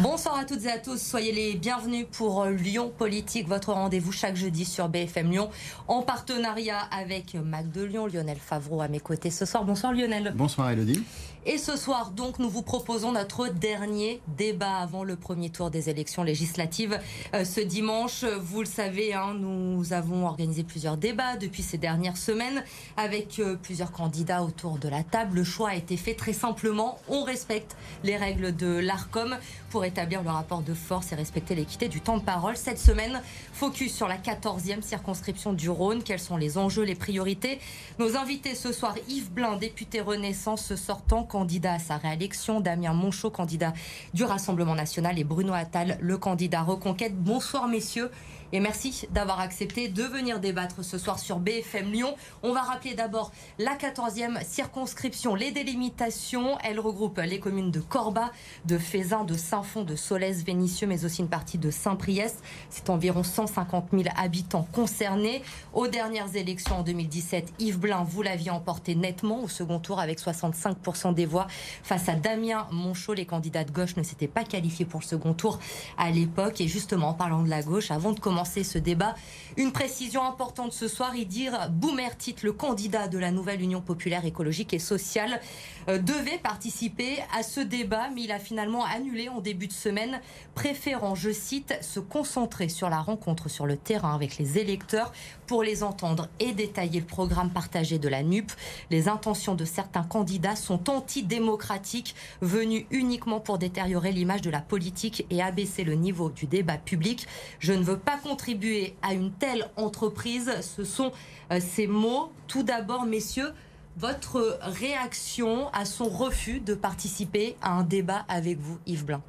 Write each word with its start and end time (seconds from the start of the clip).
Bonsoir 0.00 0.38
à 0.38 0.44
toutes 0.44 0.64
et 0.64 0.70
à 0.70 0.78
tous, 0.78 0.96
soyez 0.96 1.32
les 1.32 1.54
bienvenus 1.54 2.06
pour 2.10 2.46
Lyon 2.46 2.90
Politique, 2.96 3.46
votre 3.46 3.72
rendez-vous 3.72 4.10
chaque 4.10 4.36
jeudi 4.36 4.64
sur 4.64 4.88
BFM 4.88 5.30
Lyon, 5.30 5.50
en 5.86 6.00
partenariat 6.00 6.78
avec 6.90 7.34
Mac 7.34 7.70
de 7.70 7.82
Lyon, 7.82 8.06
Lionel 8.06 8.38
Favreau 8.38 8.80
à 8.80 8.88
mes 8.88 9.00
côtés 9.00 9.30
ce 9.30 9.44
soir. 9.44 9.64
Bonsoir 9.64 9.92
Lionel. 9.92 10.32
Bonsoir 10.34 10.70
Elodie. 10.70 11.02
Et 11.44 11.58
ce 11.58 11.76
soir, 11.76 12.12
donc, 12.12 12.38
nous 12.38 12.48
vous 12.48 12.62
proposons 12.62 13.10
notre 13.10 13.48
dernier 13.48 14.20
débat 14.28 14.76
avant 14.76 15.02
le 15.02 15.16
premier 15.16 15.50
tour 15.50 15.70
des 15.70 15.90
élections 15.90 16.22
législatives. 16.22 17.00
Euh, 17.34 17.44
ce 17.44 17.60
dimanche, 17.60 18.22
vous 18.22 18.60
le 18.60 18.66
savez, 18.66 19.12
hein, 19.12 19.34
nous 19.34 19.92
avons 19.92 20.24
organisé 20.24 20.62
plusieurs 20.62 20.96
débats 20.96 21.36
depuis 21.36 21.64
ces 21.64 21.78
dernières 21.78 22.16
semaines 22.16 22.62
avec 22.96 23.40
euh, 23.40 23.56
plusieurs 23.60 23.90
candidats 23.90 24.44
autour 24.44 24.78
de 24.78 24.88
la 24.88 25.02
table. 25.02 25.38
Le 25.38 25.42
choix 25.42 25.70
a 25.70 25.74
été 25.74 25.96
fait 25.96 26.14
très 26.14 26.32
simplement. 26.32 27.00
On 27.08 27.24
respecte 27.24 27.76
les 28.04 28.16
règles 28.16 28.54
de 28.54 28.78
l'ARCOM 28.78 29.36
pour 29.70 29.84
établir 29.84 30.22
le 30.22 30.30
rapport 30.30 30.62
de 30.62 30.74
force 30.74 31.10
et 31.10 31.16
respecter 31.16 31.56
l'équité 31.56 31.88
du 31.88 32.00
temps 32.00 32.18
de 32.18 32.22
parole. 32.22 32.56
Cette 32.56 32.78
semaine, 32.78 33.20
focus 33.52 33.92
sur 33.92 34.06
la 34.06 34.16
14e 34.16 34.82
circonscription 34.82 35.54
du 35.54 35.70
Rhône. 35.70 36.04
Quels 36.04 36.20
sont 36.20 36.36
les 36.36 36.56
enjeux, 36.56 36.84
les 36.84 36.94
priorités? 36.94 37.58
Nos 37.98 38.16
invités 38.16 38.54
ce 38.54 38.70
soir, 38.72 38.94
Yves 39.08 39.32
Blin, 39.32 39.56
député 39.56 40.00
Renaissance 40.00 40.76
sortant 40.76 41.24
candidat 41.32 41.72
à 41.72 41.78
sa 41.78 41.96
réélection, 41.96 42.60
Damien 42.60 42.92
Monchot, 42.92 43.30
candidat 43.30 43.72
du 44.12 44.22
Rassemblement 44.22 44.74
national, 44.74 45.18
et 45.18 45.24
Bruno 45.24 45.54
Attal, 45.54 45.96
le 45.98 46.18
candidat 46.18 46.60
Reconquête. 46.60 47.16
Bonsoir 47.16 47.68
messieurs. 47.68 48.10
Et 48.54 48.60
merci 48.60 49.08
d'avoir 49.10 49.40
accepté 49.40 49.88
de 49.88 50.02
venir 50.02 50.38
débattre 50.38 50.84
ce 50.84 50.98
soir 50.98 51.18
sur 51.18 51.38
BFM 51.38 51.90
Lyon. 51.90 52.14
On 52.42 52.52
va 52.52 52.60
rappeler 52.60 52.92
d'abord 52.92 53.32
la 53.58 53.74
14e 53.76 54.44
circonscription, 54.44 55.34
les 55.34 55.52
délimitations. 55.52 56.58
Elle 56.62 56.78
regroupe 56.78 57.18
les 57.24 57.40
communes 57.40 57.70
de 57.70 57.80
Corba, 57.80 58.30
de 58.66 58.76
Fézin, 58.76 59.24
de 59.24 59.32
Saint-Fond, 59.38 59.84
de 59.84 59.96
Solès, 59.96 60.44
Vénissieux, 60.44 60.86
mais 60.86 61.06
aussi 61.06 61.22
une 61.22 61.30
partie 61.30 61.56
de 61.56 61.70
Saint-Priest. 61.70 62.42
C'est 62.68 62.90
environ 62.90 63.22
150 63.22 63.86
000 63.90 64.04
habitants 64.18 64.68
concernés. 64.70 65.42
Aux 65.72 65.88
dernières 65.88 66.36
élections 66.36 66.80
en 66.80 66.82
2017, 66.82 67.54
Yves 67.58 67.78
Blin, 67.78 68.04
vous 68.06 68.20
l'aviez 68.20 68.50
emporté 68.50 68.94
nettement 68.94 69.42
au 69.42 69.48
second 69.48 69.78
tour 69.78 69.98
avec 69.98 70.20
65% 70.20 71.14
des 71.14 71.24
voix 71.24 71.46
face 71.82 72.10
à 72.10 72.16
Damien 72.16 72.66
Monchot. 72.70 73.14
Les 73.14 73.24
candidats 73.24 73.64
de 73.64 73.70
gauche 73.70 73.96
ne 73.96 74.02
s'étaient 74.02 74.28
pas 74.28 74.44
qualifiés 74.44 74.84
pour 74.84 75.00
le 75.00 75.06
second 75.06 75.32
tour 75.32 75.58
à 75.96 76.10
l'époque. 76.10 76.60
Et 76.60 76.68
justement, 76.68 77.08
en 77.08 77.14
parlant 77.14 77.42
de 77.42 77.48
la 77.48 77.62
gauche, 77.62 77.90
avant 77.90 78.12
de 78.12 78.20
commencer 78.20 78.41
ce 78.44 78.78
débat. 78.78 79.14
Une 79.56 79.72
précision 79.72 80.24
importante 80.24 80.72
ce 80.72 80.88
soir, 80.88 81.14
y 81.14 81.26
dire 81.26 81.68
Boumertit, 81.70 82.36
le 82.42 82.52
candidat 82.52 83.08
de 83.08 83.18
la 83.18 83.30
nouvelle 83.30 83.60
Union 83.60 83.80
populaire 83.80 84.24
écologique 84.24 84.72
et 84.74 84.78
sociale, 84.78 85.40
euh, 85.88 85.98
devait 85.98 86.38
participer 86.38 87.18
à 87.36 87.42
ce 87.42 87.60
débat, 87.60 88.08
mais 88.14 88.22
il 88.22 88.32
a 88.32 88.38
finalement 88.38 88.84
annulé 88.84 89.28
en 89.28 89.40
début 89.40 89.66
de 89.66 89.72
semaine, 89.72 90.20
préférant, 90.54 91.14
je 91.14 91.30
cite, 91.30 91.74
se 91.82 92.00
concentrer 92.00 92.68
sur 92.68 92.88
la 92.88 93.00
rencontre 93.00 93.48
sur 93.48 93.66
le 93.66 93.76
terrain 93.76 94.14
avec 94.14 94.38
les 94.38 94.58
électeurs 94.58 95.12
pour 95.46 95.62
les 95.62 95.82
entendre 95.82 96.28
et 96.40 96.52
détailler 96.52 97.00
le 97.00 97.06
programme 97.06 97.50
partagé 97.50 97.98
de 97.98 98.08
la 98.08 98.22
NUP. 98.22 98.50
Les 98.90 99.08
intentions 99.08 99.54
de 99.54 99.64
certains 99.64 100.02
candidats 100.02 100.56
sont 100.56 100.88
antidémocratiques, 100.88 102.14
venus 102.40 102.86
uniquement 102.90 103.40
pour 103.40 103.58
détériorer 103.58 104.12
l'image 104.12 104.42
de 104.42 104.50
la 104.50 104.60
politique 104.60 105.26
et 105.30 105.42
abaisser 105.42 105.84
le 105.84 105.94
niveau 105.94 106.30
du 106.30 106.46
débat 106.46 106.78
public. 106.78 107.26
Je 107.58 107.72
ne 107.72 107.82
veux 107.82 107.98
pas 107.98 108.16
contribuer 108.32 108.94
à 109.02 109.12
une 109.12 109.30
telle 109.30 109.68
entreprise. 109.76 110.50
Ce 110.62 110.84
sont 110.84 111.12
euh, 111.50 111.60
ces 111.60 111.86
mots. 111.86 112.32
Tout 112.48 112.62
d'abord, 112.62 113.04
messieurs, 113.04 113.52
votre 113.98 114.58
réaction 114.62 115.68
à 115.74 115.84
son 115.84 116.08
refus 116.08 116.60
de 116.60 116.72
participer 116.72 117.56
à 117.60 117.72
un 117.72 117.82
débat 117.82 118.24
avec 118.28 118.58
vous, 118.58 118.78
Yves 118.86 119.04
Blanc 119.04 119.22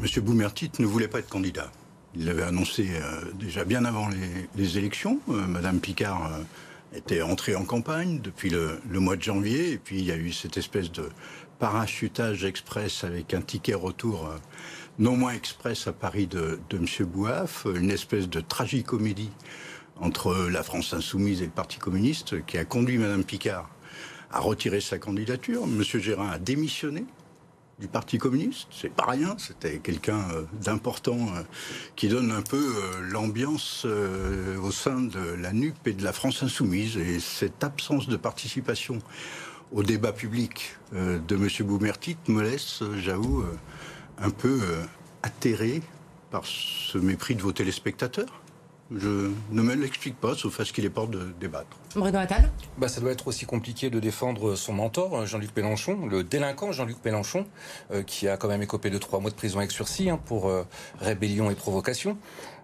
Monsieur 0.00 0.22
Boumertit 0.22 0.72
ne 0.80 0.86
voulait 0.86 1.06
pas 1.06 1.20
être 1.20 1.28
candidat. 1.28 1.70
Il 2.16 2.24
l'avait 2.24 2.42
annoncé 2.42 2.88
euh, 2.90 3.30
déjà 3.38 3.64
bien 3.64 3.84
avant 3.84 4.08
les, 4.56 4.76
élections. 4.76 5.20
Euh, 5.28 5.46
Madame 5.46 5.78
Picard 5.78 6.40
était 6.96 7.22
entrée 7.22 7.54
en 7.54 7.64
campagne 7.64 8.18
depuis 8.20 8.50
le, 8.50 8.80
mois 8.90 9.14
de 9.14 9.22
janvier, 9.22 9.70
et 9.70 9.78
puis 9.78 10.00
il 10.00 10.04
y 10.04 10.10
a 10.10 10.16
eu 10.16 10.32
cette 10.32 10.56
espèce 10.56 10.90
de 10.90 11.10
parachutage 11.60 12.44
express 12.44 13.04
avec 13.04 13.34
un 13.34 13.40
ticket 13.40 13.74
retour 13.74 14.28
non 14.98 15.16
moins 15.16 15.32
express 15.32 15.86
à 15.86 15.92
Paris 15.92 16.26
de, 16.26 16.58
M. 16.72 16.86
Bouaf, 17.06 17.66
une 17.74 17.90
espèce 17.90 18.28
de 18.28 18.40
tragicomédie 18.40 19.30
entre 20.00 20.48
la 20.50 20.62
France 20.62 20.92
insoumise 20.92 21.42
et 21.42 21.46
le 21.46 21.50
Parti 21.50 21.78
communiste 21.78 22.44
qui 22.46 22.58
a 22.58 22.64
conduit 22.64 22.98
Mme 22.98 23.24
Picard 23.24 23.68
à 24.30 24.40
retirer 24.40 24.80
sa 24.80 24.98
candidature. 24.98 25.62
M. 25.64 25.82
Gérin 25.82 26.30
a 26.30 26.38
démissionné 26.38 27.04
du 27.78 27.88
Parti 27.88 28.18
communiste, 28.18 28.68
c'est 28.70 28.92
pas 28.92 29.06
rien, 29.06 29.34
c'était 29.36 29.78
quelqu'un 29.78 30.20
euh, 30.30 30.44
d'important 30.62 31.18
euh, 31.18 31.42
qui 31.96 32.06
donne 32.06 32.30
un 32.30 32.42
peu 32.42 32.56
euh, 32.56 33.00
l'ambiance 33.00 33.84
au 33.84 34.70
sein 34.70 35.00
de 35.00 35.18
la 35.18 35.52
NUP 35.52 35.88
et 35.88 35.92
de 35.92 36.04
la 36.04 36.12
France 36.12 36.44
insoumise. 36.44 36.96
Et 36.96 37.18
cette 37.18 37.64
absence 37.64 38.08
de 38.08 38.16
participation 38.16 39.00
au 39.72 39.82
débat 39.82 40.12
public 40.12 40.76
de 40.92 41.34
M. 41.34 41.48
Boumertit 41.66 42.16
me 42.28 42.42
laisse, 42.42 42.82
j'avoue, 42.96 43.44
un 44.18 44.30
peu 44.30 44.58
euh, 44.62 44.84
atterré 45.22 45.82
par 46.30 46.44
ce 46.44 46.98
mépris 46.98 47.34
de 47.34 47.42
vos 47.42 47.52
téléspectateurs? 47.52 48.42
Je 48.94 49.30
ne 49.50 49.62
me 49.62 49.74
l'explique 49.74 50.16
pas, 50.16 50.34
sauf 50.34 50.60
à 50.60 50.64
ce 50.64 50.72
qu'il 50.72 50.84
est 50.84 50.90
pas 50.90 51.06
de 51.06 51.32
débattre. 51.40 51.76
Bruno 51.96 52.18
Attal 52.18 52.50
bah, 52.78 52.88
Ça 52.88 53.00
doit 53.00 53.12
être 53.12 53.28
aussi 53.28 53.46
compliqué 53.46 53.90
de 53.90 54.00
défendre 54.00 54.56
son 54.56 54.72
mentor, 54.72 55.26
Jean-Luc 55.26 55.56
Mélenchon, 55.56 56.06
le 56.06 56.24
délinquant 56.24 56.72
Jean-Luc 56.72 56.96
Mélenchon, 57.04 57.46
euh, 57.92 58.02
qui 58.02 58.28
a 58.28 58.36
quand 58.36 58.48
même 58.48 58.62
écopé 58.62 58.90
de 58.90 58.98
trois 58.98 59.20
mois 59.20 59.30
de 59.30 59.36
prison 59.36 59.58
avec 59.58 59.70
sursis 59.70 60.10
hein, 60.10 60.18
pour 60.24 60.48
euh, 60.48 60.64
rébellion 61.00 61.50
et 61.50 61.54
provocation. 61.54 62.16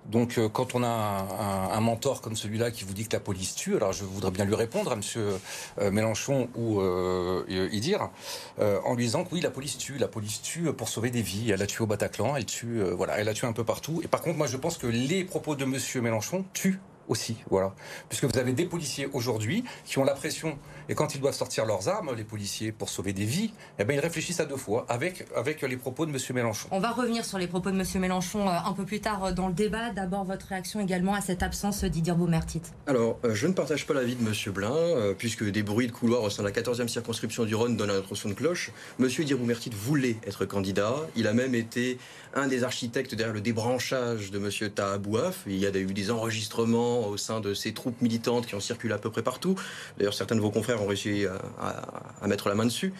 Donc, 0.07 0.39
euh, 0.39 0.49
quand 0.49 0.75
on 0.75 0.83
a 0.83 1.69
un, 1.73 1.81
mentor 1.81 2.21
comme 2.21 2.37
celui-là 2.37 2.71
qui 2.71 2.85
vous 2.85 2.93
dit 2.93 3.07
que 3.07 3.15
la 3.15 3.21
police 3.21 3.55
tue, 3.55 3.77
alors 3.77 3.93
je 3.93 4.05
voudrais 4.05 4.31
bien 4.31 4.45
lui 4.45 4.55
répondre 4.55 4.93
à 4.93 4.97
Monsieur 4.97 5.39
euh, 5.81 5.91
Mélenchon 5.91 6.49
ou 6.55 6.81
euh, 6.81 7.45
y 7.49 7.81
dire 7.81 8.11
en 8.59 8.95
lui 8.95 9.05
disant 9.05 9.25
que 9.25 9.35
oui, 9.35 9.41
la 9.41 9.51
police 9.51 9.79
tue, 9.79 9.97
la 9.99 10.09
police 10.09 10.43
tue 10.43 10.73
pour 10.73 10.89
sauver 10.89 11.11
des 11.11 11.23
vies. 11.23 11.51
Elle 11.51 11.63
a 11.63 11.67
tué 11.67 11.83
au 11.83 11.87
Bataclan, 11.87 12.37
elle 12.37 12.45
tue, 12.45 12.83
voilà, 12.83 13.19
elle 13.19 13.29
a 13.29 13.35
tué 13.35 13.47
un 13.47 13.53
peu 13.53 13.65
partout. 13.65 14.01
Et 14.05 14.09
par 14.09 14.21
contre, 14.21 14.37
moi, 14.37 14.47
je 14.47 14.57
pense 14.57 14.79
que 14.79 14.87
les 14.87 15.25
propos 15.25 15.55
de 15.55 15.65
Monsieur 15.65 16.01
Mélenchon 16.01 16.45
tuent 16.53 16.81
aussi, 17.09 17.37
voilà, 17.51 17.75
puisque 18.09 18.25
vous 18.25 18.39
avez 18.39 18.53
des 18.53 18.67
policiers 18.67 19.09
aujourd'hui 19.13 19.65
qui 19.85 19.99
ont 19.99 20.05
la 20.05 20.15
pression 20.15 20.59
et 20.91 20.95
quand 20.97 21.15
ils 21.15 21.21
doivent 21.21 21.35
sortir 21.35 21.67
leurs 21.67 21.89
armes, 21.89 22.11
les 22.17 22.25
policiers, 22.25 22.73
pour 22.73 22.89
sauver 22.89 23.13
des 23.13 23.25
vies, 23.25 23.53
eh 23.79 23.85
ben, 23.85 23.95
ils 23.95 24.01
réfléchissent 24.01 24.41
à 24.41 24.45
deux 24.45 24.57
fois 24.57 24.87
avec, 24.89 25.25
avec 25.37 25.63
les 25.63 25.77
propos 25.77 26.05
de 26.05 26.11
M. 26.11 26.19
Mélenchon. 26.35 26.67
On 26.73 26.81
va 26.81 26.91
revenir 26.91 27.25
sur 27.25 27.39
les 27.39 27.47
propos 27.47 27.71
de 27.71 27.79
M. 27.79 27.87
Mélenchon 28.01 28.49
euh, 28.49 28.53
un 28.67 28.73
peu 28.73 28.85
plus 28.85 28.99
tard 28.99 29.27
euh, 29.27 29.33
dans 29.33 29.47
le 29.47 29.55
débat. 29.55 29.91
D'abord, 29.91 30.25
votre 30.25 30.47
réaction 30.49 30.81
également 30.81 31.15
à 31.15 31.21
cette 31.21 31.45
absence 31.45 31.85
d'Idir 31.85 32.17
Boumertit. 32.17 32.63
Alors, 32.89 33.21
euh, 33.25 33.37
je 33.37 33.47
ne 33.47 33.53
partage 33.53 33.87
pas 33.87 33.95
l'avis 33.95 34.17
de 34.17 34.27
M. 34.27 34.35
Blin, 34.53 35.15
puisque 35.17 35.49
des 35.49 35.63
bruits 35.63 35.87
de 35.87 35.93
couloir 35.93 36.25
au 36.25 36.31
sein 36.31 36.43
de 36.43 36.49
la 36.49 36.53
14e 36.53 36.89
circonscription 36.89 37.45
du 37.45 37.55
Rhône 37.55 37.77
donnent 37.77 37.91
un 37.91 37.99
autre 37.99 38.17
son 38.17 38.29
de 38.29 38.35
cloche. 38.35 38.73
M. 38.99 39.09
Idir 39.17 39.39
Boumertit 39.39 39.71
voulait 39.73 40.17
être 40.27 40.45
candidat. 40.45 40.97
Il 41.15 41.29
a 41.29 41.33
même 41.33 41.55
été 41.55 41.99
un 42.35 42.49
des 42.49 42.65
architectes 42.65 43.15
derrière 43.15 43.35
le 43.35 43.41
débranchage 43.41 44.33
de 44.33 44.39
M. 44.39 44.71
Tahabouaf. 44.71 45.45
Il 45.47 45.57
y 45.57 45.67
a 45.67 45.71
eu 45.71 45.95
des 45.95 46.11
enregistrements 46.11 47.07
au 47.07 47.17
sein 47.17 47.41
de 47.41 47.55
ces 47.55 47.73
troupes 47.73 48.01
militantes 48.03 48.47
qui 48.47 48.57
ont 48.57 48.61
circulé 48.61 48.93
à 48.93 48.99
peu 48.99 49.11
près 49.11 49.23
partout. 49.23 49.55
D'ailleurs, 49.99 50.15
certains 50.15 50.35
de 50.35 50.41
vos 50.41 50.51
confrères 50.51 50.80
ont 50.81 50.87
réussi 50.87 51.27
à, 51.61 52.27
mettre 52.27 52.49
la 52.49 52.55
main 52.55 52.65
dessus. 52.65 52.93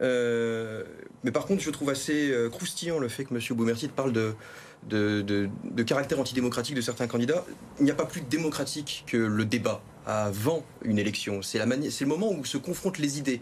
Euh, 0.00 0.84
mais 1.24 1.32
par 1.32 1.46
contre, 1.46 1.62
je 1.62 1.70
trouve 1.70 1.90
assez 1.90 2.30
euh, 2.30 2.48
croustillant 2.48 2.98
le 2.98 3.08
fait 3.08 3.24
que 3.24 3.34
M. 3.34 3.40
Boumertit 3.56 3.88
parle 3.88 4.12
de, 4.12 4.34
de, 4.88 5.82
caractère 5.82 6.20
antidémocratique 6.20 6.74
de 6.74 6.80
certains 6.80 7.06
candidats. 7.06 7.44
Il 7.78 7.84
n'y 7.84 7.90
a 7.90 7.94
pas 7.94 8.06
plus 8.06 8.20
démocratique 8.20 9.04
que 9.06 9.16
le 9.16 9.44
débat 9.44 9.82
avant 10.06 10.64
une 10.84 10.98
élection. 10.98 11.42
C'est 11.42 11.58
le 11.58 12.06
moment 12.06 12.32
où 12.32 12.44
se 12.44 12.58
confrontent 12.58 12.98
les 12.98 13.18
idées. 13.18 13.40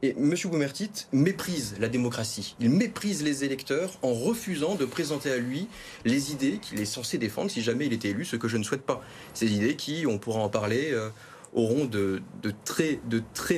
Et 0.00 0.10
M. 0.10 0.32
Boumertit 0.44 1.06
méprise 1.12 1.74
la 1.80 1.88
démocratie. 1.88 2.54
Il 2.60 2.70
méprise 2.70 3.24
les 3.24 3.42
électeurs 3.42 3.98
en 4.02 4.14
refusant 4.14 4.76
de 4.76 4.84
présenter 4.84 5.32
à 5.32 5.38
lui 5.38 5.66
les 6.04 6.30
idées 6.30 6.58
qu'il 6.62 6.80
est 6.80 6.84
censé 6.84 7.18
défendre 7.18 7.50
si 7.50 7.62
jamais 7.62 7.86
il 7.86 7.92
était 7.92 8.10
élu, 8.10 8.24
ce 8.24 8.36
que 8.36 8.46
je 8.46 8.58
ne 8.58 8.62
souhaite 8.62 8.82
pas. 8.82 9.02
Ces 9.34 9.52
idées 9.52 9.74
qui, 9.74 10.06
on 10.06 10.18
pourra 10.18 10.38
en 10.38 10.48
parler, 10.48 10.90
euh, 10.92 11.10
auront 11.54 11.86
de, 11.86 12.22
très, 12.64 13.00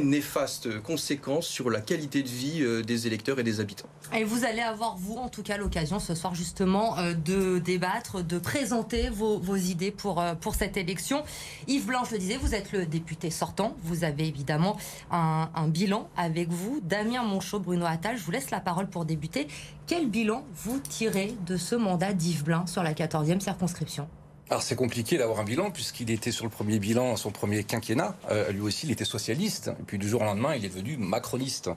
néfastes 0.00 0.80
conséquences 0.80 1.46
sur 1.46 1.70
la 1.70 1.80
qualité 1.80 2.22
de 2.22 2.28
vie 2.28 2.62
euh, 2.62 2.82
des 2.82 3.06
électeurs 3.06 3.38
et 3.38 3.42
des 3.42 3.60
habitants. 3.60 3.88
Et 4.14 4.24
vous 4.24 4.44
allez 4.44 4.60
avoir, 4.60 4.96
vous, 4.96 5.16
en 5.16 5.28
tout 5.28 5.42
cas, 5.42 5.56
l'occasion 5.56 5.98
ce 5.98 6.14
soir 6.14 6.34
justement 6.34 6.98
euh, 6.98 7.14
de 7.14 7.58
débattre, 7.58 8.24
de 8.24 8.38
présenter 8.38 9.08
vos, 9.10 9.56
idées 9.56 9.90
pour, 9.90 10.20
euh, 10.20 10.34
pour 10.34 10.54
cette 10.54 10.76
élection. 10.76 11.22
Yves 11.66 11.86
Blanc, 11.86 12.04
je 12.04 12.12
le 12.12 12.18
disais, 12.18 12.36
vous 12.36 12.54
êtes 12.54 12.72
le 12.72 12.86
député 12.86 13.30
sortant. 13.30 13.76
Vous 13.82 14.04
avez 14.04 14.26
évidemment 14.26 14.76
un, 15.10 15.68
bilan 15.68 16.08
avec 16.16 16.48
vous. 16.48 16.80
Damien 16.82 17.22
Monchot, 17.22 17.60
Bruno 17.60 17.86
Attal, 17.86 18.16
je 18.16 18.22
vous 18.24 18.30
laisse 18.30 18.50
la 18.50 18.60
parole 18.60 18.88
pour 18.88 19.04
débuter. 19.04 19.46
Quel 19.86 20.08
bilan 20.08 20.44
vous 20.54 20.78
tirez 20.80 21.34
de 21.46 21.56
ce 21.56 21.74
mandat 21.74 22.12
d'Yves 22.12 22.44
Blanc 22.44 22.66
sur 22.66 22.82
la 22.82 22.94
14e 22.94 23.40
circonscription? 23.40 24.08
Alors 24.50 24.64
c'est 24.64 24.74
compliqué 24.74 25.16
d'avoir 25.16 25.38
un 25.38 25.44
bilan 25.44 25.70
puisqu'il 25.70 26.10
était 26.10 26.32
sur 26.32 26.44
le 26.44 26.50
premier 26.50 26.80
bilan, 26.80 27.14
son 27.14 27.30
premier 27.30 27.62
quinquennat. 27.62 28.16
Euh, 28.32 28.50
lui 28.50 28.62
aussi, 28.62 28.86
il 28.86 28.90
était 28.90 29.04
socialiste. 29.04 29.68
Et 29.68 29.82
puis 29.84 29.96
du 29.96 30.08
jour 30.08 30.22
au 30.22 30.24
lendemain, 30.24 30.56
il 30.56 30.64
est 30.64 30.68
devenu 30.68 30.96
macroniste. 30.96 31.70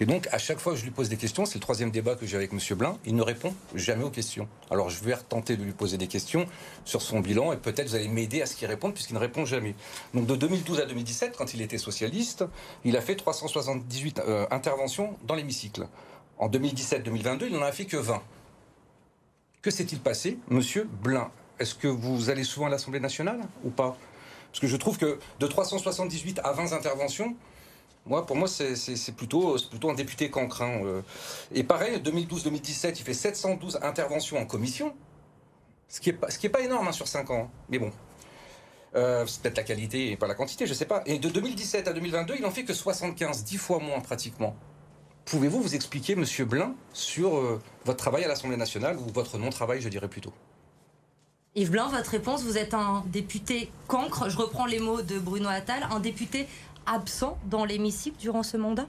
Et 0.00 0.06
donc 0.06 0.26
à 0.32 0.38
chaque 0.38 0.58
fois 0.58 0.72
que 0.72 0.78
je 0.78 0.84
lui 0.84 0.90
pose 0.90 1.10
des 1.10 1.18
questions, 1.18 1.44
c'est 1.44 1.56
le 1.56 1.60
troisième 1.60 1.90
débat 1.90 2.14
que 2.14 2.24
j'ai 2.24 2.38
avec 2.38 2.54
Monsieur 2.54 2.76
Blin, 2.76 2.96
il 3.04 3.14
ne 3.14 3.20
répond 3.20 3.54
jamais 3.74 4.04
aux 4.04 4.10
questions. 4.10 4.48
Alors 4.70 4.88
je 4.88 5.04
vais 5.04 5.14
tenter 5.28 5.58
de 5.58 5.64
lui 5.64 5.72
poser 5.72 5.98
des 5.98 6.06
questions 6.06 6.46
sur 6.86 7.02
son 7.02 7.20
bilan 7.20 7.52
et 7.52 7.58
peut-être 7.58 7.88
vous 7.88 7.94
allez 7.94 8.08
m'aider 8.08 8.40
à 8.40 8.46
ce 8.46 8.56
qu'il 8.56 8.68
réponde 8.68 8.94
puisqu'il 8.94 9.14
ne 9.14 9.20
répond 9.20 9.44
jamais. 9.44 9.74
Donc 10.14 10.26
de 10.26 10.34
2012 10.34 10.80
à 10.80 10.86
2017, 10.86 11.36
quand 11.36 11.52
il 11.52 11.60
était 11.60 11.76
socialiste, 11.76 12.46
il 12.86 12.96
a 12.96 13.02
fait 13.02 13.16
378 13.16 14.20
euh, 14.20 14.46
interventions 14.50 15.18
dans 15.26 15.34
l'hémicycle. 15.34 15.86
En 16.38 16.48
2017-2022, 16.48 17.48
il 17.48 17.52
n'en 17.52 17.62
a 17.62 17.72
fait 17.72 17.84
que 17.84 17.98
20. 17.98 18.22
Que 19.60 19.70
s'est-il 19.70 20.00
passé, 20.00 20.38
Monsieur 20.48 20.88
Blin? 21.02 21.30
Est-ce 21.58 21.74
que 21.74 21.88
vous 21.88 22.30
allez 22.30 22.44
souvent 22.44 22.66
à 22.66 22.70
l'Assemblée 22.70 23.00
nationale 23.00 23.40
ou 23.64 23.70
pas? 23.70 23.96
Parce 24.50 24.60
que 24.60 24.66
je 24.66 24.76
trouve 24.76 24.98
que 24.98 25.18
de 25.40 25.46
378 25.46 26.40
à 26.44 26.52
20 26.52 26.72
interventions, 26.72 27.34
moi, 28.06 28.26
pour 28.26 28.36
moi, 28.36 28.48
c'est 28.48 29.16
plutôt, 29.16 29.56
plutôt 29.70 29.90
un 29.90 29.94
député 29.94 30.30
cancre. 30.30 30.62
Euh. 30.62 31.02
Et 31.52 31.64
pareil, 31.64 31.98
2012-2017, 31.98 32.94
il 32.98 33.02
fait 33.02 33.14
712 33.14 33.78
interventions 33.82 34.38
en 34.38 34.44
commission, 34.44 34.94
ce 35.88 36.00
qui 36.00 36.10
n'est 36.10 36.16
pas, 36.16 36.28
pas, 36.52 36.60
énorme 36.60 36.88
hein, 36.88 36.92
sur 36.92 37.08
5 37.08 37.30
ans. 37.30 37.50
Mais 37.70 37.78
bon, 37.78 37.90
euh, 38.94 39.24
c'est 39.26 39.42
peut-être 39.42 39.56
la 39.56 39.64
qualité 39.64 40.10
et 40.10 40.16
pas 40.16 40.26
la 40.26 40.34
quantité, 40.34 40.66
je 40.66 40.72
ne 40.72 40.76
sais 40.76 40.84
pas. 40.84 41.02
Et 41.06 41.18
de 41.18 41.28
2017 41.30 41.88
à 41.88 41.92
2022, 41.94 42.34
il 42.36 42.42
n'en 42.42 42.50
fait 42.50 42.64
que 42.64 42.74
75, 42.74 43.44
10 43.44 43.56
fois 43.56 43.78
moins 43.78 44.00
pratiquement. 44.00 44.54
Pouvez-vous 45.24 45.62
vous 45.62 45.74
expliquer, 45.74 46.14
Monsieur 46.14 46.44
Blin, 46.44 46.74
sur 46.92 47.38
euh, 47.38 47.60
votre 47.86 47.98
travail 47.98 48.24
à 48.24 48.28
l'Assemblée 48.28 48.58
nationale, 48.58 48.98
ou 48.98 49.10
votre 49.12 49.38
non-travail, 49.38 49.80
je 49.80 49.88
dirais 49.88 50.08
plutôt? 50.08 50.34
Yves 51.56 51.70
Blanc, 51.70 51.88
votre 51.88 52.10
réponse, 52.10 52.42
vous 52.42 52.58
êtes 52.58 52.74
un 52.74 53.04
député 53.06 53.70
cancre, 53.86 54.28
je 54.28 54.36
reprends 54.36 54.66
les 54.66 54.80
mots 54.80 55.02
de 55.02 55.20
Bruno 55.20 55.48
Attal, 55.48 55.86
un 55.88 56.00
député 56.00 56.48
absent 56.84 57.38
dans 57.48 57.64
l'hémicycle 57.64 58.16
durant 58.18 58.42
ce 58.42 58.56
mandat? 58.56 58.88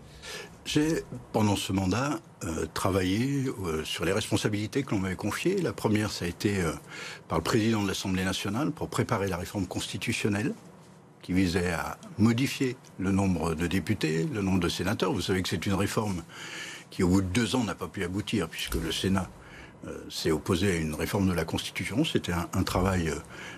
J'ai, 0.65 1.03
pendant 1.31 1.55
ce 1.55 1.71
mandat, 1.71 2.19
euh, 2.43 2.65
travaillé 2.73 3.45
euh, 3.63 3.83
sur 3.83 4.03
les 4.03 4.11
responsabilités 4.11 4.81
que 4.81 4.95
l'on 4.95 4.99
m'avait 4.99 5.15
confiées. 5.15 5.61
La 5.61 5.73
première, 5.73 6.09
ça 6.09 6.25
a 6.25 6.27
été 6.27 6.59
euh, 6.59 6.71
par 7.27 7.37
le 7.37 7.43
président 7.43 7.83
de 7.83 7.87
l'Assemblée 7.87 8.23
nationale 8.23 8.71
pour 8.71 8.89
préparer 8.89 9.27
la 9.27 9.37
réforme 9.37 9.67
constitutionnelle 9.67 10.55
qui 11.21 11.33
visait 11.33 11.71
à 11.71 11.99
modifier 12.17 12.77
le 12.97 13.11
nombre 13.11 13.53
de 13.53 13.67
députés, 13.67 14.27
le 14.33 14.41
nombre 14.41 14.59
de 14.59 14.69
sénateurs. 14.69 15.13
Vous 15.13 15.21
savez 15.21 15.43
que 15.43 15.49
c'est 15.49 15.67
une 15.67 15.75
réforme 15.75 16.23
qui, 16.89 17.03
au 17.03 17.09
bout 17.09 17.21
de 17.21 17.27
deux 17.27 17.55
ans, 17.55 17.63
n'a 17.63 17.75
pas 17.75 17.87
pu 17.87 18.03
aboutir, 18.03 18.49
puisque 18.49 18.75
le 18.75 18.91
Sénat 18.91 19.29
s'est 20.09 20.31
opposé 20.31 20.71
à 20.71 20.75
une 20.75 20.95
réforme 20.95 21.27
de 21.27 21.33
la 21.33 21.45
Constitution. 21.45 22.03
C'était 22.03 22.31
un, 22.31 22.63
travail 22.63 23.09
euh, 23.09 23.15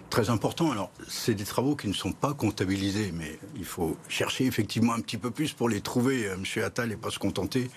très 0.10 0.30
important. 0.30 0.72
Alors, 0.72 0.92
c'est 1.08 1.34
des 1.34 1.44
travaux 1.44 1.76
qui 1.76 1.88
ne 1.88 1.94
sont 1.94 2.12
pas 2.12 2.34
comptabilisés, 2.34 3.12
mais 3.14 3.40
il 3.56 3.66
faut 3.66 3.98
chercher 4.10 4.46
effectivement 4.46 4.94
un 4.94 5.00
petit 5.00 5.18
peu 5.18 5.32
plus 5.32 5.54
pour 5.54 5.70
les 5.70 5.82
trouver, 5.82 6.28
euh, 6.28 6.38
Monsieur 6.38 6.64
Attal, 6.64 6.92
et 6.92 6.98
pas 6.98 7.10
se 7.10 7.20
contenter 7.20 7.70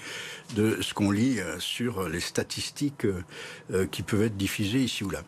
de 0.57 0.79
ce 0.81 0.95
qu'on 0.95 1.11
lit 1.11 1.39
sur 1.59 2.09
les 2.09 2.21
statistiques 2.21 3.07
qui 3.93 4.03
peuvent 4.03 4.23
être 4.23 4.37
diffusées 4.37 4.81
ici 4.81 5.05
ou 5.05 5.11
là. 5.11 5.23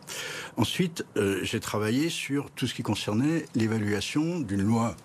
Ensuite, 0.57 1.05
j'ai 1.43 1.61
travaillé 1.61 2.09
sur 2.09 2.51
tout 2.51 2.67
ce 2.67 2.75
qui 2.75 2.83
concernait 2.83 3.47
l'évaluation 3.55 4.41
d'une 4.41 4.63
loi 4.63 4.97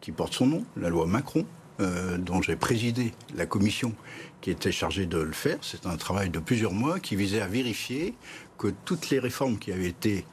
qui 0.00 0.12
porte 0.12 0.34
son 0.34 0.46
nom, 0.46 0.64
la 0.76 0.90
loi 0.90 1.06
Macron, 1.06 1.44
dont 1.78 2.42
j'ai 2.42 2.56
présidé 2.56 3.12
la 3.36 3.46
commission 3.46 3.94
qui 4.40 4.50
était 4.50 4.72
chargé 4.72 5.06
de 5.06 5.18
le 5.18 5.32
faire. 5.32 5.58
C'est 5.62 5.86
un 5.86 5.96
travail 5.96 6.30
de 6.30 6.38
plusieurs 6.38 6.72
mois 6.72 6.98
qui 6.98 7.16
visait 7.16 7.40
à 7.40 7.46
vérifier 7.46 8.14
que 8.56 8.68
toutes 8.84 9.10
les 9.10 9.18
réformes 9.18 9.58
qui 9.58 9.72
avaient 9.72 9.88
été 9.88 10.24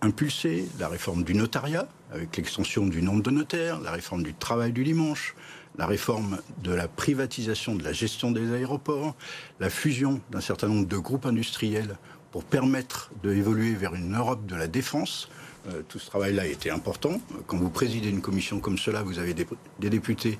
impulsées, 0.00 0.66
la 0.78 0.88
réforme 0.88 1.24
du 1.24 1.34
notariat, 1.34 1.88
avec 2.12 2.36
l'extension 2.36 2.86
du 2.86 3.02
nombre 3.02 3.22
de 3.22 3.30
notaires, 3.30 3.80
la 3.80 3.92
réforme 3.92 4.22
du 4.22 4.34
travail 4.34 4.72
du 4.72 4.84
dimanche, 4.84 5.34
la 5.78 5.86
réforme 5.86 6.40
de 6.62 6.72
la 6.72 6.88
privatisation 6.88 7.74
de 7.74 7.84
la 7.84 7.92
gestion 7.92 8.30
des 8.30 8.52
aéroports, 8.52 9.14
la 9.60 9.70
fusion 9.70 10.20
d'un 10.30 10.40
certain 10.40 10.68
nombre 10.68 10.86
de 10.86 10.98
groupes 10.98 11.26
industriels 11.26 11.96
pour 12.32 12.44
permettre 12.44 13.10
d'évoluer 13.22 13.74
vers 13.74 13.94
une 13.94 14.16
Europe 14.16 14.46
de 14.46 14.56
la 14.56 14.68
défense, 14.68 15.28
euh, 15.68 15.82
tout 15.88 15.98
ce 15.98 16.06
travail-là 16.06 16.46
été 16.46 16.70
important. 16.70 17.20
Quand 17.46 17.56
vous 17.56 17.70
présidez 17.70 18.08
une 18.08 18.20
commission 18.20 18.60
comme 18.60 18.78
cela, 18.78 19.02
vous 19.02 19.18
avez 19.18 19.34
des, 19.34 19.46
députés 19.90 20.38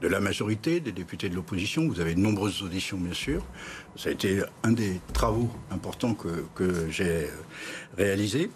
de 0.00 0.08
la 0.08 0.20
majorité, 0.20 0.80
des 0.80 0.92
députés 0.92 1.28
de 1.28 1.34
l'opposition, 1.34 1.88
vous 1.88 2.00
avez 2.00 2.14
de 2.14 2.20
nombreuses 2.20 2.62
auditions, 2.62 2.96
bien 2.96 3.14
sûr. 3.14 3.44
Ça 3.96 4.08
a 4.08 4.12
été 4.12 4.42
un 4.62 4.72
des 4.72 5.00
travaux 5.12 5.50
importants 5.70 6.14
que, 6.14 6.44
que 6.54 6.88
j'ai 6.90 7.28
réalisé. 7.96 8.50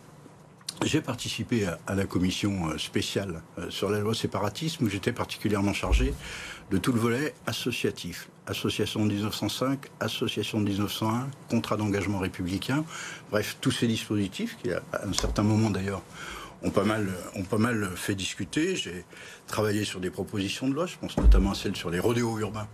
J'ai 0.85 1.01
participé 1.01 1.67
à, 1.87 1.95
la 1.95 2.05
commission 2.05 2.77
spéciale 2.79 3.43
euh, 3.59 3.71
sur 3.71 3.91
la 3.91 4.01
loi 4.01 4.15
séparatisme 4.15 4.85
où 4.85 4.89
j'étais 4.89 5.13
particulièrement 5.13 5.73
chargé 5.73 6.13
de 6.71 6.79
tout 6.79 6.93
le 6.93 7.01
volet 7.01 7.35
associatif. 7.47 8.29
Association 8.47 9.05
de 9.05 9.13
1905, 9.13 9.87
Association 10.01 10.61
de 10.61 10.65
1901, 10.65 11.29
contrat 11.49 11.77
d'engagement 11.77 12.19
républicain. 12.19 12.85
Bref, 13.31 13.57
tous 13.61 13.71
ces 13.71 13.87
dispositifs 13.87 14.57
qui, 14.63 14.71
à 14.71 14.83
un 15.07 15.13
certain 15.13 15.43
moment 15.43 15.71
d'ailleurs, 15.71 16.03
ont 16.65 16.71
pas 16.71 16.85
mal, 17.59 17.91
fait 17.95 18.15
discuter. 18.15 18.77
J'ai 18.77 19.05
travaillé 19.47 19.85
sur 19.85 20.01
des 20.01 20.11
propositions 20.11 20.69
de 20.69 20.75
loi, 20.75 20.87
je 20.87 20.97
pense 20.97 21.17
notamment 21.17 21.53
à 21.53 21.55
celle 21.55 21.77
sur 21.77 21.91
les 21.91 22.01
rodéos 22.01 22.39
urbains, 22.39 22.69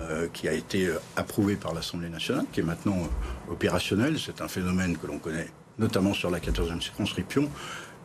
euh, 0.00 0.28
qui 0.32 0.48
a 0.48 0.52
été 0.52 0.86
euh, 0.86 0.98
approuvée 1.16 1.56
par 1.56 1.74
l'Assemblée 1.74 2.08
nationale, 2.08 2.46
qui 2.52 2.60
est 2.60 2.64
maintenant 2.64 2.98
euh, 2.98 3.52
opérationnelle. 3.52 4.18
C'est 4.18 4.40
un 4.40 4.48
phénomène 4.48 4.96
que 4.96 5.06
l'on 5.06 5.18
connaît 5.18 5.48
notamment 5.78 6.14
sur 6.14 6.30
la 6.30 6.38
14e 6.38 6.80
circonscription. 6.80 7.48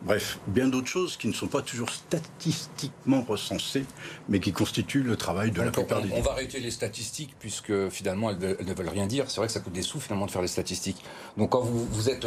Bref, 0.02 0.38
bien 0.46 0.68
d'autres 0.68 0.86
choses 0.86 1.16
qui 1.16 1.26
ne 1.26 1.32
sont 1.32 1.48
pas 1.48 1.60
toujours 1.60 1.90
statistiquement 1.90 3.22
recensées, 3.22 3.84
mais 4.28 4.38
qui 4.38 4.52
constituent 4.52 5.02
le 5.02 5.16
travail 5.16 5.50
de 5.50 5.60
la 5.60 5.70
plupart 5.72 6.02
des... 6.02 6.10
On 6.12 6.20
va 6.20 6.32
arrêter 6.32 6.60
les 6.60 6.70
statistiques, 6.70 7.34
puisque 7.40 7.88
finalement, 7.88 8.30
elles, 8.30 8.38
ne 8.38 8.74
veulent 8.74 8.88
rien 8.88 9.06
dire. 9.06 9.28
C'est 9.28 9.38
vrai 9.38 9.48
que 9.48 9.52
ça 9.52 9.60
coûte 9.60 9.72
des 9.72 9.82
sous, 9.82 9.98
finalement, 9.98 10.26
de 10.26 10.30
faire 10.30 10.42
les 10.42 10.48
statistiques. 10.48 11.02
Donc 11.36 11.50
quand 11.50 11.62
vous, 11.62 11.84
vous 11.86 12.08
êtes 12.08 12.26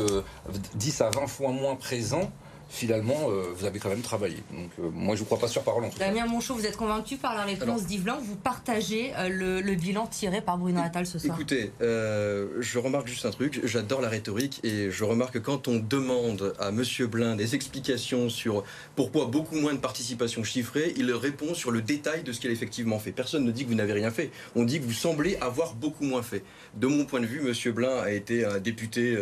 10 0.76 1.02
euh, 1.02 1.06
à 1.06 1.10
20 1.12 1.28
fois 1.28 1.52
moins 1.52 1.76
présent, 1.76 2.32
finalement, 2.72 3.30
euh, 3.30 3.54
vous 3.54 3.66
avez 3.66 3.80
quand 3.80 3.90
même 3.90 4.02
travaillé. 4.02 4.38
Donc, 4.52 4.72
euh, 4.80 4.90
moi, 4.94 5.16
je 5.16 5.22
ne 5.22 5.26
crois 5.26 5.38
pas 5.38 5.50
sur 5.50 5.62
parole. 5.62 5.84
En 5.84 5.90
Damien 6.00 6.26
Monchot, 6.26 6.56
vous 6.56 6.66
êtes 6.66 6.78
convaincu 6.78 7.18
par 7.18 7.36
la 7.36 7.44
réponse 7.44 7.86
d'Yves 7.86 8.04
Blanc 8.04 8.18
Vous 8.24 8.38
partagez 8.38 9.12
euh, 9.18 9.62
le, 9.62 9.76
bilan 9.76 10.08
tiré 10.08 10.42
par 10.42 10.58
Bruno 10.58 10.80
Attal 10.82 11.06
ce 11.06 11.20
soir 11.20 11.36
Écoutez, 11.36 11.72
je 11.82 12.80
remarque 12.80 13.08
juste 13.08 13.26
un 13.26 13.32
truc. 13.32 13.60
J'adore 13.66 14.02
la 14.02 14.08
rhétorique 14.10 14.62
et 14.64 14.90
je 14.90 15.04
remarque 15.04 15.34
que 15.34 15.40
quand 15.40 15.68
on 15.68 15.80
demande 15.80 16.54
à 16.60 16.72
Monsieur 16.72 17.08
Blin 17.08 17.36
des 17.36 17.56
explications 17.56 18.30
sur 18.30 18.64
pourquoi 18.96 19.26
beaucoup 19.26 19.56
moins 19.56 19.74
de 19.74 19.80
participation 19.80 20.44
chiffrée, 20.44 20.94
il 20.98 21.12
répond 21.12 21.54
sur 21.54 21.72
le 21.72 21.82
détail 21.82 22.24
de 22.24 22.32
ce 22.32 22.40
qu'il 22.40 22.50
a 22.50 22.54
effectivement 22.54 23.00
fait. 23.00 23.12
Personne 23.12 23.44
ne 23.44 23.52
dit 23.52 23.66
que 23.66 23.70
vous 23.70 23.76
n'avez 23.76 23.94
rien 23.94 24.12
fait. 24.12 24.32
On 24.56 24.64
dit 24.64 24.80
que 24.80 24.86
vous 24.86 24.94
semblez 24.94 25.36
avoir 25.38 25.74
beaucoup 25.74 26.06
moins 26.06 26.24
fait. 26.24 26.44
De 26.76 26.88
mon 26.88 27.06
point 27.06 27.20
de 27.20 27.26
vue, 27.26 27.42
Monsieur 27.42 27.74
Blin 27.74 27.98
a 28.02 28.12
été 28.12 28.46
un 28.46 28.60
député 28.60 29.18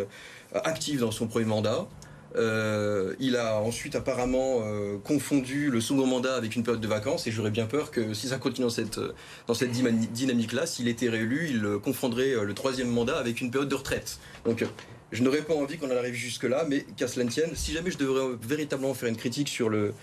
actif 0.53 0.99
dans 0.99 1.11
son 1.11 1.27
premier 1.27 1.45
mandat. 1.45 1.87
Euh, 2.35 3.15
il 3.19 3.35
a 3.35 3.59
ensuite 3.59 3.95
apparemment 3.95 4.61
euh, 4.63 4.97
confondu 5.03 5.71
le 5.71 5.81
second 5.81 6.05
mandat 6.05 6.35
avec 6.35 6.55
une 6.55 6.63
période 6.63 6.81
de 6.81 6.87
vacances 6.87 7.25
et 7.25 7.31
j'aurais 7.31 7.49
bien 7.49 7.65
peur 7.65 7.89
que 7.89 8.13
si 8.13 8.27
ça 8.27 8.37
continue 8.37 8.65
dans 8.65 8.69
cette, 8.69 8.99
dans 9.47 9.55
cette 9.55 9.71
dynamique-là, 9.71 10.67
s'il 10.67 10.87
était 10.87 11.09
réélu, 11.09 11.49
il 11.49 11.79
confondrait 11.83 12.33
euh, 12.33 12.43
le 12.43 12.53
troisième 12.53 12.89
mandat 12.89 13.17
avec 13.17 13.41
une 13.41 13.49
période 13.49 13.69
de 13.69 13.75
retraite. 13.75 14.19
Donc 14.45 14.63
je 15.11 15.23
n'aurais 15.23 15.41
pas 15.41 15.55
envie 15.55 15.77
qu'on 15.77 15.91
en 15.91 15.97
arrive 15.97 16.13
jusque-là, 16.13 16.65
mais 16.69 16.85
qu'à 16.95 17.07
cela 17.07 17.25
ne 17.25 17.31
tienne, 17.31 17.49
si 17.55 17.73
jamais 17.73 17.89
je 17.89 17.97
devrais 17.97 18.35
véritablement 18.47 18.93
faire 18.93 19.09
une 19.09 19.17
critique 19.17 19.47
sur 19.47 19.69
le, 19.69 19.93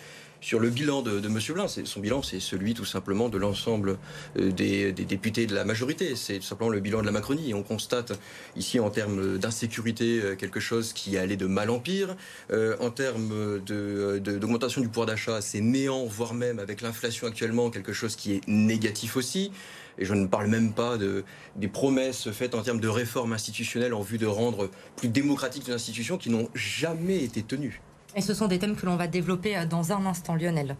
sur 0.46 0.60
le 0.60 0.70
bilan 0.70 1.02
de, 1.02 1.18
de 1.18 1.26
M. 1.26 1.40
Blin. 1.54 1.66
Son 1.66 1.98
bilan, 1.98 2.22
c'est 2.22 2.38
celui 2.38 2.72
tout 2.72 2.84
simplement 2.84 3.28
de 3.28 3.36
l'ensemble 3.36 3.98
euh, 4.38 4.52
des, 4.52 4.92
députés 4.92 5.44
de 5.44 5.56
la 5.56 5.64
majorité. 5.64 6.14
C'est 6.14 6.36
tout 6.38 6.44
simplement 6.44 6.70
le 6.70 6.78
bilan 6.78 7.00
de 7.00 7.06
la 7.06 7.10
Macronie. 7.10 7.52
on 7.52 7.64
constate 7.64 8.12
ici 8.54 8.78
en 8.78 8.88
termes 8.88 9.38
d'insécurité 9.38 10.20
euh, 10.22 10.36
quelque 10.36 10.60
chose 10.60 10.92
qui 10.92 11.18
allait 11.18 11.36
de 11.36 11.46
mal 11.46 11.68
en 11.68 11.80
pire. 11.80 12.14
Euh, 12.52 12.76
en 12.78 12.90
termes 12.90 13.58
d'augmentation 13.58 14.82
du 14.82 14.86
pouvoir 14.86 15.08
d'achat, 15.08 15.40
c'est 15.40 15.60
néant, 15.60 16.06
voire 16.06 16.32
même 16.32 16.60
avec 16.60 16.80
l'inflation 16.80 17.26
actuellement, 17.26 17.68
quelque 17.68 17.92
chose 17.92 18.14
qui 18.14 18.34
est 18.34 18.46
négatif 18.46 19.16
aussi. 19.16 19.50
Et 19.98 20.04
je 20.04 20.14
ne 20.14 20.28
parle 20.28 20.46
même 20.46 20.72
pas 20.72 20.96
de, 20.96 21.24
des 21.56 21.66
promesses 21.66 22.30
faites 22.30 22.54
en 22.54 22.62
termes 22.62 22.80
de 22.80 22.86
réformes 22.86 23.32
institutionnelles 23.32 23.94
en 23.94 24.02
vue 24.02 24.18
de 24.18 24.26
rendre 24.26 24.70
plus 24.94 25.08
démocratiques 25.08 25.66
les 25.66 25.74
institutions 25.74 26.18
qui 26.18 26.30
n'ont 26.30 26.48
jamais 26.54 27.24
été 27.24 27.42
tenues. 27.42 27.80
Et 28.16 28.20
ce 28.20 28.34
sont 28.34 28.48
des 28.48 28.58
thèmes 28.58 28.74
que 28.74 28.86
l'on 28.86 28.96
va 28.96 29.06
développer 29.06 29.56
euh, 29.56 29.66
dans 29.66 29.92
un 29.92 30.06
instant, 30.06 30.34
Lionel. 30.34 30.76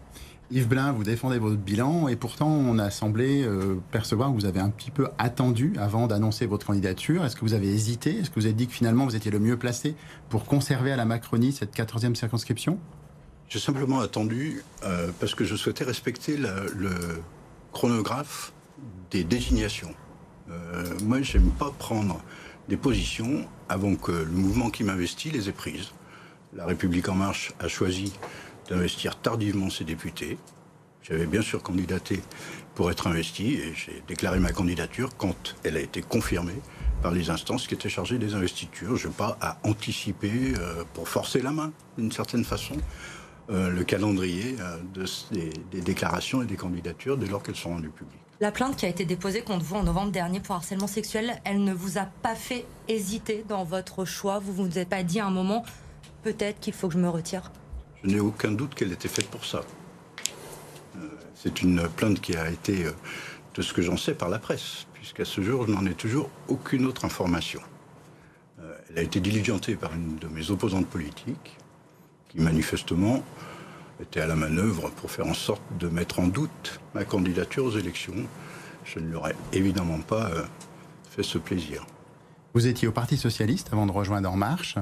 Yves 0.49 0.67
Blin, 0.67 0.91
vous 0.91 1.03
défendez 1.03 1.39
votre 1.39 1.57
bilan 1.57 2.07
et 2.07 2.15
pourtant 2.15 2.47
on 2.47 2.79
a 2.79 2.89
semblé 2.89 3.43
euh, 3.43 3.75
percevoir 3.91 4.29
que 4.29 4.35
vous 4.35 4.45
avez 4.45 4.59
un 4.61 4.69
petit 4.69 4.91
peu 4.91 5.09
attendu 5.17 5.73
avant 5.77 6.07
d'annoncer 6.07 6.45
votre 6.45 6.65
candidature. 6.65 7.25
Est-ce 7.25 7.35
que 7.35 7.41
vous 7.41 7.53
avez 7.53 7.67
hésité? 7.67 8.19
Est-ce 8.19 8.29
que 8.29 8.39
vous 8.39 8.45
avez 8.45 8.55
dit 8.55 8.67
que 8.67 8.73
finalement 8.73 9.05
vous 9.05 9.15
étiez 9.15 9.29
le 9.29 9.39
mieux 9.39 9.57
placé 9.57 9.95
pour 10.29 10.45
conserver 10.45 10.91
à 10.91 10.95
la 10.95 11.05
Macronie 11.05 11.51
cette 11.51 11.75
14e 11.75 12.15
circonscription? 12.15 12.79
J'ai 13.49 13.59
simplement 13.59 13.99
attendu 13.99 14.63
euh, 14.83 15.11
parce 15.19 15.35
que 15.35 15.43
je 15.43 15.55
souhaitais 15.55 15.83
respecter 15.83 16.37
le 16.37 17.21
chronographe 17.71 18.53
des 19.11 19.23
désignations. 19.23 19.93
Euh, 20.49 20.85
moi, 21.03 21.21
j'aime 21.21 21.51
pas 21.51 21.71
prendre 21.77 22.19
des 22.69 22.77
positions 22.77 23.45
avant 23.69 23.95
que 23.95 24.11
le 24.11 24.31
mouvement 24.31 24.69
qui 24.69 24.83
m'investit 24.83 25.31
les 25.31 25.49
ait 25.49 25.53
prises. 25.53 25.91
La 26.57 26.65
République 26.65 27.07
en 27.07 27.13
marche 27.13 27.53
a 27.59 27.67
choisi 27.67 28.11
d'investir 28.67 29.15
tardivement 29.19 29.69
ses 29.69 29.83
députés. 29.83 30.39
J'avais 31.03 31.27
bien 31.27 31.43
sûr 31.43 31.61
candidaté 31.61 32.19
pour 32.73 32.89
être 32.89 33.05
investi 33.05 33.53
et 33.53 33.75
j'ai 33.75 34.01
déclaré 34.07 34.39
ma 34.39 34.51
candidature 34.51 35.15
quand 35.17 35.55
elle 35.63 35.77
a 35.77 35.79
été 35.79 36.01
confirmée 36.01 36.59
par 37.03 37.11
les 37.11 37.29
instances 37.29 37.67
qui 37.67 37.75
étaient 37.75 37.89
chargées 37.89 38.17
des 38.17 38.33
investitures. 38.33 38.95
Je 38.97 39.07
pas 39.07 39.37
à 39.39 39.59
anticiper 39.63 40.53
euh, 40.57 40.83
pour 40.95 41.07
forcer 41.07 41.41
la 41.43 41.51
main, 41.51 41.71
d'une 41.95 42.11
certaine 42.11 42.43
façon, 42.43 42.75
euh, 43.51 43.69
le 43.69 43.83
calendrier 43.83 44.55
euh, 44.59 44.77
de, 44.95 45.05
des, 45.31 45.51
des, 45.71 45.81
déclarations 45.81 46.41
et 46.41 46.47
des 46.47 46.57
candidatures 46.57 47.17
dès 47.17 47.27
lors 47.27 47.43
qu'elles 47.43 47.55
sont 47.55 47.69
rendues 47.69 47.89
publiques. 47.89 48.19
La 48.39 48.51
plainte 48.51 48.75
qui 48.77 48.87
a 48.87 48.89
été 48.89 49.05
déposée 49.05 49.43
contre 49.43 49.63
vous 49.63 49.75
en 49.75 49.83
novembre 49.83 50.11
dernier 50.11 50.39
pour 50.39 50.55
harcèlement 50.55 50.87
sexuel, 50.87 51.39
elle 51.43 51.63
ne 51.63 51.73
vous 51.73 51.99
a 51.99 52.05
pas 52.05 52.35
fait 52.35 52.65
hésiter 52.87 53.45
dans 53.47 53.63
votre 53.63 54.05
choix 54.05 54.39
Vous 54.39 54.63
ne 54.63 54.69
vous 54.69 54.79
êtes 54.79 54.89
pas 54.89 55.03
dit 55.03 55.19
à 55.19 55.27
un 55.27 55.31
moment, 55.31 55.63
peut-être 56.33 56.59
qu'il 56.59 56.73
faut 56.73 56.89
que 56.89 56.95
je 56.95 56.99
me 56.99 57.07
retire 57.07 57.51
Je 58.03 58.09
n'ai 58.09 58.19
aucun 58.19 58.51
doute 58.51 58.75
qu'elle 58.75 58.91
était 58.91 59.07
faite 59.07 59.29
pour 59.29 59.45
ça. 59.45 59.61
Euh, 60.97 61.07
c'est 61.35 61.61
une 61.61 61.87
plainte 61.87 62.19
qui 62.19 62.35
a 62.35 62.49
été, 62.49 62.83
euh, 62.83 62.91
de 63.55 63.61
ce 63.61 63.71
que 63.71 63.81
j'en 63.81 63.95
sais, 63.95 64.13
par 64.13 64.27
la 64.27 64.37
presse, 64.37 64.87
puisqu'à 64.93 65.23
ce 65.23 65.39
jour, 65.39 65.65
je 65.65 65.71
n'en 65.71 65.85
ai 65.85 65.93
toujours 65.93 66.29
aucune 66.49 66.85
autre 66.85 67.05
information. 67.05 67.61
Euh, 68.59 68.77
elle 68.89 68.99
a 68.99 69.01
été 69.03 69.21
diligentée 69.21 69.77
par 69.77 69.93
une 69.93 70.17
de 70.17 70.27
mes 70.27 70.51
opposantes 70.51 70.87
politiques, 70.87 71.55
qui 72.27 72.41
manifestement 72.41 73.23
était 74.01 74.19
à 74.19 74.27
la 74.27 74.35
manœuvre 74.35 74.89
pour 74.89 75.09
faire 75.09 75.27
en 75.27 75.33
sorte 75.33 75.63
de 75.79 75.87
mettre 75.87 76.19
en 76.19 76.27
doute 76.27 76.81
ma 76.93 77.05
candidature 77.05 77.63
aux 77.63 77.77
élections. 77.77 78.27
Je 78.83 78.99
ne 78.99 79.07
lui 79.07 79.15
aurais 79.15 79.35
évidemment 79.53 79.99
pas 79.99 80.29
fait 81.09 81.23
ce 81.23 81.37
plaisir. 81.37 81.85
Vous 82.53 82.65
étiez 82.65 82.87
au 82.87 82.91
Parti 82.91 83.17
socialiste 83.17 83.69
avant 83.71 83.85
de 83.85 83.91
rejoindre 83.91 84.31
En 84.31 84.35
Marche. 84.35 84.77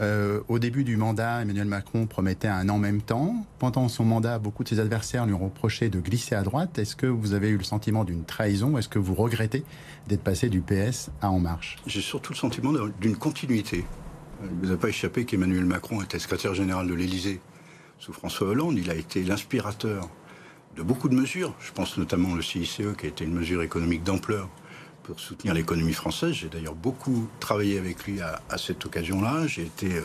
Euh, 0.00 0.40
au 0.48 0.58
début 0.58 0.84
du 0.84 0.96
mandat, 0.96 1.42
Emmanuel 1.42 1.66
Macron 1.66 2.06
promettait 2.06 2.48
un 2.48 2.68
en 2.68 2.78
même 2.78 3.02
temps. 3.02 3.46
Pendant 3.58 3.88
son 3.88 4.04
mandat, 4.04 4.38
beaucoup 4.38 4.64
de 4.64 4.68
ses 4.68 4.80
adversaires 4.80 5.26
lui 5.26 5.34
ont 5.34 5.44
reproché 5.44 5.90
de 5.90 6.00
glisser 6.00 6.34
à 6.34 6.42
droite. 6.42 6.78
Est-ce 6.78 6.96
que 6.96 7.06
vous 7.06 7.34
avez 7.34 7.48
eu 7.50 7.58
le 7.58 7.64
sentiment 7.64 8.04
d'une 8.04 8.24
trahison 8.24 8.78
Est-ce 8.78 8.88
que 8.88 8.98
vous 8.98 9.14
regrettez 9.14 9.64
d'être 10.08 10.22
passé 10.22 10.48
du 10.48 10.60
PS 10.60 11.10
à 11.20 11.30
En 11.30 11.38
Marche? 11.38 11.76
J'ai 11.86 12.00
surtout 12.00 12.32
le 12.32 12.38
sentiment 12.38 12.72
d'une 13.00 13.16
continuité. 13.16 13.84
Il 14.42 14.58
ne 14.58 14.66
vous 14.66 14.72
a 14.72 14.76
pas 14.76 14.88
échappé 14.88 15.24
qu'Emmanuel 15.24 15.66
Macron 15.66 16.02
était 16.02 16.18
secrétaire 16.18 16.54
général 16.54 16.88
de 16.88 16.94
l'Élysée 16.94 17.40
sous 17.98 18.12
François 18.12 18.48
Hollande. 18.48 18.76
Il 18.78 18.90
a 18.90 18.96
été 18.96 19.22
l'inspirateur 19.22 20.08
de 20.74 20.82
beaucoup 20.82 21.08
de 21.08 21.14
mesures. 21.14 21.54
Je 21.60 21.70
pense 21.70 21.96
notamment 21.98 22.30
au 22.30 22.40
CICE, 22.40 22.80
qui 22.98 23.06
a 23.06 23.08
été 23.08 23.24
une 23.24 23.34
mesure 23.34 23.62
économique 23.62 24.02
d'ampleur 24.02 24.48
pour 25.02 25.20
soutenir 25.20 25.54
l'économie 25.54 25.92
française. 25.92 26.32
J'ai 26.32 26.48
d'ailleurs 26.48 26.74
beaucoup 26.74 27.28
travaillé 27.40 27.78
avec 27.78 28.04
lui 28.04 28.20
à, 28.20 28.58
cette 28.58 28.84
occasion-là. 28.84 29.46
J'ai 29.46 29.62
été 29.62 29.96
euh, 29.96 30.02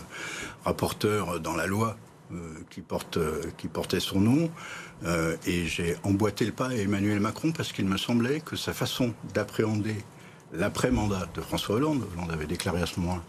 rapporteur 0.66 1.39
dans 1.39 1.56
la 1.56 1.68
loi 1.68 1.98
euh, 2.32 2.54
qui, 2.70 2.82
porte, 2.82 3.18
euh, 3.18 3.44
qui 3.58 3.68
portait 3.68 4.00
son 4.00 4.20
nom. 4.20 4.50
Et 5.46 5.68
j'ai 5.68 5.96
emboîté 6.01 6.44
le 6.44 6.51
pas 6.51 6.70
à 6.70 6.74
Emmanuel 6.74 7.20
Macron 7.20 7.51
parce 7.51 7.72
qu'il 7.72 7.86
me 7.86 7.98
semblait 7.98 8.39
que 8.39 8.56
sa 8.56 8.74
façon 8.74 9.13
d'appréhender 9.36 9.96
l'après-mandat 10.54 11.27
de 11.36 11.42
François 11.42 11.75
Hollande, 11.75 12.04
Hollande 12.16 12.32
avait 12.32 12.48
déclaré 12.48 12.82
à 12.82 12.88
ce 12.88 13.00
moment-là 13.01 13.22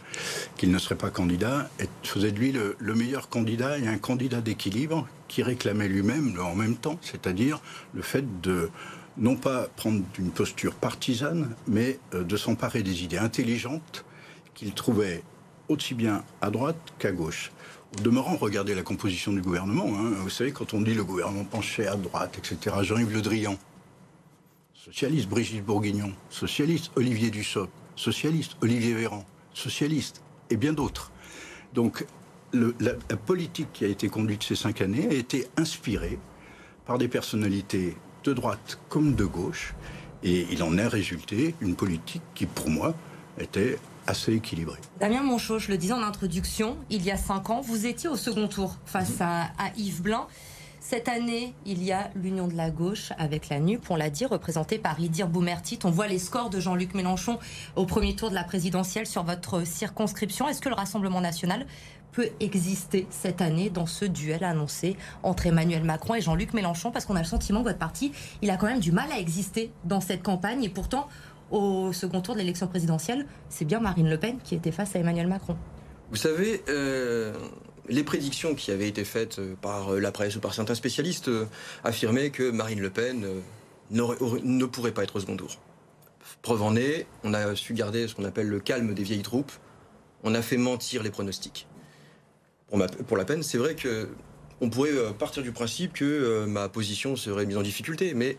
qu'il 0.57 0.71
ne 0.71 0.79
serait 0.79 0.95
pas 0.95 1.11
candidat, 1.11 1.69
faisait 2.03 2.33
de 2.33 2.39
lui 2.39 2.53
le 2.53 2.95
meilleur 2.95 3.29
candidat 3.29 3.79
et 3.79 3.87
un 3.87 3.99
candidat 3.99 4.41
d'équilibre 4.41 5.07
qui 5.29 5.43
réclamait 5.43 5.89
lui-même 5.89 6.39
en 6.41 6.55
même 6.55 6.77
temps, 6.77 6.99
c'est-à-dire 7.03 7.61
le 7.93 8.01
fait 8.01 8.41
de 8.41 8.71
non 9.19 9.37
pas 9.37 9.69
prendre 9.77 10.03
une 10.19 10.31
posture 10.31 10.75
partisane, 10.75 11.55
mais 11.67 11.99
euh, 12.15 12.25
de 12.25 12.37
s'emparer 12.37 12.83
des 12.83 13.03
idées 13.03 13.19
intelligentes 13.19 14.05
qu'il 14.55 14.73
trouvait 14.73 15.23
aussi 15.69 15.95
bien 15.95 16.25
à 16.41 16.51
droite 16.51 16.79
qu'à 16.99 17.13
gauche. 17.13 17.53
Au 17.99 18.03
demeurant, 18.03 18.37
regardez 18.37 18.75
la 18.75 18.83
composition 18.83 19.33
du 19.33 19.41
gouvernement. 19.41 19.87
Hein. 19.99 20.13
Vous 20.19 20.31
savez, 20.31 20.53
quand 20.53 20.75
on 20.75 20.81
dit 20.81 20.95
le 20.95 21.05
gouvernement 21.05 21.45
penchait 21.45 21.87
à 21.87 21.97
droite, 21.97 22.39
etc., 22.39 22.77
Jean-Yves 22.83 23.13
Le 23.13 23.23
Drian, 23.23 23.57
socialiste, 24.75 25.29
Brigitte 25.29 25.65
Bourguignon, 25.65 26.13
socialiste, 26.31 26.91
Olivier 26.97 27.31
Dussopt, 27.31 27.73
socialiste, 27.97 28.57
Olivier 28.63 28.95
Véran, 28.95 29.25
socialiste, 29.53 30.23
et 30.51 30.57
bien 30.57 30.73
d'autres. 30.73 31.11
Donc, 31.75 32.07
la 32.53 33.17
politique 33.27 33.69
qui 33.75 33.85
a 33.85 33.89
été 33.89 34.09
conduite 34.09 34.43
ces 34.43 34.55
cinq 34.55 34.81
années 34.81 35.07
a 35.07 35.13
été 35.13 35.47
inspirée 35.59 36.19
par 36.87 36.97
des 36.97 37.09
personnalités 37.09 37.97
de 38.25 38.33
droite 38.33 38.79
comme 38.89 39.15
de 39.15 39.25
gauche. 39.25 39.75
Et 40.23 40.47
il 40.51 40.63
en 40.63 40.77
est 40.79 40.87
résulté 40.87 41.55
une 41.61 41.77
politique 41.77 42.23
qui, 42.35 42.47
pour 42.47 42.69
moi, 42.71 42.95
était 43.39 43.79
assez 44.07 44.33
équilibrée. 44.33 44.81
Damien 44.99 45.23
Monchot, 45.23 45.59
je 45.59 45.71
le 45.71 45.77
disais 45.77 45.93
en 45.93 46.03
introduction, 46.03 46.77
il 46.91 47.03
y 47.05 47.11
a 47.11 47.17
cinq 47.17 47.51
ans, 47.51 47.61
vous 47.61 47.87
étiez 47.87 48.09
au 48.09 48.17
second 48.17 48.49
tour 48.49 48.77
face 48.85 49.21
à, 49.21 49.43
à 49.59 49.71
Yves 49.77 50.03
Blin. 50.03 50.27
Cette 50.81 51.09
année, 51.09 51.55
il 51.67 51.83
y 51.83 51.93
a 51.93 52.11
l'Union 52.15 52.47
de 52.49 52.57
la 52.57 52.71
gauche 52.71 53.13
avec 53.19 53.49
la 53.49 53.61
NUP, 53.61 53.91
on 53.91 53.97
l'a 53.97 54.11
dit, 54.11 54.25
représentée 54.25 54.79
par 54.79 54.99
Idir 54.99 55.29
Boumertit. 55.29 55.79
On 55.85 55.91
voit 55.91 56.07
les 56.07 56.19
scores 56.19 56.51
de 56.51 56.61
Jean-Luc 56.61 56.95
Mélenchon 56.95 57.39
au 57.77 57.85
premier 57.85 58.17
tour 58.17 58.31
de 58.31 58.35
la 58.35 58.45
présidentielle 58.45 59.07
sur 59.07 59.23
votre 59.25 59.67
circonscription. 59.67 60.49
Est-ce 60.49 60.63
que 60.63 60.69
le 60.69 60.75
Rassemblement 60.75 61.21
national 61.21 61.67
peut 62.13 62.29
exister 62.41 63.07
cette 63.11 63.41
année 63.41 63.71
dans 63.71 63.87
ce 63.87 64.05
duel 64.05 64.45
annoncé 64.45 64.97
entre 65.23 65.47
Emmanuel 65.47 65.85
Macron 65.85 66.15
et 66.15 66.21
Jean-Luc 66.21 66.55
Mélenchon 66.55 66.91
Parce 66.91 67.05
qu'on 67.05 67.17
a 67.17 67.21
le 67.21 67.27
sentiment 67.27 67.61
que 67.61 67.69
votre 67.69 67.79
parti, 67.79 68.13
il 68.43 68.51
a 68.51 68.57
quand 68.57 68.67
même 68.67 68.81
du 68.81 68.93
mal 68.93 69.11
à 69.13 69.19
exister 69.19 69.71
dans 69.85 70.01
cette 70.01 70.23
campagne. 70.23 70.65
Et 70.65 70.69
pourtant, 70.69 71.09
au 71.51 71.93
second 71.93 72.21
tour 72.21 72.35
de 72.35 72.41
l'élection 72.41 72.67
présidentielle, 72.67 73.27
c'est 73.49 73.65
bien 73.65 73.81
Marine 73.81 74.09
Le 74.09 74.19
Pen 74.19 74.39
qui 74.43 74.55
était 74.55 74.73
face 74.73 74.95
à 74.97 74.99
Emmanuel 74.99 75.27
Macron. 75.27 75.57
Vous 76.11 76.17
savez, 76.17 76.63
euh, 76.69 77.35
les 77.89 78.03
prédictions 78.03 78.55
qui 78.55 78.71
avaient 78.71 78.89
été 78.89 79.05
faites 79.05 79.41
par 79.61 79.93
la 79.93 80.13
presse 80.13 80.37
ou 80.37 80.41
par 80.41 80.55
certains 80.55 80.75
spécialistes 80.75 81.29
euh, 81.29 81.47
affirmaient 81.85 82.31
que 82.31 82.51
Marine 82.51 82.81
Le 82.81 82.91
Pen 82.91 83.25
euh, 83.25 83.41
ne 83.91 84.65
pourrait 84.65 84.93
pas 84.93 85.05
être 85.05 85.17
au 85.17 85.21
second 85.21 85.37
tour. 85.37 85.59
Preuve 86.43 86.63
en 86.63 86.77
est, 86.77 87.07
on 87.25 87.35
a 87.35 87.55
su 87.55 87.75
garder 87.75 88.07
ce 88.09 88.15
qu'on 88.15 88.25
appelle 88.25 88.49
le 88.49 88.61
calme 88.61 88.95
des 88.95 89.03
vieilles 89.03 89.23
troupes. 89.23 89.53
On 90.25 90.35
a 90.35 90.43
fait 90.43 90.57
mentir 90.57 91.03
les 91.03 91.11
pronostics. 91.11 91.67
Pour, 93.07 93.17
la 93.17 93.25
peine, 93.25 93.43
c'est 93.43 93.59
vrai 93.59 93.75
que 93.75 94.09
on 94.61 94.69
pourrait 94.69 94.93
partir 95.19 95.43
du 95.43 95.53
principe 95.53 95.95
que 95.95 96.45
ma 96.45 96.69
position 96.69 97.17
serait 97.17 97.47
mise 97.47 97.57
en 97.57 97.63
difficulté, 97.63 98.13
mais 98.15 98.37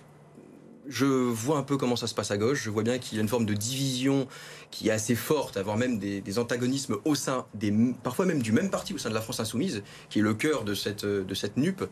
je 0.87 1.05
vois 1.05 1.57
un 1.57 1.63
peu 1.63 1.77
comment 1.77 1.95
ça 1.95 2.07
se 2.07 2.13
passe 2.13 2.31
à 2.31 2.37
gauche. 2.37 2.63
Je 2.63 2.69
vois 2.69 2.83
bien 2.83 2.97
qu'il 2.97 3.17
y 3.17 3.19
a 3.19 3.21
une 3.21 3.29
forme 3.29 3.45
de 3.45 3.53
division 3.53 4.27
qui 4.71 4.89
est 4.89 4.91
assez 4.91 5.15
forte, 5.15 5.55
avoir 5.55 5.77
même 5.77 5.99
des, 5.99 6.39
antagonismes 6.39 6.97
au 7.05 7.15
sein 7.15 7.45
des, 7.53 7.73
parfois 8.03 8.25
même 8.25 8.41
du 8.41 8.51
même 8.51 8.69
parti 8.69 8.93
au 8.93 8.97
sein 8.97 9.09
de 9.09 9.15
la 9.15 9.21
France 9.21 9.39
insoumise, 9.39 9.83
qui 10.09 10.19
est 10.19 10.23
le 10.23 10.33
cœur 10.33 10.63
de 10.63 10.73
cette, 10.73 11.05
de 11.05 11.33
cette 11.33 11.57
nupe. 11.57 11.83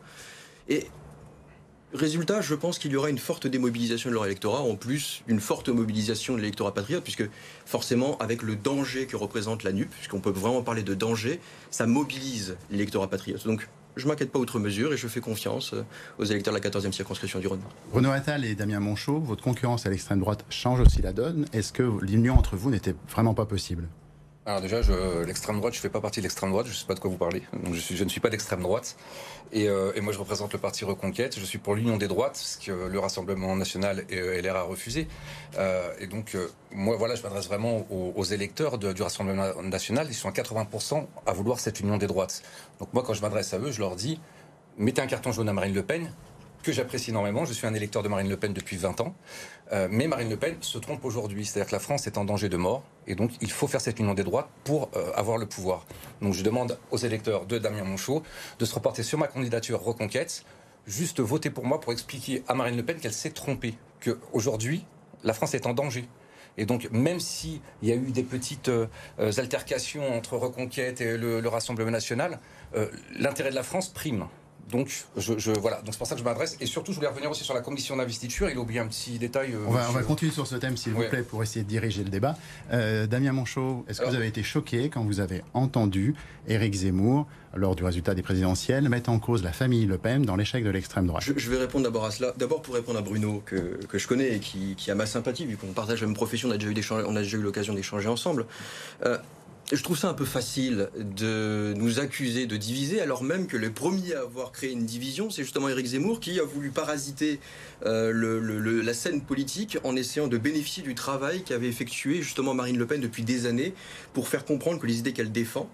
Résultat, 1.93 2.41
je 2.41 2.55
pense 2.55 2.79
qu'il 2.79 2.91
y 2.91 2.95
aura 2.95 3.09
une 3.09 3.17
forte 3.17 3.47
démobilisation 3.47 4.09
de 4.09 4.15
leur 4.15 4.25
électorat, 4.25 4.61
en 4.61 4.75
plus 4.75 5.23
une 5.27 5.39
forte 5.39 5.69
mobilisation 5.69 6.35
de 6.35 6.39
l'électorat 6.39 6.73
patriote, 6.73 7.03
puisque 7.03 7.27
forcément, 7.65 8.17
avec 8.17 8.41
le 8.43 8.55
danger 8.55 9.05
que 9.05 9.15
représente 9.15 9.63
la 9.63 9.71
nupe, 9.71 9.91
puisqu'on 9.91 10.19
peut 10.19 10.31
vraiment 10.31 10.61
parler 10.61 10.83
de 10.83 10.93
danger, 10.93 11.39
ça 11.71 11.85
mobilise 11.85 12.57
l'électorat 12.71 13.09
patriote. 13.09 13.45
Donc 13.45 13.67
je 13.95 14.07
m'inquiète 14.07 14.31
pas 14.31 14.39
outre 14.39 14.59
mesure 14.59 14.93
et 14.93 14.97
je 14.97 15.07
fais 15.07 15.21
confiance 15.21 15.73
aux 16.19 16.23
électeurs 16.23 16.53
de 16.53 16.59
la 16.59 16.69
14e 16.69 16.91
circonscription 16.91 17.39
du 17.39 17.47
Rhône. 17.47 17.61
Renaud 17.91 18.11
Attal 18.11 18.45
et 18.45 18.53
Damien 18.53 18.79
Monchot, 18.79 19.19
votre 19.19 19.43
concurrence 19.43 19.85
à 19.85 19.89
l'extrême 19.89 20.19
droite 20.19 20.45
change 20.49 20.79
aussi 20.79 21.01
la 21.01 21.13
donne. 21.13 21.47
Est-ce 21.51 21.73
que 21.73 21.83
l'union 22.01 22.35
entre 22.35 22.55
vous 22.55 22.69
n'était 22.69 22.95
vraiment 23.09 23.33
pas 23.33 23.45
possible? 23.45 23.87
Alors 24.47 24.61
déjà, 24.61 24.79
l'extrême 25.25 25.57
droite, 25.57 25.73
je 25.73 25.79
fais 25.81 25.89
pas 25.89 25.99
partie 25.99 26.21
de 26.21 26.23
l'extrême 26.23 26.51
droite, 26.51 26.67
je 26.67 26.73
sais 26.73 26.85
pas 26.85 26.93
de 26.93 27.01
quoi 27.01 27.11
vous 27.11 27.17
parlez. 27.17 27.43
Je, 27.73 28.01
ne 28.01 28.09
suis 28.09 28.21
pas 28.21 28.29
d'extrême 28.29 28.61
droite. 28.61 28.95
Et, 29.51 29.67
euh, 29.67 29.91
et, 29.93 29.99
moi, 29.99 30.13
je 30.13 30.19
représente 30.19 30.53
le 30.53 30.59
parti 30.59 30.85
Reconquête. 30.85 31.37
Je 31.37 31.43
suis 31.43 31.57
pour 31.57 31.75
l'union 31.75 31.97
des 31.97 32.07
droites, 32.07 32.37
ce 32.37 32.57
que 32.57 32.71
le 32.71 32.97
Rassemblement 32.97 33.57
national 33.57 34.05
et 34.09 34.41
LR 34.41 34.55
a 34.55 34.61
refusé. 34.61 35.09
Euh, 35.57 35.91
et 35.99 36.07
donc, 36.07 36.33
euh, 36.33 36.47
moi, 36.71 36.95
voilà, 36.95 37.15
je 37.15 37.23
m'adresse 37.23 37.47
vraiment 37.47 37.85
aux, 37.91 38.23
électeurs 38.23 38.77
du 38.77 39.01
Rassemblement 39.01 39.61
national. 39.63 40.07
Ils 40.09 40.15
sont 40.15 40.29
à 40.29 40.31
80% 40.31 41.05
à 41.25 41.33
vouloir 41.33 41.59
cette 41.59 41.81
union 41.81 41.97
des 41.97 42.07
droites. 42.07 42.41
Donc 42.79 42.93
moi, 42.93 43.03
quand 43.05 43.13
je 43.13 43.21
m'adresse 43.21 43.53
à 43.53 43.59
eux, 43.59 43.71
je 43.71 43.81
leur 43.81 43.97
dis 43.97 44.17
mettez 44.77 45.01
un 45.01 45.07
carton 45.07 45.33
jaune 45.33 45.49
à 45.49 45.53
Marine 45.53 45.73
Le 45.73 45.83
Pen, 45.83 46.09
que 46.67 46.73
j'apprécie 46.73 47.11
énormément. 47.11 47.45
Je 47.45 47.53
suis 47.53 47.65
un 47.65 47.73
électeur 47.73 48.03
de 48.03 48.09
Marine 48.09 48.27
Le 48.27 48.35
Pen 48.35 48.51
depuis 48.51 48.75
20 48.75 48.99
ans. 48.99 49.15
Euh, 49.71 49.87
mais 49.89 50.05
Marine 50.07 50.29
Le 50.29 50.35
Pen 50.35 50.57
se 50.59 50.77
trompe 50.77 51.05
aujourd'hui. 51.05 51.45
C'est-à-dire 51.45 51.67
que 51.69 51.75
la 51.75 51.79
France 51.79 52.07
est 52.07 52.17
en 52.17 52.25
danger 52.25 52.49
de 52.49 52.57
mort. 52.57 52.83
Et 53.07 53.15
donc, 53.15 53.31
il 53.39 53.49
faut 53.49 53.67
faire 53.67 53.79
cette 53.79 53.99
union 53.99 54.13
des 54.13 54.25
droites 54.25 54.49
pour 54.65 54.89
euh, 54.97 55.13
avoir 55.15 55.37
le 55.37 55.45
pouvoir. 55.45 55.85
Donc, 56.21 56.33
je 56.33 56.43
demande 56.43 56.77
aux 56.91 56.97
électeurs 56.97 57.45
de 57.45 57.57
Damien 57.57 57.85
Monchot 57.85 58.21
de 58.59 58.65
se 58.65 58.75
reporter 58.75 59.01
sur 59.01 59.17
ma 59.17 59.27
candidature 59.27 59.81
Reconquête. 59.81 60.43
Juste 60.87 61.21
voter 61.21 61.49
pour 61.49 61.65
moi 61.65 61.79
pour 61.79 61.93
expliquer 61.93 62.43
à 62.49 62.53
Marine 62.53 62.75
Le 62.75 62.83
Pen 62.83 62.97
qu'elle 62.97 63.13
s'est 63.13 63.31
trompée. 63.31 63.75
Qu'aujourd'hui, 64.03 64.85
la 65.23 65.33
France 65.33 65.53
est 65.53 65.67
en 65.67 65.73
danger. 65.73 66.09
Et 66.57 66.65
donc, 66.65 66.89
même 66.91 67.21
s'il 67.21 67.61
y 67.81 67.93
a 67.93 67.95
eu 67.95 68.11
des 68.11 68.23
petites 68.23 68.67
euh, 68.67 68.87
altercations 69.17 70.17
entre 70.17 70.35
Reconquête 70.35 70.99
et 70.99 71.17
le 71.17 71.47
Rassemblement 71.47 71.91
national, 71.91 72.39
l'intérêt 73.17 73.51
de 73.51 73.55
la 73.55 73.63
France 73.63 73.87
prime. 73.87 74.27
Donc, 74.69 75.05
je, 75.15 75.51
voilà. 75.51 75.77
Donc, 75.77 75.93
c'est 75.93 75.97
pour 75.97 76.07
ça 76.07 76.15
que 76.15 76.19
je 76.19 76.25
m'adresse. 76.25 76.57
Et 76.59 76.65
surtout, 76.65 76.91
je 76.91 76.97
voulais 76.97 77.07
revenir 77.07 77.31
aussi 77.31 77.43
sur 77.43 77.53
la 77.53 77.61
commission 77.61 77.95
d'investiture. 77.95 78.49
Il 78.49 78.57
a 78.57 78.59
oublié 78.59 78.79
un 78.79 78.87
petit 78.87 79.17
détail. 79.17 79.53
Euh, 79.53 79.65
on, 79.67 79.71
va, 79.71 80.03
continuer 80.03 80.31
sur 80.31 80.45
ce 80.45 80.55
thème, 80.55 80.75
s'il 80.75 80.93
vous 80.93 81.03
plaît, 81.03 81.23
pour 81.23 81.41
essayer 81.41 81.63
de 81.63 81.69
diriger 81.69 82.03
le 82.03 82.09
débat. 82.09 82.35
Euh, 82.73 83.07
Damien 83.07 83.31
Monchot, 83.31 83.85
est-ce 83.87 84.01
que 84.01 84.07
vous 84.07 84.15
avez 84.15 84.27
été 84.27 84.43
choqué 84.43 84.89
quand 84.89 85.03
vous 85.03 85.19
avez 85.19 85.41
entendu 85.53 86.15
Éric 86.47 86.73
Zemmour, 86.73 87.27
lors 87.55 87.75
du 87.75 87.83
résultat 87.83 88.13
des 88.13 88.21
présidentielles, 88.21 88.89
mettre 88.89 89.09
en 89.09 89.19
cause 89.19 89.43
la 89.43 89.53
famille 89.53 89.85
Le 89.85 89.97
Pen 89.97 90.23
dans 90.23 90.35
l'échec 90.35 90.63
de 90.63 90.69
l'extrême 90.69 91.07
droite? 91.07 91.23
Je, 91.23 91.49
vais 91.49 91.57
répondre 91.57 91.85
d'abord 91.85 92.05
à 92.05 92.11
cela. 92.11 92.33
D'abord, 92.37 92.61
pour 92.61 92.75
répondre 92.75 92.99
à 92.99 93.01
Bruno, 93.01 93.41
que, 93.45 93.79
que 93.87 93.97
je 93.97 94.07
connais 94.07 94.35
et 94.35 94.39
qui, 94.39 94.75
qui, 94.75 94.91
a 94.91 94.95
ma 94.95 95.05
sympathie, 95.05 95.45
vu 95.45 95.55
qu'on 95.55 95.67
partage 95.67 96.01
la 96.01 96.07
même 96.07 96.15
profession, 96.15 96.49
on 96.49 96.51
a 96.51 96.57
déjà 96.57 96.99
eu, 96.99 97.03
on 97.05 97.15
a 97.15 97.21
déjà 97.21 97.37
eu 97.37 97.41
l'occasion 97.41 97.73
d'échanger 97.73 98.09
ensemble. 98.09 98.45
Euh, 99.05 99.17
je 99.71 99.83
trouve 99.83 99.97
ça 99.97 100.07
un 100.07 100.13
peu 100.13 100.23
facile 100.23 100.89
de 100.95 101.73
nous 101.75 101.99
accuser 101.99 102.45
de 102.45 102.55
diviser, 102.55 103.01
alors 103.01 103.23
même 103.23 103.47
que 103.47 103.57
le 103.57 103.71
premier 103.71 104.13
à 104.13 104.21
avoir 104.21 104.53
créé 104.53 104.71
une 104.71 104.85
division, 104.85 105.29
c'est 105.29 105.43
justement 105.43 105.67
Éric 105.67 105.87
Zemmour 105.87 106.21
qui 106.21 106.39
a 106.39 106.43
voulu 106.43 106.69
parasiter 106.69 107.41
euh, 107.85 108.81
la 108.81 108.93
scène 108.93 109.21
politique 109.21 109.77
en 109.83 109.97
essayant 109.97 110.27
de 110.27 110.37
bénéficier 110.37 110.83
du 110.83 110.95
travail 110.95 111.43
qu'avait 111.43 111.67
effectué 111.67 112.21
justement 112.21 112.53
Marine 112.53 112.77
Le 112.77 112.87
Pen 112.87 113.01
depuis 113.01 113.23
des 113.23 113.45
années 113.45 113.73
pour 114.13 114.29
faire 114.29 114.45
comprendre 114.45 114.79
que 114.79 114.87
les 114.87 114.99
idées 114.99 115.11
qu'elle 115.11 115.33
défend 115.33 115.69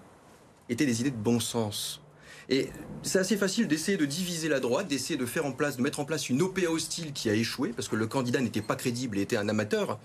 étaient 0.68 0.86
des 0.86 1.00
idées 1.00 1.12
de 1.12 1.16
bon 1.16 1.38
sens. 1.38 2.00
Et 2.48 2.70
c'est 3.02 3.20
assez 3.20 3.36
facile 3.36 3.68
d'essayer 3.68 3.96
de 3.96 4.04
diviser 4.04 4.48
la 4.48 4.58
droite, 4.58 4.88
d'essayer 4.88 5.16
de 5.16 5.24
faire 5.24 5.46
en 5.46 5.52
place, 5.52 5.76
de 5.76 5.82
mettre 5.82 6.00
en 6.00 6.04
place 6.04 6.28
une 6.28 6.42
OPA 6.42 6.68
hostile 6.68 7.12
qui 7.12 7.30
a 7.30 7.34
échoué 7.34 7.72
parce 7.74 7.88
que 7.88 7.96
le 7.96 8.06
candidat 8.06 8.40
n'était 8.40 8.60
pas 8.60 8.76
crédible 8.76 9.18
et 9.18 9.22
était 9.22 9.36
un 9.36 9.48
amateur 9.48 10.00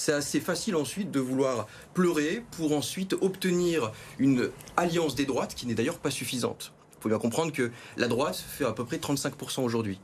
c'est 0.00 0.12
assez 0.12 0.40
facile 0.40 0.76
ensuite 0.76 1.10
de 1.10 1.20
vouloir 1.20 1.66
pleurer 1.92 2.42
pour 2.52 2.72
ensuite 2.72 3.12
obtenir 3.20 3.92
une 4.18 4.50
alliance 4.78 5.14
des 5.14 5.26
droites 5.26 5.54
qui 5.54 5.66
n'est 5.66 5.74
d'ailleurs 5.74 5.98
pas 5.98 6.10
suffisante. 6.10 6.72
Il 6.98 7.02
faut 7.02 7.08
bien 7.10 7.18
comprendre 7.18 7.52
que 7.52 7.70
la 7.98 8.08
droite 8.08 8.36
fait 8.36 8.64
à 8.64 8.72
peu 8.72 8.84
près 8.86 8.96
35% 8.96 9.62
aujourd'hui. 9.62 10.00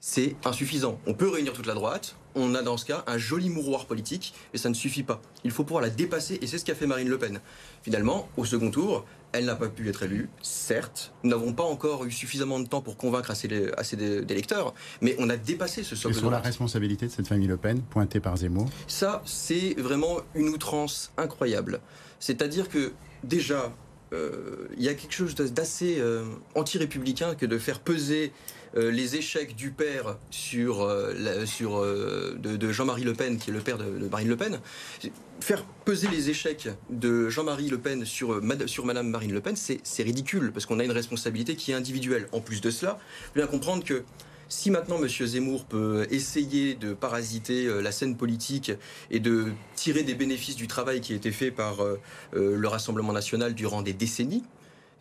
C'est 0.00 0.34
insuffisant. 0.44 0.98
On 1.06 1.14
peut 1.14 1.28
réunir 1.28 1.52
toute 1.52 1.66
la 1.66 1.74
droite, 1.74 2.16
on 2.34 2.56
a 2.56 2.62
dans 2.62 2.76
ce 2.76 2.84
cas 2.84 3.04
un 3.06 3.16
joli 3.16 3.50
mouroir 3.50 3.86
politique, 3.86 4.34
mais 4.52 4.58
ça 4.58 4.68
ne 4.68 4.74
suffit 4.74 5.04
pas. 5.04 5.22
Il 5.44 5.52
faut 5.52 5.62
pouvoir 5.62 5.82
la 5.82 5.90
dépasser, 5.90 6.38
et 6.42 6.46
c'est 6.48 6.58
ce 6.58 6.64
qu'a 6.64 6.74
fait 6.74 6.86
Marine 6.86 7.08
Le 7.08 7.16
Pen. 7.16 7.40
Finalement, 7.82 8.28
au 8.36 8.44
second 8.44 8.72
tour, 8.72 9.06
elle 9.34 9.46
n'a 9.46 9.56
pas 9.56 9.68
pu 9.68 9.88
être 9.88 10.04
élue, 10.04 10.28
certes. 10.42 11.12
Nous 11.24 11.30
n'avons 11.30 11.52
pas 11.52 11.64
encore 11.64 12.04
eu 12.04 12.10
suffisamment 12.12 12.60
de 12.60 12.68
temps 12.68 12.80
pour 12.80 12.96
convaincre 12.96 13.32
assez, 13.32 13.48
d'électeurs, 13.48 14.74
mais 15.00 15.16
on 15.18 15.28
a 15.28 15.36
dépassé 15.36 15.82
ce 15.82 15.96
socle. 15.96 16.14
Et 16.14 16.18
sur 16.18 16.30
la 16.30 16.38
responsabilité 16.38 17.06
de 17.06 17.10
cette 17.10 17.26
famille 17.26 17.48
Le 17.48 17.56
Pen, 17.56 17.82
pointée 17.82 18.20
par 18.20 18.36
Zemmour 18.36 18.68
Ça, 18.86 19.22
c'est 19.26 19.74
vraiment 19.76 20.18
une 20.36 20.48
outrance 20.50 21.12
incroyable. 21.16 21.80
C'est-à-dire 22.20 22.68
que, 22.68 22.92
déjà, 23.24 23.72
euh, 24.12 24.68
il 24.76 24.84
y 24.84 24.88
a 24.88 24.94
quelque 24.94 25.12
chose 25.12 25.34
d'assez 25.34 25.96
euh, 25.98 26.24
anti-républicain 26.54 27.34
que 27.34 27.44
de 27.44 27.58
faire 27.58 27.80
peser 27.80 28.32
les 28.74 29.16
échecs 29.16 29.54
du 29.54 29.70
père 29.70 30.16
sur, 30.30 30.82
euh, 30.82 31.46
sur, 31.46 31.78
euh, 31.78 32.36
de, 32.42 32.72
Jean-Marie 32.72 33.04
Le 33.04 33.14
Pen, 33.14 33.38
qui 33.38 33.50
est 33.50 33.52
le 33.52 33.60
père 33.60 33.78
de, 33.78 34.08
Marine 34.08 34.28
Le 34.28 34.36
Pen, 34.36 34.60
faire 35.40 35.64
peser 35.84 36.08
les 36.08 36.30
échecs 36.30 36.68
de 36.90 37.28
Jean-Marie 37.28 37.68
Le 37.68 37.78
Pen 37.78 38.04
sur, 38.04 38.40
sur 38.66 38.84
Madame 38.84 39.08
Marine 39.08 39.32
Le 39.32 39.40
Pen, 39.40 39.54
c'est 39.56 40.02
ridicule, 40.02 40.52
parce 40.52 40.66
qu'on 40.66 40.80
a 40.80 40.84
une 40.84 40.92
responsabilité 40.92 41.54
qui 41.54 41.72
est 41.72 41.74
individuelle. 41.74 42.28
En 42.32 42.40
plus 42.40 42.60
de 42.60 42.70
cela, 42.70 42.98
il 43.00 43.26
faut 43.26 43.34
bien 43.34 43.46
comprendre 43.46 43.84
que 43.84 44.02
si 44.48 44.70
maintenant 44.70 45.02
M. 45.02 45.08
Zemmour 45.08 45.64
peut 45.64 46.06
essayer 46.10 46.74
de 46.74 46.92
parasiter 46.92 47.66
la 47.82 47.92
scène 47.92 48.16
politique 48.16 48.72
et 49.10 49.18
de 49.18 49.46
tirer 49.74 50.02
des 50.02 50.14
bénéfices 50.14 50.56
du 50.56 50.68
travail 50.68 51.00
qui 51.00 51.12
a 51.12 51.16
été 51.16 51.32
fait 51.32 51.50
par 51.50 51.78
le 52.32 52.68
Rassemblement 52.68 53.12
national 53.12 53.54
durant 53.54 53.82
des 53.82 53.94
décennies, 53.94 54.44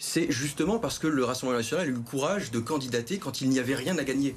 c'est 0.04 0.30
justement 0.30 0.80
parce 0.80 1.00
que 1.00 1.08
le 1.08 1.24
Rassemblement 1.24 1.60
national 1.60 1.86
a 1.86 1.88
eu 1.88 1.94
le 1.94 2.00
courage 2.02 2.52
de 2.52 2.60
candidater 2.60 3.20
quand 3.20 3.40
il 3.40 3.48
n'y 3.48 3.58
avait 3.58 3.74
rien 3.74 3.98
à 3.98 4.04
gagner. 4.04 4.36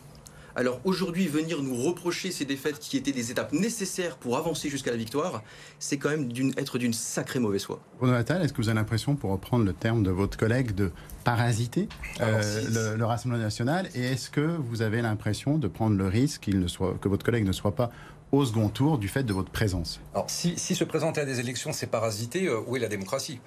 Alors 0.54 0.80
aujourd'hui, 0.84 1.26
venir 1.26 1.60
nous 1.60 1.74
reprocher 1.74 2.30
ces 2.30 2.44
défaites 2.44 2.78
qui 2.78 2.96
étaient 2.96 3.12
des 3.12 3.32
étapes 3.32 3.52
nécessaires 3.52 4.16
pour 4.16 4.38
avancer 4.38 4.70
jusqu'à 4.70 4.92
la 4.92 4.96
victoire, 4.96 5.42
c'est 5.80 5.98
quand 5.98 6.08
même 6.08 6.30
être 6.56 6.78
d'une 6.78 6.92
sacrée 6.92 7.40
mauvaise 7.40 7.64
foi. 7.64 7.80
Bruno 7.98 8.14
Attal, 8.14 8.42
est-ce 8.42 8.52
que 8.52 8.62
vous 8.62 8.68
avez 8.68 8.78
l'impression, 8.78 9.16
pour 9.16 9.32
reprendre 9.32 9.64
le 9.64 9.72
terme 9.72 10.04
de 10.04 10.10
votre 10.10 10.38
collègue, 10.38 10.72
de 10.72 10.92
parasiter 11.24 11.88
euh, 12.20 12.96
le, 12.96 13.04
Rassemblement 13.04 13.42
national? 13.42 13.90
Et 13.96 14.04
est-ce 14.04 14.30
que 14.30 14.40
vous 14.40 14.82
avez 14.82 15.02
l'impression 15.02 15.58
de 15.58 15.66
prendre 15.66 15.96
le 15.96 16.06
risque 16.06 16.46
ne 16.46 16.68
soit, 16.68 16.96
que 17.00 17.08
votre 17.08 17.26
collègue 17.26 17.44
ne 17.44 17.52
soit 17.52 17.74
pas 17.74 17.90
au 18.30 18.44
second 18.44 18.68
tour 18.68 18.98
du 18.98 19.08
fait 19.08 19.24
de 19.24 19.32
votre 19.32 19.50
présence? 19.50 20.00
Alors 20.14 20.30
si, 20.30 20.56
se 20.56 20.84
présenter 20.84 21.20
à 21.20 21.24
des 21.24 21.40
élections, 21.40 21.72
c'est 21.72 21.88
parasiter, 21.88 22.46
euh, 22.46 22.60
où 22.68 22.76
est 22.76 22.80
la 22.80 22.88
démocratie? 22.88 23.40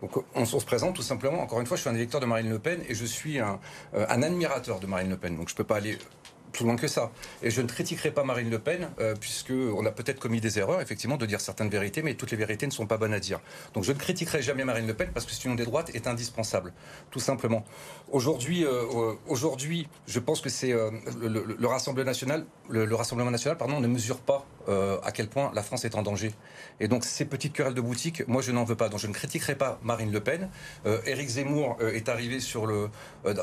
Donc 0.00 0.24
on, 0.34 0.44
se 0.44 0.56
présente 0.64 0.94
tout 0.94 1.02
simplement, 1.02 1.40
encore 1.40 1.60
une 1.60 1.66
fois, 1.66 1.76
je 1.76 1.82
suis 1.82 1.90
un 1.90 1.94
électeur 1.94 2.20
de 2.20 2.26
Marine 2.26 2.50
Le 2.50 2.58
Pen 2.58 2.82
et 2.88 2.94
je 2.94 3.04
suis 3.04 3.38
un, 3.38 3.58
euh, 3.94 4.06
admirateur 4.08 4.80
de 4.80 4.86
Marine 4.86 5.08
Le 5.08 5.16
Pen. 5.16 5.36
Donc 5.36 5.48
je 5.48 5.54
ne 5.54 5.56
peux 5.56 5.64
pas 5.64 5.76
aller 5.76 5.98
plus 6.54 6.64
loin 6.64 6.76
que 6.76 6.88
ça. 6.88 7.10
Et 7.42 7.50
je 7.50 7.60
ne 7.60 7.66
critiquerai 7.66 8.12
pas 8.12 8.24
Marine 8.24 8.48
Le 8.48 8.58
Pen, 8.58 8.88
euh, 9.00 9.14
puisqu'on 9.14 9.84
a 9.84 9.90
peut-être 9.90 10.20
commis 10.20 10.40
des 10.40 10.58
erreurs, 10.58 10.80
effectivement, 10.80 11.18
de 11.18 11.26
dire 11.26 11.40
certaines 11.40 11.68
vérités, 11.68 12.00
mais 12.00 12.14
toutes 12.14 12.30
les 12.30 12.38
vérités 12.38 12.66
ne 12.66 12.72
sont 12.72 12.86
pas 12.86 12.96
bonnes 12.96 13.12
à 13.12 13.20
dire. 13.20 13.40
Donc 13.74 13.84
je 13.84 13.92
ne 13.92 13.98
critiquerai 13.98 14.40
jamais 14.40 14.64
Marine 14.64 14.86
Le 14.86 14.94
Pen, 14.94 15.10
parce 15.12 15.26
que 15.26 15.32
cette 15.32 15.44
union 15.44 15.56
des 15.56 15.64
droites 15.64 15.90
est 15.94 16.06
indispensable, 16.06 16.72
tout 17.10 17.20
simplement. 17.20 17.64
Aujourd'hui, 18.10 18.64
euh, 18.64 19.14
aujourd'hui 19.26 19.88
je 20.06 20.20
pense 20.20 20.40
que 20.40 20.48
c'est 20.48 20.72
euh, 20.72 20.90
le, 21.20 21.66
Rassemblement 21.66 22.06
national, 22.06 22.46
le, 22.68 22.94
Rassemblement 22.94 23.32
national 23.32 23.58
pardon, 23.58 23.80
ne 23.80 23.88
mesure 23.88 24.20
pas 24.20 24.46
à 24.68 25.12
quel 25.12 25.28
point 25.28 25.50
la 25.54 25.62
France 25.62 25.84
est 25.84 25.94
en 25.94 26.02
danger. 26.02 26.32
Et 26.80 26.88
donc 26.88 27.04
ces 27.04 27.24
petites 27.24 27.52
querelles 27.52 27.74
de 27.74 27.80
boutique, 27.80 28.26
moi 28.28 28.42
je 28.42 28.52
n'en 28.52 28.64
veux 28.64 28.76
pas. 28.76 28.88
Donc 28.88 29.00
je 29.00 29.06
ne 29.06 29.12
critiquerai 29.12 29.54
pas 29.54 29.78
Marine 29.82 30.12
Le 30.12 30.20
Pen. 30.20 30.48
Éric 31.06 31.28
Zemmour 31.28 31.78
est 31.80 32.08
arrivé 32.08 32.40
sur 32.40 32.66
le... 32.66 32.90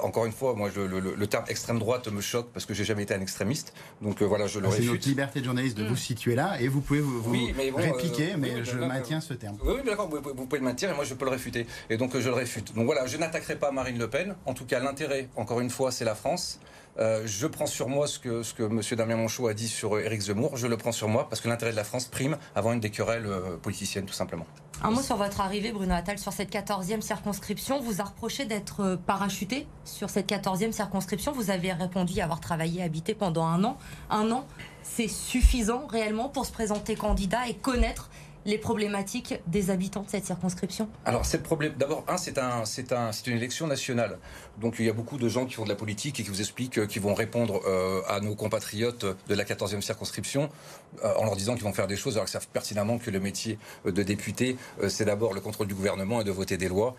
encore 0.01 0.25
une 0.25 0.31
fois, 0.31 0.55
moi 0.55 0.69
le, 0.75 0.87
le 0.99 1.27
terme 1.27 1.45
extrême 1.47 1.79
droite 1.79 2.07
me 2.07 2.21
choque, 2.21 2.49
parce 2.53 2.65
que 2.65 2.73
j'ai 2.73 2.83
jamais 2.83 3.03
été 3.03 3.13
un 3.13 3.21
extrémiste. 3.21 3.73
Donc 4.01 4.21
euh, 4.21 4.25
voilà, 4.25 4.47
je 4.47 4.59
le 4.59 4.67
réfute. 4.67 4.85
C'est 4.85 4.91
notre 4.91 5.07
liberté 5.07 5.39
de 5.39 5.45
journaliste 5.45 5.77
de 5.77 5.83
vous 5.83 5.93
mm. 5.93 5.97
situer 5.97 6.35
là 6.35 6.59
et 6.59 6.67
vous 6.67 6.81
pouvez 6.81 7.01
vous, 7.01 7.21
répliquer, 7.75 8.33
euh, 8.33 8.37
mais 8.37 8.63
je 8.63 8.77
maintiens 8.77 9.21
ce 9.21 9.33
terme. 9.33 9.57
Oui, 9.63 9.75
d'accord, 9.85 10.09
vous, 10.09 10.21
pouvez 10.21 10.59
le 10.59 10.65
maintenir 10.65 10.91
et 10.91 10.93
moi 10.93 11.03
je 11.03 11.13
peux 11.13 11.25
le 11.25 11.31
réfuter. 11.31 11.65
Et 11.89 11.97
donc 11.97 12.15
euh, 12.15 12.21
je 12.21 12.29
le 12.29 12.35
réfute. 12.35 12.73
Donc 12.75 12.85
voilà, 12.85 13.05
je 13.05 13.17
n'attaquerai 13.17 13.57
pas 13.57 13.71
Marine 13.71 13.97
Le 13.97 14.09
Pen. 14.09 14.35
En 14.45 14.53
tout 14.53 14.65
cas, 14.65 14.79
l'intérêt, 14.79 15.29
encore 15.35 15.59
une 15.59 15.69
fois, 15.69 15.91
c'est 15.91 16.05
la 16.05 16.15
France. 16.15 16.59
Je 16.97 17.47
prends 17.47 17.65
sur 17.65 17.87
moi 17.87 18.07
ce 18.07 18.19
que, 18.19 18.63
M. 18.63 18.81
Damien 18.97 19.15
Monchot 19.15 19.47
a 19.47 19.53
dit 19.53 19.67
sur 19.67 19.99
Éric 19.99 20.21
Zemmour. 20.21 20.57
Je 20.57 20.67
le 20.67 20.77
prends 20.77 20.91
sur 20.91 21.07
moi 21.07 21.27
parce 21.29 21.41
que 21.41 21.49
l'intérêt 21.49 21.71
de 21.71 21.77
la 21.77 21.83
France 21.83 22.05
prime 22.05 22.37
avant 22.55 22.73
une 22.73 22.79
des 22.79 22.89
querelles 22.89 23.27
politiciennes, 23.61 24.05
tout 24.05 24.13
simplement. 24.13 24.45
Un 24.83 24.89
mot 24.89 25.01
sur 25.03 25.15
votre 25.15 25.41
arrivée, 25.41 25.71
Bruno 25.71 25.93
Attal, 25.93 26.17
sur 26.17 26.33
cette 26.33 26.51
14e 26.51 27.01
circonscription. 27.01 27.79
Vous 27.81 28.01
a 28.01 28.05
reproché 28.05 28.45
d'être 28.45 28.81
euh, 28.81 28.97
parachuté 28.97 29.67
sur 29.85 30.09
cette 30.09 30.27
14e 30.27 30.71
circonscription. 30.71 31.33
Vous 31.33 31.51
avez 31.51 31.71
répondu 31.71 32.19
avoir 32.19 32.39
travaillé, 32.39 32.81
habité 32.81 33.13
pendant 33.13 33.45
un 33.45 33.63
an. 33.63 33.77
Un 34.09 34.31
an, 34.31 34.47
c'est 34.81 35.07
suffisant 35.07 35.85
réellement 35.85 36.29
pour 36.29 36.47
se 36.47 36.51
présenter 36.51 36.95
candidat 36.95 37.47
et 37.47 37.53
connaître 37.53 38.09
les 38.45 38.57
problématiques 38.57 39.35
des 39.47 39.69
habitants 39.69 40.03
de 40.03 40.09
cette 40.09 40.25
circonscription 40.25 40.89
Alors, 41.05 41.25
c'est 41.25 41.43
problème. 41.43 41.73
D'abord, 41.77 42.03
un, 42.07 42.17
c'est 42.17 42.37
un, 42.37 42.65
c'est 42.65 42.91
un, 42.91 43.11
c'est 43.11 43.27
une 43.27 43.37
élection 43.37 43.67
nationale. 43.67 44.17
Donc, 44.59 44.75
il 44.79 44.85
y 44.85 44.89
a 44.89 44.93
beaucoup 44.93 45.17
de 45.17 45.29
gens 45.29 45.45
qui 45.45 45.55
font 45.55 45.63
de 45.63 45.69
la 45.69 45.75
politique 45.75 46.19
et 46.19 46.23
qui 46.23 46.29
vous 46.29 46.41
expliquent, 46.41 46.79
euh, 46.79 46.85
qui 46.85 46.99
vont 46.99 47.13
répondre 47.13 47.61
euh, 47.67 48.01
à 48.07 48.19
nos 48.19 48.35
compatriotes 48.35 49.05
de 49.27 49.35
la 49.35 49.43
14e 49.43 49.81
circonscription 49.81 50.49
euh, 51.03 51.13
en 51.17 51.25
leur 51.25 51.35
disant 51.35 51.53
qu'ils 51.55 51.63
vont 51.63 51.73
faire 51.73 51.87
des 51.87 51.95
choses 51.95 52.15
alors 52.15 52.25
qu'ils 52.25 52.33
savent 52.33 52.47
pertinemment 52.47 52.97
que 52.97 53.11
le 53.11 53.19
métier 53.19 53.57
de 53.85 54.03
député, 54.03 54.57
c'est 54.87 55.05
d'abord 55.05 55.33
le 55.33 55.41
contrôle 55.41 55.67
du 55.67 55.75
gouvernement 55.75 56.21
et 56.21 56.23
de 56.23 56.31
voter 56.31 56.57
des 56.57 56.67
lois. 56.67 56.95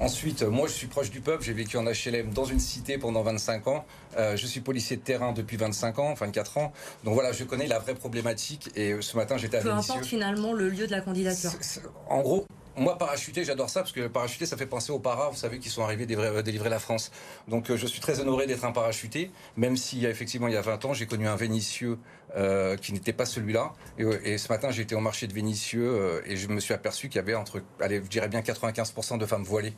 Ensuite, 0.00 0.42
moi, 0.42 0.68
je 0.68 0.72
suis 0.72 0.86
proche 0.86 1.10
du 1.10 1.20
peuple. 1.20 1.42
J'ai 1.42 1.52
vécu 1.52 1.76
en 1.76 1.84
HLM 1.84 2.30
dans 2.32 2.44
une 2.44 2.60
cité 2.60 2.98
pendant 2.98 3.22
25 3.22 3.66
ans. 3.66 3.84
Euh, 4.16 4.36
je 4.36 4.46
suis 4.46 4.60
policier 4.60 4.96
de 4.96 5.02
terrain 5.02 5.32
depuis 5.32 5.56
25 5.56 5.98
ans, 5.98 6.14
24 6.14 6.58
ans. 6.58 6.72
Donc 7.04 7.14
voilà, 7.14 7.32
je 7.32 7.44
connais 7.44 7.66
la 7.66 7.78
vraie 7.78 7.94
problématique. 7.94 8.70
Et 8.76 8.92
euh, 8.92 9.00
ce 9.00 9.16
matin, 9.16 9.36
j'étais 9.36 9.58
à 9.58 9.60
Peu 9.60 9.72
importe 9.72 10.04
finalement 10.04 10.52
le 10.52 10.68
lieu 10.68 10.86
de 10.86 10.92
la 10.92 11.00
candidature. 11.00 11.50
En 12.08 12.20
gros, 12.20 12.46
moi, 12.78 12.96
parachuter, 12.96 13.44
j'adore 13.44 13.70
ça 13.70 13.80
parce 13.80 13.92
que 13.92 14.06
parachuter, 14.06 14.46
ça 14.46 14.56
fait 14.56 14.66
penser 14.66 14.92
aux 14.92 14.98
paras, 14.98 15.30
vous 15.30 15.36
savez, 15.36 15.58
qui 15.58 15.68
sont 15.68 15.82
arrivés 15.82 16.06
délivrer, 16.06 16.42
délivrer 16.42 16.70
la 16.70 16.78
France. 16.78 17.10
Donc, 17.48 17.70
euh, 17.70 17.76
je 17.76 17.86
suis 17.86 18.00
très 18.00 18.20
honoré 18.20 18.46
d'être 18.46 18.64
un 18.64 18.72
parachuté, 18.72 19.30
même 19.56 19.76
si 19.76 20.06
effectivement, 20.06 20.48
il 20.48 20.54
y 20.54 20.56
a 20.56 20.62
20 20.62 20.84
ans, 20.86 20.94
j'ai 20.94 21.06
connu 21.06 21.26
un 21.26 21.36
Vénitieux 21.36 21.98
euh, 22.36 22.76
qui 22.76 22.92
n'était 22.92 23.12
pas 23.12 23.24
celui-là. 23.24 23.72
Et, 23.98 24.38
ce 24.38 24.48
matin, 24.48 24.70
été 24.70 24.94
au 24.94 25.00
marché 25.00 25.26
de 25.26 25.32
Vénitieux 25.32 25.88
euh, 25.88 26.20
et 26.24 26.36
je 26.36 26.48
me 26.48 26.60
suis 26.60 26.74
aperçu 26.74 27.08
qu'il 27.08 27.16
y 27.16 27.18
avait 27.20 27.34
entre, 27.34 27.62
allez, 27.80 27.96
je 27.96 28.08
dirais 28.08 28.28
bien 28.28 28.40
95% 28.40 29.18
de 29.18 29.26
femmes 29.26 29.42
voilées 29.42 29.74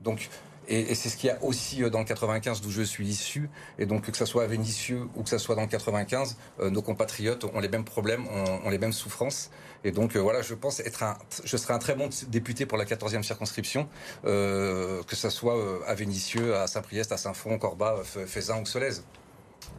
Donc 0.00 0.28
et, 0.70 0.94
c'est 0.94 1.08
ce 1.08 1.16
qu'il 1.16 1.28
y 1.28 1.30
a 1.30 1.42
aussi 1.42 1.80
dans 1.90 2.00
le 2.00 2.04
95 2.04 2.60
d'où 2.60 2.70
je 2.70 2.82
suis 2.82 3.06
issu. 3.06 3.48
Et 3.78 3.86
donc 3.86 4.10
que 4.10 4.16
ce 4.16 4.26
soit 4.26 4.42
à 4.42 4.46
Vénissieux 4.46 5.08
ou 5.16 5.22
que 5.22 5.30
ce 5.30 5.38
soit 5.38 5.54
dans 5.54 5.62
le 5.62 5.68
95, 5.68 6.36
nos 6.70 6.82
compatriotes 6.82 7.44
ont 7.44 7.60
les 7.60 7.70
mêmes 7.70 7.84
problèmes, 7.84 8.26
ont, 8.64 8.68
les 8.68 8.78
mêmes 8.78 8.92
souffrances. 8.92 9.50
Et 9.84 9.92
donc 9.92 10.16
voilà, 10.16 10.42
je 10.42 10.54
pense 10.54 10.80
être 10.80 11.02
un, 11.02 11.16
je 11.44 11.56
serai 11.56 11.74
un 11.74 11.78
très 11.78 11.94
bon 11.94 12.08
député 12.28 12.66
pour 12.66 12.78
la 12.78 12.84
14e 12.84 13.22
circonscription, 13.22 13.88
que 14.24 15.04
ce 15.12 15.30
soit 15.30 15.56
à 15.86 15.94
Vénissieux, 15.94 16.56
à 16.56 16.66
Saint-Priest, 16.66 17.12
à 17.12 17.16
Saint-Fond, 17.16 17.58
Corbat, 17.58 18.02
Faisin 18.26 18.60
ou 18.60 18.66
Solèze. 18.66 19.04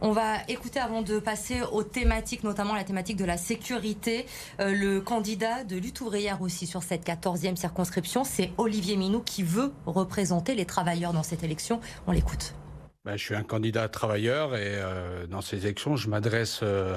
On 0.01 0.12
va 0.12 0.38
écouter 0.47 0.79
avant 0.79 1.01
de 1.01 1.19
passer 1.19 1.62
aux 1.73 1.83
thématiques, 1.83 2.43
notamment 2.43 2.73
la 2.73 2.85
thématique 2.85 3.17
de 3.17 3.25
la 3.25 3.38
sécurité. 3.38 4.25
Euh, 4.59 4.73
le 4.73 5.01
candidat 5.01 5.65
de 5.65 5.75
lutte 5.75 5.99
ouvrière 5.99 6.41
aussi 6.41 6.67
sur 6.67 6.83
cette 6.83 7.05
14e 7.05 7.57
circonscription, 7.57 8.23
c'est 8.23 8.51
Olivier 8.57 8.95
Minou 8.95 9.19
qui 9.19 9.43
veut 9.43 9.73
représenter 9.85 10.55
les 10.55 10.65
travailleurs 10.65 11.12
dans 11.12 11.23
cette 11.23 11.43
élection. 11.43 11.81
On 12.07 12.13
l'écoute. 12.13 12.55
Ben, 13.03 13.17
je 13.17 13.23
suis 13.23 13.35
un 13.35 13.43
candidat 13.43 13.89
travailleur 13.89 14.55
et 14.55 14.75
euh, 14.75 15.27
dans 15.27 15.41
ces 15.41 15.57
élections, 15.57 15.97
je 15.97 16.09
m'adresse 16.09 16.62
euh, 16.63 16.95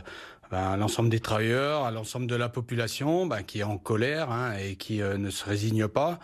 ben, 0.52 0.58
à 0.58 0.76
l'ensemble 0.76 1.08
des 1.08 1.18
travailleurs, 1.18 1.84
à 1.84 1.90
l'ensemble 1.90 2.28
de 2.28 2.36
la 2.36 2.48
population 2.48 3.26
ben, 3.26 3.42
qui 3.42 3.58
est 3.60 3.64
en 3.64 3.78
colère 3.78 4.30
hein, 4.30 4.52
et 4.62 4.76
qui 4.76 4.98
ne 4.98 5.30
se 5.30 5.44
résigne 5.44 5.88
pas 5.88 6.20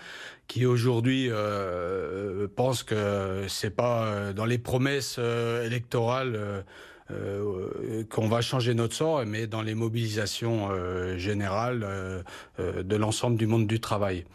qui 0.48 0.64
aujourd'hui 0.64 1.28
euh, 1.30 2.48
pense 2.56 2.82
que 2.82 3.44
c'est 3.48 3.70
pas 3.70 4.06
euh, 4.06 4.32
dans 4.32 4.46
les 4.46 4.58
promesses 4.58 5.16
euh, 5.18 5.64
électorales 5.64 6.64
euh, 7.10 8.04
qu'on 8.10 8.28
va 8.28 8.40
changer 8.40 8.74
notre 8.74 8.94
sort, 8.94 9.24
mais 9.24 9.46
dans 9.46 9.62
les 9.62 9.74
mobilisations 9.74 10.68
générales 11.16 12.22
de 12.58 12.96
l'ensemble 12.96 13.38
du 13.38 13.46
monde 13.46 13.66
du 13.66 13.80
travail. 13.80 14.26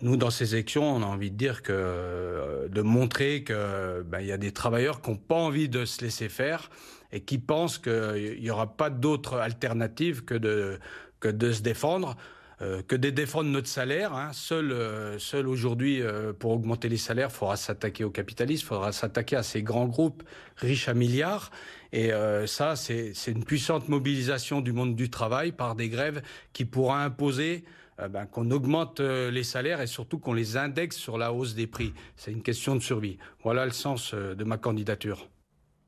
Nous, 0.00 0.16
dans 0.16 0.30
ces 0.30 0.54
élections, 0.54 0.96
on 0.96 1.02
a 1.02 1.06
envie 1.06 1.30
de 1.30 1.36
dire 1.36 1.60
que 1.60 2.68
de 2.70 2.80
montrer 2.80 3.42
que 3.42 4.02
ben, 4.02 4.20
il 4.20 4.28
y 4.28 4.32
a 4.32 4.38
des 4.38 4.50
travailleurs 4.50 5.02
qui 5.02 5.10
n'ont 5.10 5.18
pas 5.18 5.34
envie 5.34 5.68
de 5.68 5.84
se 5.84 6.00
laisser 6.00 6.30
faire 6.30 6.70
et 7.12 7.20
qui 7.20 7.38
pensent 7.38 7.78
qu'il 7.78 8.38
n'y 8.40 8.50
aura 8.50 8.76
pas 8.76 8.90
d'autre 8.90 9.38
alternative 9.38 10.24
que 10.24 10.34
de 10.34 10.78
que 11.20 11.28
de 11.28 11.52
se 11.52 11.62
défendre. 11.62 12.16
Euh, 12.62 12.80
que 12.86 12.94
de 12.94 13.10
défendre 13.10 13.50
notre 13.50 13.66
salaire. 13.66 14.14
Hein. 14.14 14.30
Seul, 14.32 14.70
euh, 14.70 15.18
seul 15.18 15.48
aujourd'hui, 15.48 16.00
euh, 16.00 16.32
pour 16.32 16.52
augmenter 16.52 16.88
les 16.88 16.96
salaires, 16.96 17.28
il 17.32 17.34
faudra 17.34 17.56
s'attaquer 17.56 18.04
au 18.04 18.10
capitalisme, 18.10 18.64
il 18.64 18.68
faudra 18.68 18.92
s'attaquer 18.92 19.34
à 19.34 19.42
ces 19.42 19.62
grands 19.62 19.86
groupes 19.86 20.22
riches 20.58 20.88
à 20.88 20.94
milliards. 20.94 21.50
Et 21.92 22.10
ça, 22.46 22.74
c'est 22.74 23.12
une 23.26 23.44
puissante 23.44 23.90
mobilisation 23.90 24.62
du 24.62 24.72
monde 24.72 24.96
du 24.96 25.10
travail 25.10 25.52
par 25.52 25.74
des 25.74 25.90
grèves 25.90 26.22
qui 26.54 26.64
pourra 26.64 27.04
imposer 27.04 27.64
ben, 27.98 28.24
qu'on 28.24 28.50
augmente 28.50 29.00
les 29.00 29.42
salaires 29.42 29.82
et 29.82 29.86
surtout 29.86 30.18
qu'on 30.18 30.32
les 30.32 30.56
indexe 30.56 30.96
sur 30.96 31.18
la 31.18 31.34
hausse 31.34 31.54
des 31.54 31.66
prix. 31.66 31.92
C'est 32.16 32.32
une 32.32 32.42
question 32.42 32.76
de 32.76 32.80
survie. 32.80 33.18
Voilà 33.44 33.66
le 33.66 33.72
sens 33.72 34.14
de 34.14 34.44
ma 34.44 34.56
candidature. 34.56 35.28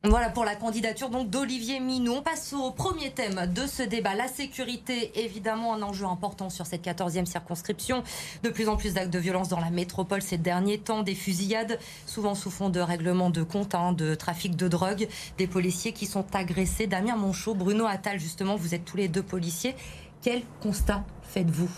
Voilà 0.07 0.29
pour 0.29 0.45
la 0.45 0.55
candidature 0.55 1.09
donc 1.09 1.31
d'Olivier 1.31 1.81
Minou. 1.81 2.13
On 2.13 2.21
passe 2.23 2.53
au 2.53 2.71
premier 2.71 3.11
thème 3.11 3.51
de 3.55 3.67
ce 3.67 3.83
débat, 3.83 4.15
la 4.15 4.29
sécurité, 4.29 5.11
évidemment 5.19 5.73
un 5.73 5.81
enjeu 5.81 6.05
important 6.05 6.51
sur 6.51 6.67
cette 6.67 6.85
14e 6.85 7.25
circonscription. 7.25 8.05
De 8.43 8.51
plus 8.51 8.69
en 8.69 8.77
plus 8.77 8.93
d'actes 8.93 9.11
de 9.11 9.19
violence 9.19 9.49
dans 9.49 9.61
la 9.61 9.71
métropole 9.71 10.21
ces 10.21 10.37
derniers 10.37 10.77
temps, 10.77 11.05
des 11.05 11.15
fusillades, 11.15 11.79
souvent 12.05 12.35
sous 12.35 12.51
fond 12.51 12.69
de 12.69 12.81
règlement 12.81 13.31
de 13.31 13.43
compte, 13.43 13.75
hein, 13.75 13.95
de 13.95 14.15
trafic 14.15 14.57
de 14.57 14.69
drogue, 14.69 15.09
des 15.39 15.47
policiers 15.47 15.93
qui 15.93 16.05
sont 16.05 16.27
agressés. 16.35 16.87
Damien 16.87 17.17
Monchot, 17.17 17.55
Bruno 17.55 17.87
Attal, 17.87 18.21
justement, 18.21 18.57
vous 18.57 18.75
êtes 18.75 18.85
tous 18.85 18.99
les 18.99 19.09
deux 19.09 19.23
policiers. 19.23 19.75
Quel 20.21 20.43
constat 20.61 21.03
faites-vous? 21.23 21.71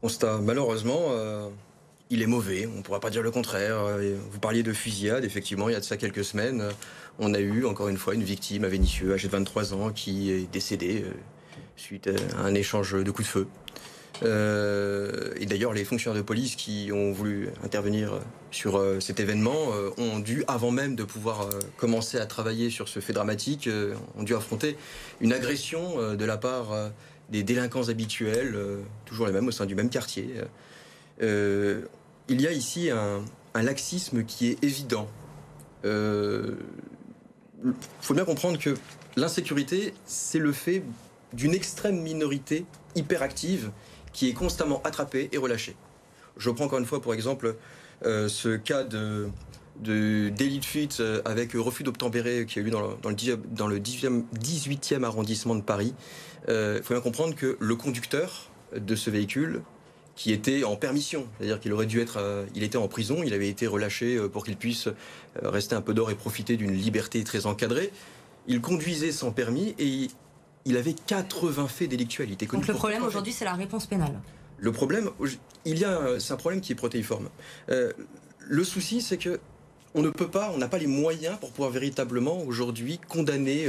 Constat, 0.00 0.38
malheureusement. 0.38 1.00
Euh, 1.08 1.48
il 2.10 2.22
est 2.22 2.26
mauvais, 2.26 2.66
on 2.66 2.78
ne 2.78 2.82
pourra 2.82 3.00
pas 3.00 3.10
dire 3.10 3.22
le 3.22 3.30
contraire. 3.30 3.78
Euh, 3.78 4.16
vous 4.30 4.40
parliez 4.40 4.62
de 4.62 4.72
fusillade, 4.72 5.24
effectivement, 5.24 5.68
il 5.68 5.72
y 5.72 5.76
a 5.76 5.80
de 5.80 5.84
ça 5.84 5.96
quelques 5.96 6.24
semaines 6.24 6.70
on 7.20 7.34
a 7.34 7.38
eu 7.38 7.66
encore 7.66 7.88
une 7.88 7.98
fois 7.98 8.14
une 8.14 8.22
victime 8.22 8.64
à 8.64 8.68
Vénissieux, 8.68 9.12
âgée 9.12 9.28
de 9.28 9.32
23 9.32 9.74
ans, 9.74 9.90
qui 9.90 10.32
est 10.32 10.50
décédée 10.50 11.04
euh, 11.04 11.12
suite 11.76 12.08
à 12.36 12.40
un 12.40 12.54
échange 12.54 12.92
de 12.92 13.10
coups 13.10 13.28
de 13.28 13.32
feu. 13.32 13.46
Euh, 14.22 15.32
et 15.36 15.46
d'ailleurs, 15.46 15.72
les 15.72 15.84
fonctionnaires 15.84 16.20
de 16.20 16.26
police 16.26 16.56
qui 16.56 16.90
ont 16.92 17.12
voulu 17.12 17.48
intervenir 17.64 18.20
sur 18.50 18.76
euh, 18.76 19.00
cet 19.00 19.20
événement 19.20 19.68
ont 19.98 20.18
dû, 20.18 20.44
avant 20.48 20.70
même 20.70 20.96
de 20.96 21.04
pouvoir 21.04 21.48
commencer 21.76 22.18
à 22.18 22.26
travailler 22.26 22.70
sur 22.70 22.88
ce 22.88 23.00
fait 23.00 23.12
dramatique, 23.12 23.68
ont 24.16 24.22
dû 24.22 24.34
affronter 24.34 24.76
une 25.20 25.32
agression 25.32 26.14
de 26.14 26.24
la 26.24 26.36
part 26.36 26.90
des 27.30 27.42
délinquants 27.42 27.88
habituels, 27.88 28.58
toujours 29.04 29.26
les 29.26 29.32
mêmes 29.32 29.48
au 29.48 29.52
sein 29.52 29.66
du 29.66 29.74
même 29.74 29.90
quartier. 29.90 30.34
Il 32.30 32.40
y 32.40 32.46
a 32.46 32.52
ici 32.52 32.88
un, 32.90 33.22
laxisme 33.62 34.24
qui 34.24 34.48
est 34.48 34.64
évident 34.64 35.06
il 37.64 37.72
faut 38.00 38.14
bien 38.14 38.24
comprendre 38.24 38.58
que 38.58 38.76
l'insécurité, 39.16 39.94
c'est 40.06 40.38
le 40.38 40.52
fait 40.52 40.82
d'une 41.32 41.54
extrême 41.54 42.00
minorité 42.00 42.64
hyperactive 42.94 43.70
qui 44.12 44.28
est 44.28 44.32
constamment 44.32 44.80
attrapée 44.84 45.28
et 45.32 45.38
relâchée. 45.38 45.76
Je 46.36 46.50
prends 46.50 46.64
encore 46.64 46.78
une 46.78 46.86
fois 46.86 47.00
pour 47.00 47.14
exemple 47.14 47.56
euh, 48.04 48.28
ce 48.28 48.56
cas 48.56 48.82
de, 48.82 49.28
délit 49.82 50.58
de 50.58 50.64
fuite 50.64 50.98
euh, 51.00 51.22
avec 51.24 51.52
refus 51.52 51.84
d'obtempérer 51.84 52.46
qui 52.46 52.58
a 52.58 52.62
eu 52.62 52.70
dans 52.70 52.80
le, 52.80 52.96
dans 53.52 53.68
le, 53.68 53.78
18e 53.78 55.04
arrondissement 55.04 55.54
de 55.54 55.62
Paris. 55.62 55.94
Euh, 56.48 56.78
il 56.78 56.82
faut 56.82 56.94
bien 56.94 57.02
comprendre 57.02 57.34
que 57.34 57.56
le 57.60 57.76
conducteur 57.76 58.50
de 58.74 58.96
ce 58.96 59.10
véhicule 59.10 59.62
qui 60.16 60.32
était 60.32 60.64
en 60.64 60.76
permission, 60.76 61.26
c'est-à-dire 61.38 61.60
qu'il 61.60 61.72
aurait 61.72 61.86
dû 61.86 62.00
être, 62.00 62.18
euh, 62.18 62.44
il 62.54 62.62
était 62.62 62.76
en 62.76 62.88
prison, 62.88 63.22
il 63.24 63.32
avait 63.32 63.48
été 63.48 63.66
relâché 63.66 64.16
euh, 64.16 64.28
pour 64.28 64.44
qu'il 64.44 64.56
puisse 64.56 64.86
euh, 64.86 64.92
rester 65.44 65.74
un 65.74 65.80
peu 65.80 65.94
d'or 65.94 66.10
et 66.10 66.14
profiter 66.14 66.56
d'une 66.56 66.72
liberté 66.72 67.22
très 67.24 67.46
encadrée. 67.46 67.90
Il 68.46 68.60
conduisait 68.60 69.12
sans 69.12 69.30
permis 69.32 69.74
et 69.78 70.08
il 70.64 70.76
avait 70.76 70.94
80 71.06 71.68
faits 71.68 71.88
délictuels. 71.88 72.36
Donc 72.36 72.66
le 72.66 72.74
problème 72.74 73.02
aujourd'hui, 73.04 73.32
c'est 73.32 73.44
la 73.44 73.54
réponse 73.54 73.86
pénale. 73.86 74.20
Le 74.58 74.72
problème, 74.72 75.10
il 75.64 75.78
y 75.78 75.84
a, 75.84 76.20
c'est 76.20 76.34
un 76.34 76.36
problème 76.36 76.60
qui 76.60 76.72
est 76.72 76.76
protéiforme. 76.76 77.30
le 77.68 78.64
souci, 78.64 79.00
c'est 79.00 79.16
que 79.16 79.40
on 79.94 80.02
ne 80.02 80.10
peut 80.10 80.28
pas, 80.28 80.52
on 80.54 80.58
n'a 80.58 80.68
pas 80.68 80.78
les 80.78 80.86
moyens 80.86 81.38
pour 81.38 81.50
pouvoir 81.50 81.70
véritablement 81.70 82.42
aujourd'hui 82.42 83.00
condamner. 83.08 83.66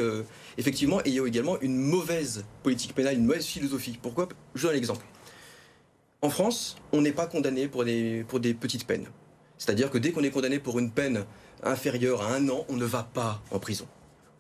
effectivement, 0.58 1.00
et 1.02 1.10
il 1.10 1.14
y 1.14 1.20
a 1.20 1.26
également 1.26 1.60
une 1.62 1.78
mauvaise 1.78 2.44
politique 2.64 2.94
pénale, 2.94 3.16
une 3.16 3.26
mauvaise 3.26 3.46
philosophie. 3.46 3.98
Pourquoi? 4.02 4.28
Je 4.56 4.64
donne 4.64 4.76
un 4.76 4.78
exemple. 4.78 5.06
En 6.24 6.30
France, 6.30 6.76
on 6.92 7.02
n'est 7.02 7.14
pas 7.14 7.26
condamné 7.26 7.68
pour 7.68 7.84
des, 7.84 8.24
pour 8.28 8.40
des 8.40 8.54
petites 8.54 8.86
peines. 8.86 9.08
C'est-à-dire 9.58 9.90
que 9.90 9.98
dès 9.98 10.12
qu'on 10.12 10.22
est 10.22 10.30
condamné 10.30 10.60
pour 10.60 10.78
une 10.78 10.92
peine 10.92 11.26
inférieure 11.64 12.22
à 12.22 12.36
un 12.36 12.48
an, 12.50 12.64
on 12.70 12.76
ne 12.76 12.86
va 12.86 13.02
pas 13.02 13.42
en 13.50 13.58
prison. 13.58 13.88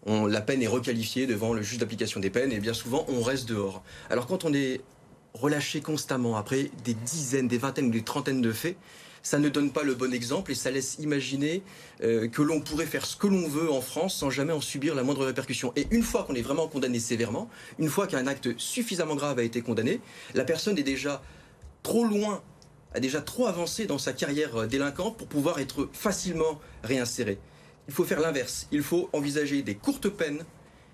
la 0.05 0.41
peine 0.41 0.61
est 0.61 0.67
requalifiée 0.67 1.25
devant 1.25 1.53
le 1.53 1.63
juge 1.63 1.79
d'application 1.79 2.19
des 2.19 2.29
peines 2.29 2.51
et 2.51 2.59
bien 2.59 2.75
souvent 2.75 3.03
on 3.07 3.23
reste 3.23 3.49
dehors. 3.49 3.81
Alors 4.11 4.27
quand 4.27 4.45
on 4.45 4.53
est 4.53 4.81
relâché 5.33 5.81
constamment 5.81 6.37
après 6.37 6.69
des 6.83 6.93
dizaines, 6.93 7.47
des 7.47 7.57
vingtaines 7.57 7.87
ou 7.87 7.91
des 7.91 8.03
trentaines 8.03 8.41
de 8.41 8.51
faits, 8.51 8.77
ça 9.23 9.39
ne 9.39 9.49
donne 9.49 9.71
pas 9.71 9.81
le 9.81 9.95
bon 9.95 10.13
exemple 10.13 10.51
et 10.51 10.55
ça 10.55 10.69
laisse 10.69 10.97
imaginer 10.99 11.63
euh, 12.03 12.27
que 12.27 12.43
l'on 12.43 12.61
pourrait 12.61 12.85
faire 12.85 13.07
ce 13.07 13.15
que 13.15 13.27
l'on 13.27 13.47
veut 13.47 13.71
en 13.71 13.81
France 13.81 14.15
sans 14.15 14.29
jamais 14.29 14.53
en 14.53 14.61
subir 14.61 14.93
la 14.93 15.01
moindre 15.01 15.25
répercussion. 15.25 15.73
Et 15.75 15.87
une 15.89 16.03
fois 16.03 16.23
qu'on 16.25 16.35
est 16.35 16.41
vraiment 16.43 16.67
condamné 16.67 16.99
sévèrement, 16.99 17.49
une 17.79 17.89
fois 17.89 18.05
qu'un 18.05 18.27
acte 18.27 18.49
suffisamment 18.59 19.15
grave 19.15 19.39
a 19.39 19.43
été 19.43 19.61
condamné, 19.61 19.99
la 20.35 20.43
personne 20.43 20.77
est 20.77 20.83
déjà 20.83 21.23
trop 21.83 22.05
loin, 22.05 22.41
a 22.93 22.99
déjà 22.99 23.21
trop 23.21 23.47
avancé 23.47 23.85
dans 23.85 23.97
sa 23.97 24.13
carrière 24.13 24.55
euh, 24.55 24.67
délinquante 24.67 25.17
pour 25.17 25.27
pouvoir 25.27 25.59
être 25.59 25.89
facilement 25.93 26.59
réinséré. 26.83 27.39
Il 27.87 27.93
faut 27.93 28.03
faire 28.03 28.19
l'inverse. 28.19 28.67
Il 28.71 28.83
faut 28.83 29.09
envisager 29.13 29.61
des 29.61 29.75
courtes 29.75 30.09
peines. 30.09 30.43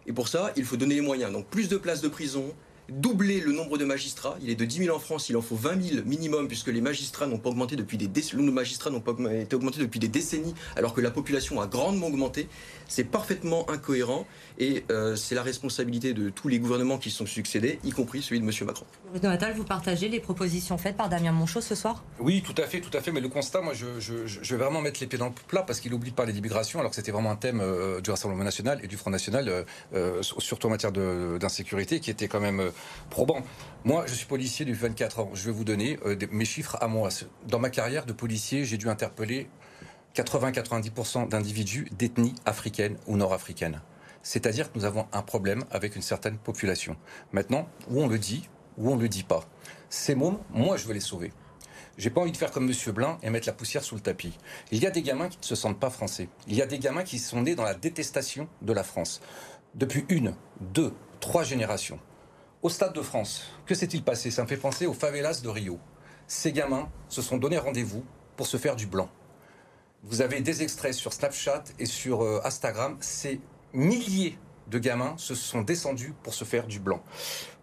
Et 0.05 0.13
pour 0.13 0.27
ça, 0.27 0.51
il 0.55 0.63
faut 0.63 0.77
donner 0.77 0.95
les 0.95 1.01
moyens. 1.01 1.31
Donc 1.31 1.47
plus 1.47 1.69
de 1.69 1.77
places 1.77 2.01
de 2.01 2.07
prison, 2.07 2.53
doubler 2.89 3.39
le 3.39 3.51
nombre 3.51 3.77
de 3.77 3.85
magistrats. 3.85 4.37
Il 4.41 4.49
est 4.49 4.55
de 4.55 4.65
10 4.65 4.85
000 4.85 4.95
en 4.95 4.99
France, 4.99 5.29
il 5.29 5.37
en 5.37 5.41
faut 5.41 5.55
20 5.55 5.81
000 5.81 6.05
minimum, 6.05 6.47
puisque 6.47 6.67
les 6.67 6.81
magistrats 6.81 7.27
n'ont 7.27 7.37
pas 7.37 7.49
augmenté 7.49 7.75
depuis 7.75 7.97
des 7.97 8.07
décennies. 8.07 8.43
Nos 8.43 8.51
magistrats 8.51 8.89
n'ont 8.89 9.01
pas 9.01 9.13
été 9.33 9.55
augmentés 9.55 9.79
depuis 9.79 9.99
des 9.99 10.07
décennies, 10.07 10.55
alors 10.75 10.93
que 10.93 11.01
la 11.01 11.11
population 11.11 11.59
a 11.61 11.67
grandement 11.67 12.07
augmenté. 12.07 12.47
C'est 12.87 13.03
parfaitement 13.03 13.69
incohérent 13.69 14.25
et 14.59 14.85
euh, 14.91 15.15
c'est 15.15 15.35
la 15.35 15.43
responsabilité 15.43 16.13
de 16.13 16.29
tous 16.29 16.47
les 16.47 16.59
gouvernements 16.59 16.97
qui 16.97 17.11
se 17.11 17.17
sont 17.17 17.25
succédés, 17.25 17.79
y 17.83 17.91
compris 17.91 18.21
celui 18.21 18.39
de 18.39 18.45
M. 18.45 18.51
Macron. 18.65 18.85
Bruno 19.11 19.33
Attal, 19.33 19.53
vous 19.55 19.65
partagez 19.65 20.07
les 20.07 20.19
propositions 20.19 20.77
faites 20.77 20.95
par 20.95 21.09
Damien 21.09 21.31
Monchot 21.31 21.61
ce 21.61 21.75
soir? 21.75 22.03
Oui, 22.19 22.41
tout 22.41 22.55
à 22.61 22.65
fait, 22.65 22.79
tout 22.79 22.95
à 22.95 23.01
fait. 23.01 23.11
Mais 23.11 23.21
le 23.21 23.29
constat, 23.29 23.61
moi, 23.61 23.73
je, 23.73 23.85
vais 23.85 24.57
vraiment 24.57 24.81
mettre 24.81 24.99
les 25.01 25.07
pieds 25.07 25.19
dans 25.19 25.27
le 25.27 25.33
plat 25.47 25.63
parce 25.63 25.79
qu'il 25.79 25.93
oublie 25.93 26.11
de 26.11 26.15
parler 26.15 26.33
d'immigration, 26.33 26.79
alors 26.79 26.91
que 26.91 26.95
c'était 26.95 27.11
vraiment 27.11 27.31
un 27.31 27.35
thème 27.35 27.59
euh, 27.61 27.99
du 27.99 28.09
Rassemblement 28.09 28.43
national 28.43 28.79
et 28.83 28.87
du 28.87 28.95
Front 28.95 29.09
national, 29.09 29.65
euh, 29.93 30.21
surtout 30.21 30.67
en 30.67 30.69
matière 30.69 30.91
d'insécurité, 30.91 31.99
qui 31.99 32.09
était 32.09 32.27
quand 32.27 32.39
même 32.39 32.71
probant. 33.09 33.41
Moi, 33.83 34.05
je 34.07 34.13
suis 34.13 34.25
policier 34.25 34.65
depuis 34.65 34.79
24 34.79 35.19
ans. 35.19 35.31
Je 35.33 35.45
vais 35.45 35.51
vous 35.51 35.63
donner 35.63 35.99
mes 36.31 36.45
chiffres 36.45 36.77
à 36.81 36.87
moi. 36.87 37.09
Dans 37.47 37.59
ma 37.59 37.69
carrière 37.69 38.05
de 38.05 38.13
policier, 38.13 38.65
j'ai 38.65 38.77
dû 38.77 38.89
interpeller 38.89 39.49
80-90% 40.15 41.29
d'individus 41.29 41.87
d'ethnie 41.91 42.35
africaine 42.45 42.97
ou 43.05 43.17
nord-africaine. 43.17 43.81
C'est-à-dire 44.23 44.71
que 44.71 44.77
nous 44.77 44.85
avons 44.85 45.07
un 45.13 45.21
problème 45.21 45.63
avec 45.71 45.95
une 45.95 46.01
certaine 46.01 46.37
population. 46.37 46.97
Maintenant, 47.31 47.69
où 47.89 48.01
on 48.01 48.07
le 48.07 48.17
dit, 48.17 48.49
ou 48.77 48.91
on 48.91 48.95
ne 48.95 49.01
le 49.01 49.09
dit 49.09 49.23
pas. 49.23 49.45
Ces 49.89 50.15
mômes, 50.15 50.39
moi, 50.49 50.75
je 50.75 50.85
veux 50.85 50.93
les 50.93 50.99
sauver. 50.99 51.31
J'ai 51.97 52.09
pas 52.09 52.21
envie 52.21 52.31
de 52.31 52.37
faire 52.37 52.51
comme 52.51 52.67
Monsieur 52.67 52.91
Blin 52.91 53.17
et 53.23 53.29
mettre 53.29 53.47
la 53.47 53.53
poussière 53.53 53.83
sous 53.83 53.95
le 53.95 54.01
tapis. 54.01 54.37
Il 54.71 54.83
y 54.83 54.85
a 54.85 54.91
des 54.91 55.01
gamins 55.01 55.29
qui 55.29 55.39
ne 55.39 55.45
se 55.45 55.55
sentent 55.55 55.79
pas 55.79 55.89
français. 55.89 56.29
Il 56.47 56.55
y 56.55 56.61
a 56.61 56.67
des 56.67 56.77
gamins 56.77 57.03
qui 57.03 57.17
sont 57.17 57.41
nés 57.41 57.55
dans 57.55 57.63
la 57.63 57.73
détestation 57.73 58.47
de 58.61 58.73
la 58.73 58.83
France. 58.83 59.21
Depuis 59.73 60.05
une, 60.09 60.33
deux, 60.59 60.93
trois 61.19 61.43
générations. 61.43 61.99
Au 62.63 62.69
Stade 62.69 62.93
de 62.93 63.03
France, 63.03 63.43
que 63.67 63.75
s'est-il 63.75 64.03
passé? 64.03 64.31
Ça 64.31 64.41
me 64.41 64.47
fait 64.47 64.57
penser 64.57 64.87
aux 64.87 64.93
favelas 64.93 65.41
de 65.43 65.47
Rio. 65.47 65.79
Ces 66.27 66.51
gamins 66.51 66.89
se 67.07 67.21
sont 67.21 67.37
donné 67.37 67.59
rendez-vous 67.59 68.03
pour 68.35 68.47
se 68.47 68.57
faire 68.57 68.75
du 68.75 68.87
blanc. 68.87 69.09
Vous 70.01 70.21
avez 70.21 70.41
des 70.41 70.63
extraits 70.63 70.95
sur 70.95 71.13
Snapchat 71.13 71.65
et 71.77 71.85
sur 71.85 72.23
euh, 72.23 72.41
Instagram. 72.43 72.97
C'est 72.99 73.39
milliers 73.73 74.39
de 74.67 74.79
gamins 74.79 75.13
se 75.17 75.35
sont 75.35 75.61
descendus 75.61 76.15
pour 76.23 76.33
se 76.33 76.45
faire 76.45 76.65
du 76.65 76.79
blanc. 76.79 77.03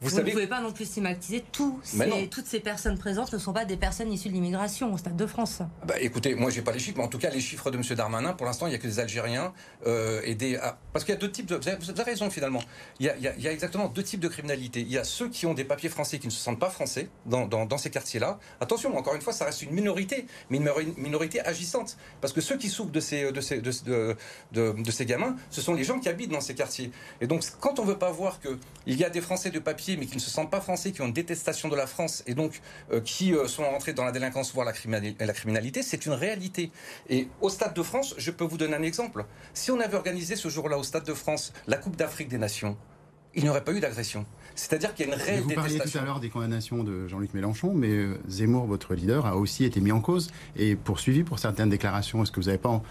Vous, 0.01 0.17
ne 0.17 0.31
pouvez 0.31 0.47
pas 0.47 0.61
non 0.61 0.73
plus 0.73 0.85
stigmatiser 0.85 1.45
tous 1.53 1.81
ces, 1.83 2.29
toutes 2.29 2.47
ces 2.47 2.61
personnes 2.61 2.99
présentes 2.99 3.33
ne 3.33 3.39
sont 3.39 3.53
pas 3.53 3.65
des 3.65 3.77
personnes 3.77 4.13
issues 4.13 4.29
de 4.29 4.35
l'immigration 4.35 4.93
au 4.93 4.99
Stade 4.99 5.17
de 5.17 5.27
France. 5.27 5.63
Bah, 5.87 5.95
écoutez, 6.01 6.35
moi 6.35 6.51
j'ai 6.51 6.63
pas 6.63 6.73
les 6.73 6.79
chiffres, 6.79 6.99
mais 6.99 7.05
en 7.05 7.09
tout 7.09 7.19
cas 7.19 7.31
les 7.31 7.41
chiffres 7.41 7.71
de 7.71 7.79
M. 7.79 7.83
Darmanin, 7.97 8.33
pour 8.33 8.47
l'instant 8.47 8.67
il 8.67 8.71
n'y 8.71 8.77
a 8.77 8.79
que 8.79 8.87
des 8.87 9.01
Algériens 9.01 9.53
euh, 9.87 10.21
et 10.25 10.35
des 10.35 10.57
ah, 10.57 10.79
parce 10.93 11.05
qu'il 11.05 11.15
y 11.15 11.17
a 11.17 11.21
deux 11.21 11.31
types 11.31 11.47
de 11.47 11.57
vous 11.57 11.91
avez, 11.91 12.03
raison 12.03 12.29
finalement. 12.31 12.63
Il 12.99 13.07
y, 13.07 13.09
a, 13.09 13.17
il 13.17 13.43
y, 13.43 13.49
a, 13.49 13.53
exactement 13.53 13.89
deux 13.89 14.03
types 14.03 14.21
de 14.21 14.29
criminalité. 14.29 14.81
Il 14.81 14.91
y 14.91 14.99
a 14.99 15.05
ceux 15.05 15.29
qui 15.29 15.47
ont 15.47 15.55
des 15.55 15.65
papiers 15.65 15.89
français 15.89 16.19
qui 16.19 16.27
ne 16.27 16.33
se 16.33 16.41
sentent 16.41 16.59
pas 16.59 16.71
français 16.71 17.09
dans, 17.27 17.47
dans, 17.47 17.65
dans 17.65 17.79
ces 17.79 17.91
quartiers-là. 17.91 18.39
Attention, 18.61 18.97
encore 18.97 19.15
une 19.15 19.23
fois, 19.23 19.33
ça 19.33 19.45
reste 19.47 19.63
une 19.63 19.71
minorité, 19.71 20.27
mais 20.51 20.59
une 20.59 20.95
minorité 20.97 21.41
agissante, 21.41 21.97
parce 22.21 22.33
que 22.33 22.41
ceux 22.41 22.57
qui 22.57 22.69
souffrent 22.69 22.93
de 22.93 23.01
ces 23.01 23.33
de 23.33 23.41
ces 23.41 23.61
de, 23.61 24.17
de, 24.53 24.73
de 24.73 24.91
ces 24.91 25.07
gamins, 25.07 25.37
ce 25.51 25.61
sont 25.61 25.75
les 25.75 25.85
gens 25.85 25.99
qui 25.99 26.09
habitent 26.09 26.31
dans 26.31 26.41
ces 26.41 26.55
quartiers. 26.55 26.91
Et 27.21 27.27
donc 27.27 27.43
quand 27.61 27.79
on 27.79 27.85
veut 27.85 27.99
pas 27.99 28.11
voir 28.11 28.41
que 28.41 28.59
il 28.87 28.99
y 28.99 29.05
a 29.05 29.11
des 29.11 29.21
Français 29.21 29.51
de 29.51 29.59
papier 29.59 29.84
mais 29.99 30.07
qui 30.07 30.17
ne 30.17 30.21
se 30.21 30.31
sentent 30.31 30.51
pas 30.51 30.61
français, 30.61 30.93
qui 30.93 31.03
ont 31.03 31.07
une 31.07 31.13
détestation 31.13 31.69
de 31.69 31.77
la 31.77 31.87
France 31.87 32.23
et 32.27 32.35
donc 32.35 32.61
euh, 32.93 33.01
qui 33.01 33.35
euh, 33.35 33.47
sont 33.47 33.65
rentrés 33.65 33.93
dans 33.93 34.05
la 34.05 34.13
délinquance, 34.13 34.53
voire 34.53 34.67
la, 34.67 34.73
criminalité, 34.73 35.83
c'est 35.83 36.07
une 36.07 36.13
réalité. 36.13 36.71
Et 37.09 37.29
au 37.41 37.49
Stade 37.49 37.75
de 37.75 37.83
France, 37.83 38.15
je 38.19 38.31
peux 38.31 38.45
vous 38.45 38.57
donner 38.57 38.75
un 38.75 38.83
exemple. 38.83 39.25
Si 39.53 39.71
on 39.71 39.81
avait 39.81 39.97
organisé 39.97 40.37
ce 40.37 40.49
jour-là 40.49 40.79
au 40.79 40.83
Stade 40.83 41.05
de 41.05 41.15
France 41.15 41.53
la 41.67 41.77
Coupe 41.77 41.97
d'Afrique 41.97 42.29
des 42.29 42.39
Nations, 42.39 42.77
il 43.35 43.43
n'y 43.43 43.49
aurait 43.49 43.65
pas 43.65 43.73
eu 43.73 43.81
d'agression. 43.81 44.25
C'est-à-dire 44.55 44.95
qu'il 44.95 45.07
y 45.07 45.11
a 45.11 45.15
une 45.15 45.21
réelle. 45.21 45.41
Vous 45.43 45.51
parliez 45.51 45.81
tout 45.81 45.99
à 45.99 46.03
l'heure 46.03 46.21
des 46.21 46.31
condamnations 46.31 46.85
de 46.85 47.09
Jean-Luc 47.09 47.35
Mélenchon, 47.35 47.75
mais 47.75 47.91
euh, 47.91 48.19
Zemmour, 48.29 48.67
votre 48.67 48.95
leader, 48.95 49.27
a 49.27 49.37
aussi 49.37 49.65
été 49.65 49.81
mis 49.81 49.93
en 49.93 50.01
cause 50.01 50.31
et 50.57 50.77
poursuivi 50.77 51.25
pour 51.25 51.39
certaines 51.39 51.71
déclarations. 51.71 52.23
Est-ce 52.23 52.33
que 52.33 52.41
vous 52.41 52.47
n'avez 52.47 52.59
pas 52.59 52.83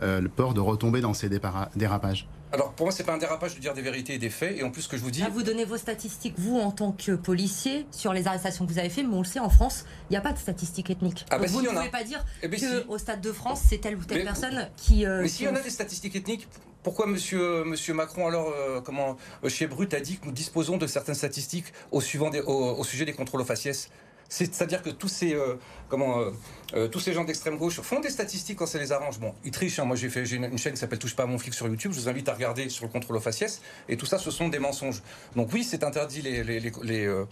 le 0.00 0.28
peur 0.28 0.52
de 0.52 0.60
retomber 0.60 1.00
dans 1.00 1.14
ces 1.14 1.28
dérapages? 1.28 2.26
Alors 2.52 2.72
pour 2.72 2.86
moi, 2.86 2.92
c'est 2.92 3.04
pas 3.04 3.14
un 3.14 3.18
dérapage 3.18 3.54
de 3.54 3.60
dire 3.60 3.74
des 3.74 3.82
vérités 3.82 4.14
et 4.14 4.18
des 4.18 4.30
faits. 4.30 4.58
Et 4.58 4.62
en 4.62 4.70
plus, 4.70 4.82
ce 4.82 4.88
que 4.88 4.96
je 4.96 5.02
vous 5.02 5.10
dis. 5.10 5.22
Vous 5.32 5.42
donnez 5.42 5.64
vos 5.64 5.78
statistiques, 5.78 6.34
vous, 6.36 6.58
en 6.58 6.70
tant 6.70 6.92
que 6.92 7.12
policier, 7.12 7.86
sur 7.90 8.12
les 8.12 8.26
arrestations 8.26 8.66
que 8.66 8.72
vous 8.72 8.78
avez 8.78 8.90
faites, 8.90 9.06
mais 9.06 9.14
on 9.14 9.22
le 9.22 9.26
sait, 9.26 9.40
en 9.40 9.50
France, 9.50 9.84
il 10.10 10.12
n'y 10.12 10.16
a 10.16 10.20
pas 10.20 10.32
de 10.32 10.38
statistiques 10.38 10.90
ethniques. 10.90 11.24
Ah 11.30 11.38
bah 11.38 11.46
vous 11.48 11.62
ne 11.62 11.68
pouvez 11.68 11.88
pas 11.88 12.04
dire 12.04 12.24
eh 12.42 12.48
ben 12.48 12.60
qu'au 12.86 12.98
Stade 12.98 13.20
de 13.20 13.32
France, 13.32 13.62
c'est 13.68 13.78
telle 13.78 13.96
ou 13.96 14.04
telle 14.04 14.24
personne 14.24 14.68
qui. 14.76 15.06
Euh, 15.06 15.22
mais 15.22 15.28
s'il 15.28 15.46
y 15.46 15.48
en 15.48 15.56
a 15.56 15.60
des 15.60 15.70
statistiques 15.70 16.14
ethniques, 16.14 16.48
pourquoi 16.82 17.06
monsieur, 17.06 17.64
monsieur 17.64 17.94
Macron, 17.94 18.26
alors, 18.26 18.48
euh, 18.50 18.80
comment, 18.80 19.16
euh, 19.44 19.48
chez 19.48 19.66
Brut, 19.66 19.94
a 19.94 20.00
dit 20.00 20.18
que 20.18 20.26
nous 20.26 20.32
disposons 20.32 20.76
de 20.76 20.86
certaines 20.86 21.14
statistiques 21.14 21.72
au, 21.90 22.00
suivant 22.00 22.30
au, 22.46 22.84
sujet 22.84 23.04
des 23.04 23.12
contrôles 23.12 23.40
aux 23.40 23.46
faciès? 23.46 23.88
C'est-à-dire 24.32 24.82
que 24.82 24.88
tous 24.88 25.08
ces, 25.08 25.34
euh, 25.34 25.56
comment, 25.90 26.20
euh, 26.20 26.30
euh, 26.72 26.88
tous 26.88 27.00
ces 27.00 27.12
gens 27.12 27.24
d'extrême 27.24 27.58
gauche 27.58 27.82
font 27.82 28.00
des 28.00 28.08
statistiques 28.08 28.56
quand 28.56 28.66
ça 28.66 28.78
les 28.78 28.90
arrange. 28.90 29.20
Bon, 29.20 29.34
ils 29.44 29.50
trichent. 29.50 29.78
Hein. 29.78 29.84
Moi, 29.84 29.94
j'ai 29.94 30.06
une, 30.36 30.56
chaîne 30.56 30.72
qui 30.72 30.78
s'appelle 30.78 30.98
Touche 30.98 31.14
pas 31.14 31.24
à 31.24 31.26
mon 31.26 31.36
flic 31.36 31.52
sur 31.52 31.68
YouTube. 31.68 31.92
Je 31.92 32.00
vous 32.00 32.08
invite 32.08 32.30
à 32.30 32.34
regarder 32.34 32.70
sur 32.70 32.86
le 32.86 32.90
contrôle 32.90 33.16
aux 33.16 33.20
faciès. 33.20 33.60
Et 33.90 33.98
tout 33.98 34.06
ça, 34.06 34.16
ce 34.16 34.30
sont 34.30 34.48
des 34.48 34.58
mensonges. 34.58 35.02
Donc 35.36 35.50
oui, 35.52 35.64
c'est 35.64 35.84
interdit 35.84 36.22
les, 36.22 36.42
les, 36.44 36.60
les, 36.60 37.24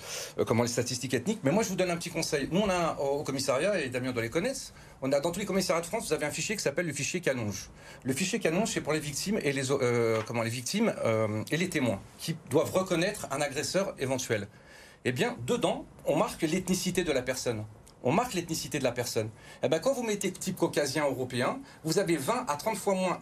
comment, 0.47 0.63
les 0.63 0.69
statistiques 0.69 1.15
ethniques. 1.15 1.41
Mais 1.43 1.53
moi, 1.53 1.63
je 1.63 1.71
vous 1.71 1.77
donne 1.77 1.91
un 1.91 1.97
petit 1.97 2.11
conseil. 2.11 2.51
Nous, 2.53 2.61
on 2.61 2.69
a 2.69 2.99
au, 2.99 3.23
commissariat, 3.23 3.81
et 3.81 3.89
Damien 3.89 4.13
doit 4.13 4.23
les 4.23 4.29
connaître, 4.29 4.61
on 5.01 5.11
a 5.11 5.21
dans 5.21 5.31
tous 5.31 5.41
les 5.41 5.47
commissariats 5.47 5.81
de 5.81 5.87
France, 5.87 6.09
vous 6.09 6.13
avez 6.13 6.27
un 6.27 6.31
fichier 6.31 6.55
qui 6.55 6.63
s'appelle 6.63 6.87
le 6.87 6.93
fichier 6.93 7.23
Canonge. 7.23 7.71
Le 8.05 8.13
fichier 8.13 8.41
Canonge, 8.41 8.73
c'est 8.73 8.83
pour 8.83 8.93
les 8.93 9.01
victimes 9.01 9.39
et 9.43 9.55
les, 9.55 9.63
comment, 10.27 10.43
les 10.43 10.51
victimes 10.51 10.93
et 11.51 11.57
les 11.57 11.69
témoins 11.71 12.01
qui 12.19 12.37
doivent 12.51 12.73
reconnaître 12.73 13.27
un 13.31 13.41
agresseur 13.41 13.95
éventuel 13.99 14.49
eh 15.05 15.13
bien, 15.13 15.37
dedans, 15.47 15.87
on 16.05 16.17
marque 16.17 16.43
l'ethnicité 16.43 17.05
de 17.05 17.13
la 17.13 17.23
personne. 17.23 17.65
On 18.03 18.13
marque 18.13 18.35
l'ethnicité 18.35 18.79
de 18.79 18.85
la 18.85 18.93
personne. 18.93 19.31
Eh 19.63 19.69
bien, 19.69 19.79
quand 19.79 19.93
vous 19.93 20.03
mettez 20.03 20.33
type 20.33 20.57
caucasien 20.57 21.05
européen, 21.05 21.61
vous 21.85 21.99
avez 21.99 22.17
20 22.17 22.47
à 22.49 22.57
30 22.57 22.77
fois 22.77 22.95
moins 22.95 23.19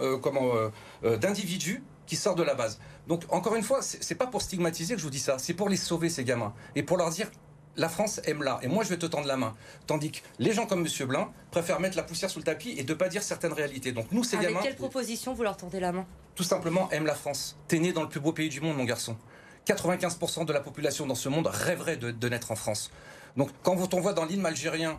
euh, 0.00 0.18
euh, 0.24 0.70
euh, 1.04 1.16
d'individus 1.16 1.82
qui 2.06 2.16
sortent 2.16 2.38
de 2.38 2.42
la 2.42 2.54
base. 2.54 2.80
Donc, 3.08 3.24
encore 3.30 3.54
une 3.54 3.62
fois, 3.62 3.82
c'est 3.82 4.14
pas 4.14 4.26
pour 4.26 4.42
stigmatiser 4.42 4.94
que 4.94 5.00
je 5.00 5.04
vous 5.04 5.10
dis 5.10 5.18
ça, 5.18 5.38
c'est 5.38 5.54
pour 5.54 5.68
les 5.68 5.76
sauver, 5.76 6.08
ces 6.08 6.24
gamins, 6.24 6.54
et 6.74 6.82
pour 6.82 6.96
leur 6.96 7.10
dire 7.10 7.30
la 7.76 7.88
France 7.88 8.20
aime 8.24 8.42
là, 8.42 8.60
et 8.62 8.68
moi 8.68 8.84
je 8.84 8.90
vais 8.90 8.98
te 8.98 9.06
tendre 9.06 9.26
la 9.26 9.36
main. 9.36 9.54
Tandis 9.86 10.12
que 10.12 10.18
les 10.38 10.52
gens 10.52 10.66
comme 10.66 10.86
M. 10.86 11.06
Blin 11.08 11.30
préfèrent 11.50 11.80
mettre 11.80 11.96
la 11.96 12.02
poussière 12.02 12.30
sous 12.30 12.38
le 12.38 12.44
tapis 12.44 12.74
et 12.76 12.84
ne 12.84 12.94
pas 12.94 13.08
dire 13.08 13.22
certaines 13.22 13.52
réalités. 13.52 13.92
Donc 13.92 14.12
nous, 14.12 14.24
ces 14.24 14.36
Avec 14.36 14.48
gamins. 14.50 14.60
quelle 14.62 14.76
proposition 14.76 15.32
vous 15.32 15.42
leur 15.42 15.56
tendez 15.56 15.80
la 15.80 15.92
main? 15.92 16.06
Tout 16.34 16.42
simplement, 16.42 16.90
aime 16.90 17.06
la 17.06 17.14
France. 17.14 17.56
T'es 17.68 17.78
né 17.78 17.92
dans 17.92 18.02
le 18.02 18.08
plus 18.08 18.20
beau 18.20 18.32
pays 18.32 18.48
du 18.48 18.60
monde, 18.60 18.76
mon 18.76 18.84
garçon. 18.84 19.16
95% 19.66 20.44
de 20.44 20.52
la 20.52 20.60
population 20.60 21.06
dans 21.06 21.14
ce 21.14 21.28
monde 21.28 21.46
rêverait 21.46 21.96
de, 21.96 22.28
naître 22.28 22.50
en 22.50 22.56
France. 22.56 22.90
Donc 23.36 23.50
quand 23.62 23.94
on 23.94 24.00
voit 24.00 24.12
dans 24.12 24.24
l'île 24.24 24.44
algérien 24.44 24.98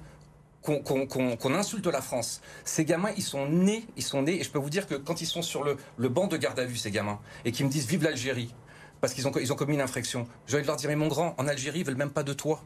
qu'on 0.64 1.54
insulte 1.54 1.88
la 1.88 2.02
France. 2.02 2.42
Ces 2.64 2.86
gamins, 2.86 3.12
ils 3.18 3.24
sont 3.24 3.48
nés, 3.48 3.86
ils 3.98 4.04
sont 4.04 4.22
nés, 4.22 4.40
et 4.40 4.44
je 4.44 4.50
peux 4.50 4.60
vous 4.60 4.70
dire 4.70 4.88
que 4.88 4.96
quand 4.96 5.22
ils 5.22 5.26
sont 5.26 5.42
sur 5.42 5.64
le, 5.64 6.10
banc 6.10 6.28
de 6.28 6.38
garde 6.38 6.60
à 6.60 6.66
vue, 6.66 6.78
ces 6.78 6.90
gamins, 6.90 7.20
et 7.44 7.52
qu'ils 7.52 7.66
me 7.66 7.72
disent 7.72 7.86
vive 7.86 8.04
l'Algérie, 8.04 8.56
parce 9.02 9.14
qu'ils 9.14 9.28
ont, 9.28 9.32
ils 9.40 9.52
ont 9.52 9.58
commis 9.58 9.74
une 9.74 9.82
infraction, 9.82 10.26
j'ai 10.48 10.56
envie 10.56 10.64
de 10.64 10.68
leur 10.68 10.78
dire, 10.78 10.90
mais 10.90 10.96
mon 10.96 11.10
grand, 11.10 11.36
en 11.38 11.48
Algérie, 11.48 11.80
ils 11.80 11.86
veulent 11.86 11.98
même 11.98 12.12
pas 12.12 12.24
de 12.24 12.32
toi. 12.32 12.64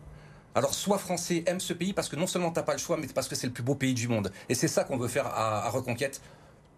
Alors 0.53 0.73
sois 0.73 0.97
français, 0.99 1.43
aime 1.47 1.59
ce 1.59 1.73
pays, 1.73 1.93
parce 1.93 2.07
que 2.07 2.15
non 2.15 2.27
seulement 2.27 2.51
t'as 2.51 2.63
pas 2.63 2.73
le 2.73 2.79
choix, 2.79 2.97
mais 2.97 3.07
parce 3.07 3.27
que 3.27 3.35
c'est 3.35 3.47
le 3.47 3.53
plus 3.53 3.63
beau 3.63 3.75
pays 3.75 3.93
du 3.93 4.07
monde. 4.07 4.31
Et 4.47 4.55
c'est 4.55 4.67
ça 4.67 4.83
qu'on 4.83 4.97
veut 4.97 5.07
faire 5.07 5.25
à, 5.27 5.65
à 5.65 5.69
Reconquête. 5.69 6.21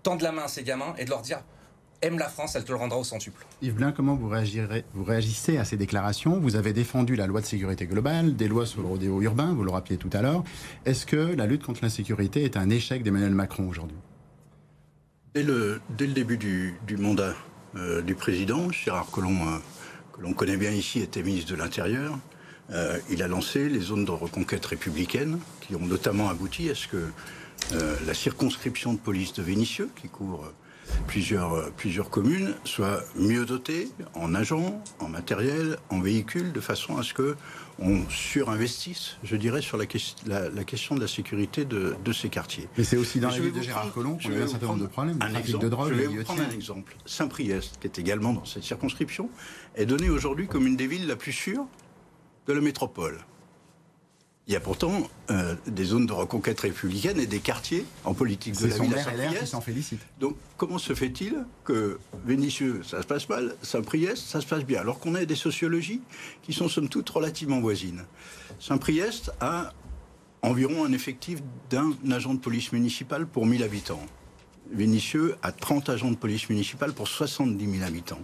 Tendre 0.03 0.23
la 0.23 0.31
main 0.31 0.43
à 0.43 0.47
ces 0.47 0.63
gamins 0.63 0.93
et 0.97 1.03
de 1.03 1.09
leur 1.09 1.21
dire, 1.21 1.43
aime 2.01 2.17
la 2.17 2.29
France, 2.29 2.55
elle 2.55 2.63
te 2.63 2.71
le 2.71 2.77
rendra 2.77 2.97
au 2.97 3.03
centuple. 3.03 3.45
Yves 3.61 3.75
Blin, 3.75 3.91
comment 3.91 4.15
vous, 4.15 4.29
réagirez, 4.29 4.85
vous 4.93 5.03
réagissez 5.03 5.57
à 5.57 5.65
ces 5.65 5.77
déclarations? 5.77 6.39
Vous 6.39 6.55
avez 6.55 6.73
défendu 6.73 7.15
la 7.15 7.27
loi 7.27 7.41
de 7.41 7.45
sécurité 7.45 7.85
globale, 7.85 8.35
des 8.35 8.47
lois 8.47 8.65
sur 8.65 8.81
le 8.81 8.87
rodéo 8.87 9.21
urbain, 9.21 9.53
vous 9.53 9.63
le 9.63 9.71
rappeliez 9.71 9.97
tout 9.97 10.09
à 10.13 10.21
l'heure. 10.21 10.43
Est-ce 10.85 11.05
que 11.05 11.15
la 11.15 11.45
lutte 11.45 11.63
contre 11.63 11.81
l'insécurité 11.83 12.43
est 12.43 12.57
un 12.57 12.69
échec 12.69 13.03
d'Emmanuel 13.03 13.33
Macron 13.33 13.67
aujourd'hui? 13.67 13.97
Dès 15.35 15.43
le, 15.43 15.81
dès 15.97 16.07
le, 16.07 16.13
début 16.13 16.37
du, 16.37 16.97
mandat 16.97 17.35
euh, 17.75 18.01
du 18.01 18.15
président, 18.15 18.71
Gérard 18.71 19.11
Collomb, 19.11 19.41
euh, 19.41 19.57
que 20.13 20.21
l'on 20.21 20.33
connaît 20.33 20.57
bien 20.57 20.71
ici, 20.71 20.99
était 20.99 21.21
ministre 21.21 21.51
de 21.51 21.57
l'Intérieur. 21.57 22.17
Euh, 22.71 22.97
il 23.09 23.21
a 23.21 23.27
lancé 23.27 23.69
les 23.69 23.79
zones 23.79 24.05
de 24.05 24.11
reconquête 24.11 24.65
républicaine, 24.65 25.39
qui 25.61 25.75
ont 25.75 25.85
notamment 25.85 26.29
abouti 26.29 26.69
à 26.69 26.75
ce 26.75 26.87
que 26.87 27.11
la 28.07 28.13
circonscription 28.13 28.93
de 28.93 28.97
police 28.97 29.33
de 29.33 29.43
Vénissieux, 29.43 29.89
qui 30.01 30.07
couvre 30.07 30.53
plusieurs, 31.07 31.53
euh, 31.53 31.73
plusieurs 31.75 32.09
communes 32.09 32.53
soient 32.63 33.01
mieux 33.15 33.45
dotées 33.45 33.89
en 34.13 34.35
agents, 34.35 34.81
en 34.99 35.07
matériel, 35.07 35.77
en 35.89 35.99
véhicules, 35.99 36.51
de 36.51 36.59
façon 36.59 36.97
à 36.97 37.03
ce 37.03 37.13
que 37.13 37.35
on 37.81 38.07
surinvestisse, 38.09 39.17
je 39.23 39.35
dirais, 39.35 39.61
sur 39.61 39.77
la, 39.77 39.85
la, 40.49 40.63
question 40.65 40.95
de 40.95 41.01
la 41.01 41.07
sécurité 41.07 41.65
de, 41.65 41.95
ces 42.11 42.29
quartiers. 42.29 42.67
Mais 42.77 42.83
c'est 42.83 42.97
aussi 42.97 43.19
dans 43.19 43.29
la 43.29 43.39
ville 43.39 43.53
de 43.53 43.61
Gérard 43.61 43.93
Collomb 43.93 44.17
qu'on 44.17 44.33
a 44.33 44.43
un 44.43 44.47
certain 44.47 44.67
nombre 44.67 44.81
de 44.81 44.87
problèmes, 44.87 45.17
un 45.21 45.33
exemple, 45.35 45.63
de 45.63 45.69
drogue, 45.69 45.89
Je 45.89 45.93
vais 45.93 46.07
vous 46.07 46.23
prendre 46.23 46.41
un 46.41 46.51
exemple. 46.51 46.95
Saint-Priest, 47.05 47.77
qui 47.79 47.87
est 47.87 47.99
également 47.99 48.33
dans 48.33 48.45
cette 48.45 48.63
circonscription, 48.63 49.29
est 49.75 49.85
donné 49.85 50.09
aujourd'hui 50.09 50.47
comme 50.47 50.67
une 50.67 50.75
des 50.75 50.87
villes 50.87 51.07
la 51.07 51.15
plus 51.15 51.31
sûre 51.31 51.65
de 52.47 52.53
la 52.53 52.61
métropole. 52.61 53.19
Il 54.49 54.53
y 54.53 54.55
a 54.55 54.59
pourtant 54.59 55.07
euh, 55.29 55.53
des 55.67 55.83
zones 55.83 56.07
de 56.07 56.11
reconquête 56.11 56.59
républicaine 56.61 57.19
et 57.19 57.27
des 57.27 57.37
quartiers 57.37 57.85
en 58.03 58.15
politique 58.15 58.59
de 58.59 58.65
la 58.65 58.79
ville 58.79 58.95
à 58.95 59.61
félicite. 59.61 59.99
Donc 60.19 60.37
comment 60.57 60.79
se 60.79 60.95
fait-il 60.95 61.45
que 61.63 61.99
Vénitieux, 62.25 62.81
ça 62.83 63.03
se 63.03 63.07
passe 63.07 63.29
mal, 63.29 63.55
Saint-Priest, 63.61 64.17
ça 64.17 64.41
se 64.41 64.47
passe 64.47 64.63
bien, 64.63 64.81
alors 64.81 64.99
qu'on 64.99 65.13
a 65.13 65.23
des 65.23 65.35
sociologies 65.35 66.01
qui 66.41 66.51
sont 66.51 66.67
somme 66.67 66.89
toute 66.89 67.07
relativement 67.11 67.59
voisines 67.59 68.05
Saint-Priest 68.59 69.31
a 69.39 69.71
environ 70.41 70.83
un 70.83 70.93
effectif 70.93 71.43
d'un 71.69 71.93
agent 72.11 72.33
de 72.33 72.39
police 72.39 72.71
municipale 72.71 73.27
pour 73.27 73.45
1000 73.45 73.61
habitants. 73.61 74.03
Vénitieux 74.71 75.35
a 75.43 75.51
30 75.51 75.89
agents 75.89 76.09
de 76.09 76.17
police 76.17 76.49
municipale 76.49 76.93
pour 76.93 77.07
70 77.07 77.71
000 77.71 77.83
habitants. 77.83 78.21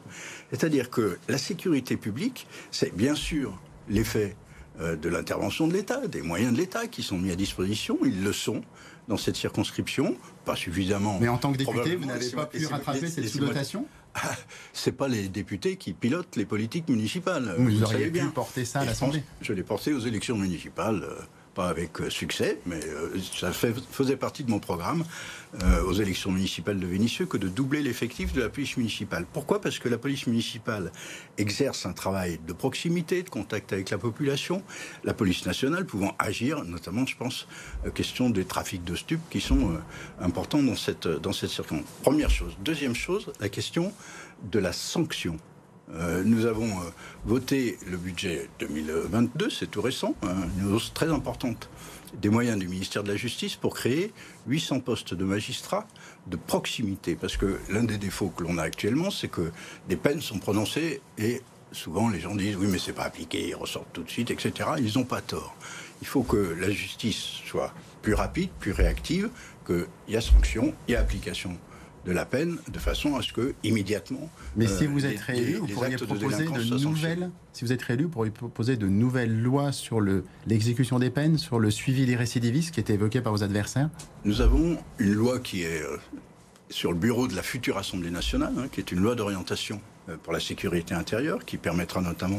C'est-à-dire 0.50 0.90
que 0.90 1.20
la 1.28 1.38
sécurité 1.38 1.98
publique, 1.98 2.48
c'est 2.72 2.96
bien 2.96 3.14
sûr 3.14 3.56
l'effet 3.90 4.36
de 4.80 5.10
l'intervention 5.10 5.68
de 5.68 5.74
l'État, 5.74 6.08
des 6.08 6.22
moyens 6.22 6.54
de 6.54 6.58
l'État 6.58 6.88
qui 6.88 7.04
sont 7.04 7.18
mis 7.18 7.32
à 7.32 7.36
disposition. 7.36 7.98
Ils 8.04 8.24
le 8.24 8.34
sont 8.34 8.62
dans 9.08 9.18
cette 9.18 9.36
circonscription, 9.36 10.16
pas 10.46 10.56
suffisamment. 10.56 11.18
Mais 11.20 11.28
en 11.28 11.38
tant 11.38 11.52
que 11.52 11.58
député, 11.58 11.96
vous 11.96 12.06
n'avez 12.06 12.30
pas 12.32 12.46
pu 12.46 12.66
rattraper 12.66 13.08
cette 13.08 13.28
sous-dotation 13.28 13.86
C'est 14.74 14.94
pas 14.94 15.08
les 15.08 15.28
députés 15.28 15.76
qui 15.76 15.94
pilotent 15.94 16.36
les 16.36 16.46
politiques 16.46 16.90
municipales. 16.90 17.56
Vous, 17.58 17.84
auriez 17.84 18.10
pu 18.10 18.26
porter 18.28 18.66
ça 18.66 18.80
à 18.80 18.86
l'Assemblée. 18.86 19.24
Je 19.42 19.54
l'ai 19.54 19.64
porté 19.64 19.94
aux 19.94 20.00
élections 20.00 20.38
municipales. 20.38 21.06
Pas 21.56 21.70
avec 21.70 22.02
euh, 22.02 22.10
succès, 22.10 22.60
mais 22.66 22.82
euh, 22.84 23.18
ça 23.34 23.54
faisait 23.54 24.18
partie 24.18 24.44
de 24.44 24.52
mon 24.52 24.60
programme 24.60 25.06
euh, 25.64 25.84
aux 25.84 25.94
élections 25.94 26.30
municipales 26.30 26.78
de 26.78 26.86
Vénissieux 26.86 27.26
que 27.28 27.38
de 27.38 27.48
doubler 27.48 27.82
l'effectif 27.82 28.34
de 28.34 28.42
la 28.42 28.50
police 28.50 28.76
municipale. 28.76 29.26
Pourquoi? 29.32 29.62
Parce 29.62 29.80
que 29.80 29.88
la 29.88 29.98
police 29.98 30.28
municipale 30.28 30.92
exerce 31.38 31.86
un 31.86 31.94
travail 31.94 32.42
de 32.46 32.52
proximité, 32.52 33.24
de 33.24 33.30
contact 33.30 33.72
avec 33.72 33.90
la 33.90 33.98
population, 33.98 34.64
la 35.06 35.14
police 35.14 35.46
nationale 35.46 35.86
pouvant 35.86 36.14
agir, 36.20 36.66
notamment, 36.66 37.06
je 37.06 37.16
pense, 37.16 37.48
question 37.94 38.30
des 38.30 38.44
trafics 38.44 38.84
de 38.84 38.96
stupes 38.96 39.30
qui 39.30 39.40
sont 39.40 39.80
importants 40.20 40.62
dans 40.62 40.76
cette, 40.76 41.08
dans 41.08 41.32
cette 41.32 41.52
circonstance. 41.52 41.90
Première 42.04 42.30
chose. 42.30 42.58
Deuxième 42.66 42.96
chose, 42.96 43.32
la 43.40 43.48
question 43.48 43.94
de 44.52 44.60
la 44.60 44.74
sanction. 44.74 45.38
Euh, 45.94 46.24
nous 46.26 46.46
avons 46.46 46.70
euh, 46.70 46.90
voté 47.26 47.78
le 47.88 47.98
budget 47.98 48.50
2022, 48.60 49.50
c'est 49.50 49.70
tout 49.70 49.82
récent, 49.82 50.16
hein, 50.24 50.36
une 50.60 50.74
hausse 50.74 50.92
très 50.94 51.10
importante 51.10 51.70
des 52.22 52.30
moyens 52.30 52.58
du 52.58 52.68
ministère 52.68 53.04
de 53.04 53.10
la 53.10 53.18
Justice 53.18 53.56
pour 53.56 53.76
créer 53.76 54.14
800 54.48 54.80
postes 54.80 55.14
de 55.14 55.24
magistrats 55.24 55.86
de 56.28 56.38
proximité. 56.38 57.16
Parce 57.16 57.38
que 57.38 57.60
l'un 57.70 57.84
des 57.84 57.98
défauts 57.98 58.30
que 58.30 58.44
l'on 58.44 58.58
a 58.58 58.64
actuellement, 58.64 59.12
c'est 59.12 59.28
que 59.28 59.52
des 59.90 59.96
peines 59.96 60.22
sont 60.22 60.40
prononcées 60.40 61.02
et 61.18 61.42
souvent 61.72 62.10
les 62.10 62.20
gens 62.20 62.36
disent 62.36 62.56
oui 62.56 62.68
mais 62.70 62.80
c'est 62.80 62.94
pas 62.94 63.04
appliqué, 63.04 63.50
ils 63.50 63.56
ressortent 63.56 63.92
tout 63.92 64.04
de 64.04 64.10
suite, 64.10 64.32
etc. 64.32 64.70
Ils 64.78 64.98
n'ont 64.98 65.06
pas 65.06 65.22
tort. 65.22 65.56
Il 66.02 66.08
faut 66.08 66.24
que 66.24 66.56
la 66.60 66.70
justice 66.70 67.42
soit 67.46 67.74
plus 68.02 68.14
rapide, 68.14 68.50
plus 68.60 68.72
réactive, 68.72 69.30
qu'il 69.66 69.88
y 70.08 70.16
a 70.16 70.22
sanction, 70.22 70.74
il 70.88 70.94
y 70.94 70.96
a 70.96 71.02
application 71.02 71.58
de 72.06 72.12
la 72.12 72.26
peine 72.26 72.58
de 72.72 72.80
façon 72.80 73.16
à 73.16 73.22
ce 73.22 73.34
que 73.34 73.56
immédiatement. 73.64 74.30
Mais 74.56 74.68
si 74.68 74.86
euh, 74.86 74.90
vous 74.90 75.06
êtes 75.06 75.20
réélu, 75.20 75.56
vous 75.56 75.68
pourriez 75.68 75.96
proposer 75.98 76.46
de, 76.46 76.84
nouvelles. 76.84 77.32
Si 77.52 77.66
vous 77.66 77.72
êtes 77.72 77.82
réélu, 77.82 78.04
vous 78.04 78.10
pourriez 78.10 78.32
proposer 78.32 78.78
de 78.78 78.88
nouvelles 78.88 79.42
lois 79.42 79.72
sur 79.72 80.00
l'exécution 80.46 81.00
des 81.00 81.10
peines, 81.10 81.38
sur 81.38 81.60
le 81.60 81.72
suivi 81.72 82.06
des 82.06 82.16
récidivistes 82.16 82.74
qui 82.74 82.80
était 82.80 82.94
évoqué 82.94 83.22
par 83.22 83.34
vos 83.34 83.44
adversaires? 83.44 83.90
Nous 84.24 84.42
avons 84.42 84.78
une 85.00 85.14
loi 85.14 85.40
qui 85.40 85.64
est 85.64 85.82
euh, 85.82 85.98
sur 86.70 86.92
le 86.92 86.98
bureau 86.98 87.28
de 87.28 87.36
la 87.36 87.44
future 87.44 87.78
Assemblée 87.78 88.12
nationale, 88.12 88.54
hein, 88.58 88.68
qui 88.72 88.80
est 88.80 88.92
une 88.92 89.00
loi 89.00 89.16
d'orientation 89.16 89.82
euh, 90.10 90.18
pour 90.22 90.32
la 90.32 90.40
sécurité 90.40 90.94
intérieure, 90.94 91.44
qui 91.44 91.58
permettra 91.58 92.02
notamment 92.02 92.38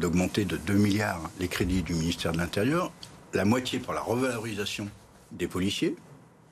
d'augmenter 0.00 0.46
de 0.46 0.56
2 0.56 0.72
milliards 0.72 1.30
les 1.38 1.48
crédits 1.48 1.82
du 1.82 1.92
ministère 1.92 2.32
de 2.32 2.38
l'Intérieur, 2.38 2.92
la 3.34 3.44
moitié 3.44 3.78
pour 3.78 3.92
la 3.92 4.00
revalorisation 4.00 4.88
des 5.32 5.46
policiers, 5.46 5.96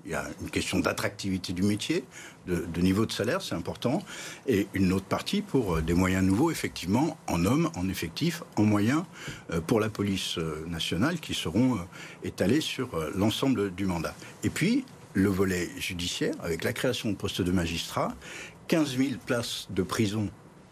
il 0.05 0.13
y 0.13 0.15
a 0.15 0.27
une 0.43 0.51
question 0.51 0.81
d'attractivité 0.81 1.53
du 1.53 1.63
métier, 1.63 2.05
de, 2.47 2.81
niveau 2.81 3.07
de 3.07 3.13
salaire, 3.13 3.43
c'est 3.43 3.55
important, 3.55 4.03
et 4.47 4.67
une 4.75 4.93
autre 4.93 5.07
partie 5.07 5.43
pour 5.43 5.77
euh, 5.77 5.83
des 5.83 5.95
moyens 5.95 6.25
nouveaux, 6.25 6.51
effectivement, 6.51 7.17
en 7.27 7.45
hommes, 7.45 7.71
en 7.77 7.89
effectifs, 7.89 8.43
en 8.57 8.65
moyens 8.65 9.05
euh, 9.51 9.61
pour 9.61 9.81
la 9.81 9.89
police 9.89 10.39
euh, 10.39 10.65
nationale, 10.67 11.21
qui 11.21 11.35
seront 11.35 11.79
étalés 12.23 12.61
sur 12.61 12.91
l'ensemble 13.15 13.75
du 13.75 13.87
mandat. 13.87 14.15
Et 14.43 14.51
puis, 14.51 14.85
le 15.13 15.29
volet 15.29 15.69
judiciaire, 15.79 16.35
avec 16.43 16.65
la 16.65 16.73
création 16.73 17.11
de 17.11 17.17
postes 17.17 17.43
de 17.43 17.53
magistrats, 17.53 18.15
15 18.69 18.97
000 18.97 19.11
places 19.25 19.69
de 19.71 19.83
prison 19.83 20.29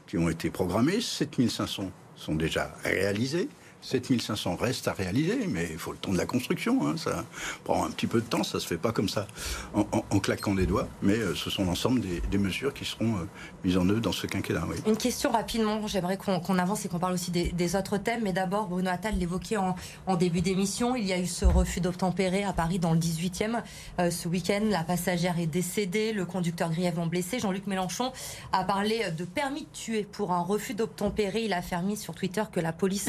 qui 0.07 0.19
ont 0.19 0.29
été 0.29 0.51
programmées, 0.51 1.01
7 1.01 1.49
500 1.49 1.91
sont 2.17 2.35
déjà 2.35 2.75
réalisées. 2.85 3.49
7500 3.83 4.57
restent 4.57 4.89
à 4.89 4.93
réaliser, 4.93 5.47
mais 5.49 5.69
il 5.71 5.79
faut 5.79 5.93
le 5.93 5.99
temps 5.99 6.13
de 6.13 6.19
la 6.19 6.27
construction. 6.27 6.87
Hein. 6.87 6.97
Ça 6.97 7.25
prend 7.65 7.85
un 7.85 7.91
petit 7.91 8.07
peu 8.07 8.21
de 8.21 8.27
temps, 8.27 8.45
ça 8.45 8.61
se 8.61 8.67
fait 8.67 8.79
pas 8.79 8.93
comme 8.93 9.09
ça 9.09 9.27
en, 9.75 10.21
claquant 10.21 10.55
des 10.55 10.67
doigts, 10.67 10.89
mais 11.03 11.19
euh, 11.19 11.35
ce 11.35 11.51
sont 11.51 11.65
l'ensemble 11.65 12.01
des, 12.01 12.39
mesures 12.39 12.73
qui 12.73 12.85
seront 12.85 13.17
euh, 13.17 13.29
mises 13.65 13.77
en 13.77 13.89
œuvre 13.89 14.01
dans 14.01 14.13
ce 14.13 14.27
quinquennat. 14.27 14.63
Une 14.87 14.97
question 14.97 15.31
rapidement, 15.31 15.87
j'aimerais 15.87 16.17
qu'on 16.17 16.59
avance 16.59 16.85
et 16.85 16.89
qu'on 16.89 16.99
parle 16.99 17.15
aussi 17.15 17.31
des, 17.31 17.77
autres 17.77 17.99
thèmes, 17.99 18.23
mais 18.23 18.33
d'abord, 18.33 18.69
Bruno 18.69 18.91
Attal 18.91 19.17
l'évoquait 19.19 19.57
en, 19.57 20.17
début 20.17 20.41
d'émission, 20.41 20.95
il 20.95 21.05
y 21.05 21.13
a 21.13 21.19
eu 21.19 21.27
ce 21.27 21.45
refus 21.45 21.81
d'obtempérer 21.81 22.45
à 22.45 22.53
Paris 22.53 22.79
dans 22.79 22.93
le 22.93 22.99
18e. 22.99 23.63
Euh, 23.99 24.11
ce 24.11 24.29
week-end, 24.29 24.61
la 24.65 24.85
passagère 24.85 25.39
est 25.39 25.47
décédée, 25.47 26.13
le 26.13 26.25
conducteur 26.25 26.71
grièvement 26.71 27.07
blessé. 27.07 27.39
Jean-Luc 27.39 27.67
Mélenchon 27.67 28.13
a 28.53 28.65
parlé 28.65 29.11
de 29.11 29.25
permis 29.25 29.63
de 29.63 29.73
tuer 29.73 30.07
pour 30.11 30.33
un 30.33 30.43
refus 30.43 30.75
d'obtempérer. 30.75 31.45
Il 31.45 31.53
a 31.53 31.59
affirmé 31.59 31.97
sur 31.97 32.15
Twitter 32.15 32.43
que 32.53 32.61
la 32.61 32.73
police 32.73 33.09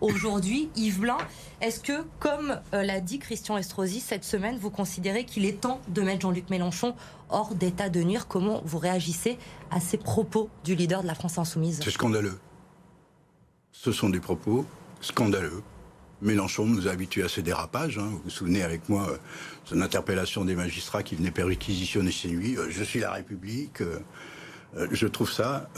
aujourd'hui. 0.00 0.70
Yves 0.76 1.00
Blin, 1.00 1.18
est-ce 1.60 1.80
que, 1.80 2.04
comme 2.18 2.60
euh, 2.74 2.82
l'a 2.82 3.00
dit 3.00 3.18
Christian 3.18 3.56
Estrosi 3.56 4.00
cette 4.00 4.24
semaine, 4.24 4.58
vous 4.58 4.70
considérez 4.70 5.24
qu'il 5.24 5.44
est 5.44 5.60
temps 5.60 5.80
de 5.88 6.02
mettre 6.02 6.22
Jean-Luc 6.22 6.50
Mélenchon 6.50 6.94
hors 7.28 7.54
d'état 7.54 7.88
de 7.88 8.02
nuire? 8.02 8.26
Comment 8.26 8.62
vous 8.64 8.78
réagissez 8.78 9.38
à 9.70 9.80
ces 9.80 9.96
propos 9.96 10.48
du 10.64 10.74
leader 10.74 11.02
de 11.02 11.06
la 11.06 11.14
France 11.14 11.38
insoumise? 11.38 11.80
C'est 11.82 11.90
scandaleux. 11.90 12.38
Ce 13.72 13.92
sont 13.92 14.08
des 14.08 14.20
propos 14.20 14.66
scandaleux. 15.00 15.62
Mélenchon 16.22 16.66
nous 16.66 16.86
a 16.86 16.90
habitués 16.90 17.22
à 17.22 17.28
ces 17.28 17.42
dérapages. 17.42 17.98
Hein. 17.98 18.08
Vous 18.10 18.20
vous 18.24 18.30
souvenez 18.30 18.62
avec 18.62 18.88
moi 18.88 19.08
euh, 19.08 19.16
son 19.64 19.80
interpellation 19.80 20.44
des 20.44 20.54
magistrats 20.54 21.02
qui 21.02 21.14
venaient 21.14 21.30
perquisitionner 21.30 22.12
ses 22.12 22.28
nuits. 22.28 22.56
Euh, 22.58 22.66
je 22.70 22.84
suis 22.84 23.00
la 23.00 23.12
République. 23.12 23.82
je 24.90 25.06
trouve 25.06 25.32
ça 25.32 25.68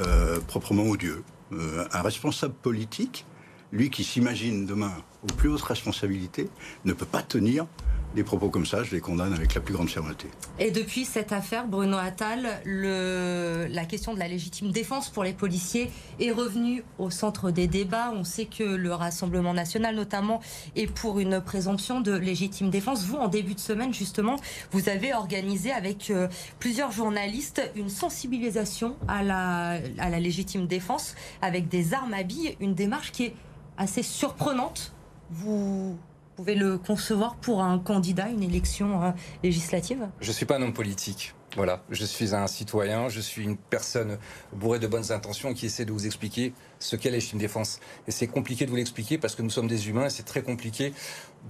proprement 0.48 0.82
odieux. 0.82 1.24
un 1.50 2.02
responsable 2.02 2.54
politique 2.54 3.24
lui 3.72 3.90
qui 3.90 4.04
s'imagine 4.04 4.66
demain 4.66 4.92
aux 5.22 5.32
plus 5.32 5.48
hautes 5.48 5.62
responsabilités, 5.62 6.48
ne 6.84 6.92
peut 6.92 7.06
pas 7.06 7.22
tenir 7.22 7.66
des 8.14 8.24
propos 8.24 8.50
comme 8.50 8.66
ça, 8.66 8.82
je 8.82 8.94
les 8.94 9.00
condamne 9.00 9.32
avec 9.32 9.54
la 9.54 9.60
plus 9.60 9.72
grande 9.72 9.88
fermeté. 9.88 10.28
Et 10.58 10.70
depuis 10.70 11.04
cette 11.04 11.32
affaire, 11.32 11.66
Bruno 11.66 11.96
Attal, 11.96 12.60
la 12.66 13.84
question 13.86 14.12
de 14.14 14.18
la 14.18 14.28
légitime 14.28 14.70
défense 14.70 15.08
pour 15.08 15.24
les 15.24 15.32
policiers 15.32 15.90
est 16.20 16.30
revenue 16.30 16.84
au 16.98 17.10
centre 17.10 17.50
des 17.50 17.66
débats. 17.66 18.12
On 18.14 18.24
sait 18.24 18.44
que 18.44 18.64
le 18.64 18.92
Rassemblement 18.92 19.54
national, 19.54 19.96
notamment, 19.96 20.40
est 20.76 20.86
pour 20.86 21.20
une 21.20 21.40
présomption 21.40 22.00
de 22.00 22.12
légitime 22.12 22.68
défense. 22.68 23.04
Vous, 23.06 23.16
en 23.16 23.28
début 23.28 23.54
de 23.54 23.60
semaine, 23.60 23.94
justement, 23.94 24.36
vous 24.72 24.88
avez 24.88 25.14
organisé 25.14 25.72
avec 25.72 26.10
euh, 26.10 26.28
plusieurs 26.58 26.92
journalistes 26.92 27.62
une 27.76 27.88
sensibilisation 27.88 28.96
à 29.08 29.22
la 29.22 30.20
légitime 30.20 30.66
défense 30.66 31.14
avec 31.40 31.68
des 31.68 31.94
armes 31.94 32.14
à 32.14 32.22
billes, 32.22 32.56
une 32.60 32.74
démarche 32.74 33.12
qui 33.12 33.24
est 33.24 33.34
assez 33.82 34.02
surprenante. 34.02 34.92
Vous 35.30 35.98
pouvez 36.36 36.54
le 36.54 36.78
concevoir 36.78 37.36
pour 37.36 37.62
un 37.62 37.78
candidat, 37.78 38.28
une 38.28 38.42
élection 38.42 39.02
euh, 39.02 39.10
législative? 39.42 40.08
Je 40.20 40.28
ne 40.28 40.32
suis 40.32 40.46
pas 40.46 40.56
un 40.56 40.62
homme 40.62 40.72
politique. 40.72 41.34
Voilà, 41.54 41.82
je 41.90 42.06
suis 42.06 42.34
un 42.34 42.46
citoyen, 42.46 43.10
je 43.10 43.20
suis 43.20 43.44
une 43.44 43.58
personne 43.58 44.16
bourrée 44.54 44.78
de 44.78 44.86
bonnes 44.86 45.12
intentions 45.12 45.52
qui 45.52 45.66
essaie 45.66 45.84
de 45.84 45.92
vous 45.92 46.06
expliquer 46.06 46.54
ce 46.78 46.96
qu'est 46.96 47.10
la 47.10 47.18
défense. 47.34 47.78
Et 48.08 48.10
c'est 48.10 48.26
compliqué 48.26 48.64
de 48.64 48.70
vous 48.70 48.76
l'expliquer 48.76 49.18
parce 49.18 49.34
que 49.34 49.42
nous 49.42 49.50
sommes 49.50 49.66
des 49.66 49.90
humains 49.90 50.06
et 50.06 50.10
c'est 50.10 50.22
très 50.22 50.40
compliqué 50.40 50.94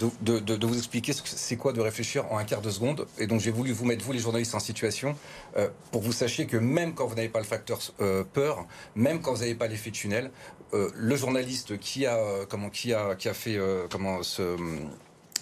de, 0.01 0.67
vous 0.67 0.77
expliquer 0.77 1.13
ce 1.13 1.23
que 1.23 1.29
c'est 1.29 1.57
quoi 1.57 1.73
de 1.73 1.81
réfléchir 1.81 2.25
en 2.33 2.39
un 2.39 2.45
quart 2.45 2.63
de 2.63 2.71
seconde. 2.71 3.07
Et 3.19 3.29
donc 3.29 3.41
j'ai 3.41 3.53
voulu 3.53 3.71
vous 3.71 3.85
mettre, 3.85 4.05
vous 4.05 4.11
les 4.11 4.19
journalistes, 4.19 4.57
en 4.57 4.61
situation 4.61 5.15
euh, 5.57 5.69
pour 5.93 6.03
vous 6.03 6.13
sachiez 6.13 6.47
que 6.47 6.57
même 6.57 6.95
quand 6.95 7.07
vous 7.07 7.15
n'avez 7.15 7.29
pas 7.29 7.39
le 7.39 7.45
facteur 7.45 7.79
euh, 8.01 8.25
peur, 8.25 8.67
même 8.97 9.21
quand 9.21 9.33
vous 9.33 9.41
n'avez 9.41 9.55
pas 9.55 9.69
l'effet 9.69 9.93
tunnel, 9.93 10.33
euh, 10.75 10.91
le 10.95 11.17
journaliste 11.17 11.79
qui 11.79 12.07
a, 12.07 12.19
comment, 12.49 12.71
qui 12.71 12.93
a, 12.93 13.15
qui 13.15 13.29
a 13.29 13.35
fait 13.35 13.59
comment, 13.91 14.23
ce, 14.23 14.57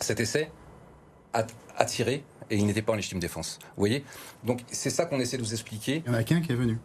cet 0.00 0.20
essai 0.20 0.50
a, 1.32 1.46
a 1.76 1.84
tiré 1.84 2.24
et 2.50 2.56
il 2.56 2.66
n'était 2.66 2.82
pas 2.82 2.92
en 2.92 2.96
légitime 2.96 3.20
défense. 3.20 3.58
Vous 3.62 3.80
voyez? 3.80 4.04
Donc 4.44 4.60
c'est 4.70 4.90
ça 4.90 5.06
qu'on 5.06 5.20
essaie 5.20 5.36
de 5.36 5.42
vous 5.42 5.52
expliquer. 5.52 6.02
Il 6.04 6.12
y 6.12 6.14
en 6.14 6.18
a 6.18 6.24
qu'un 6.24 6.40
qui 6.40 6.52
est 6.52 6.56
venu. 6.56 6.78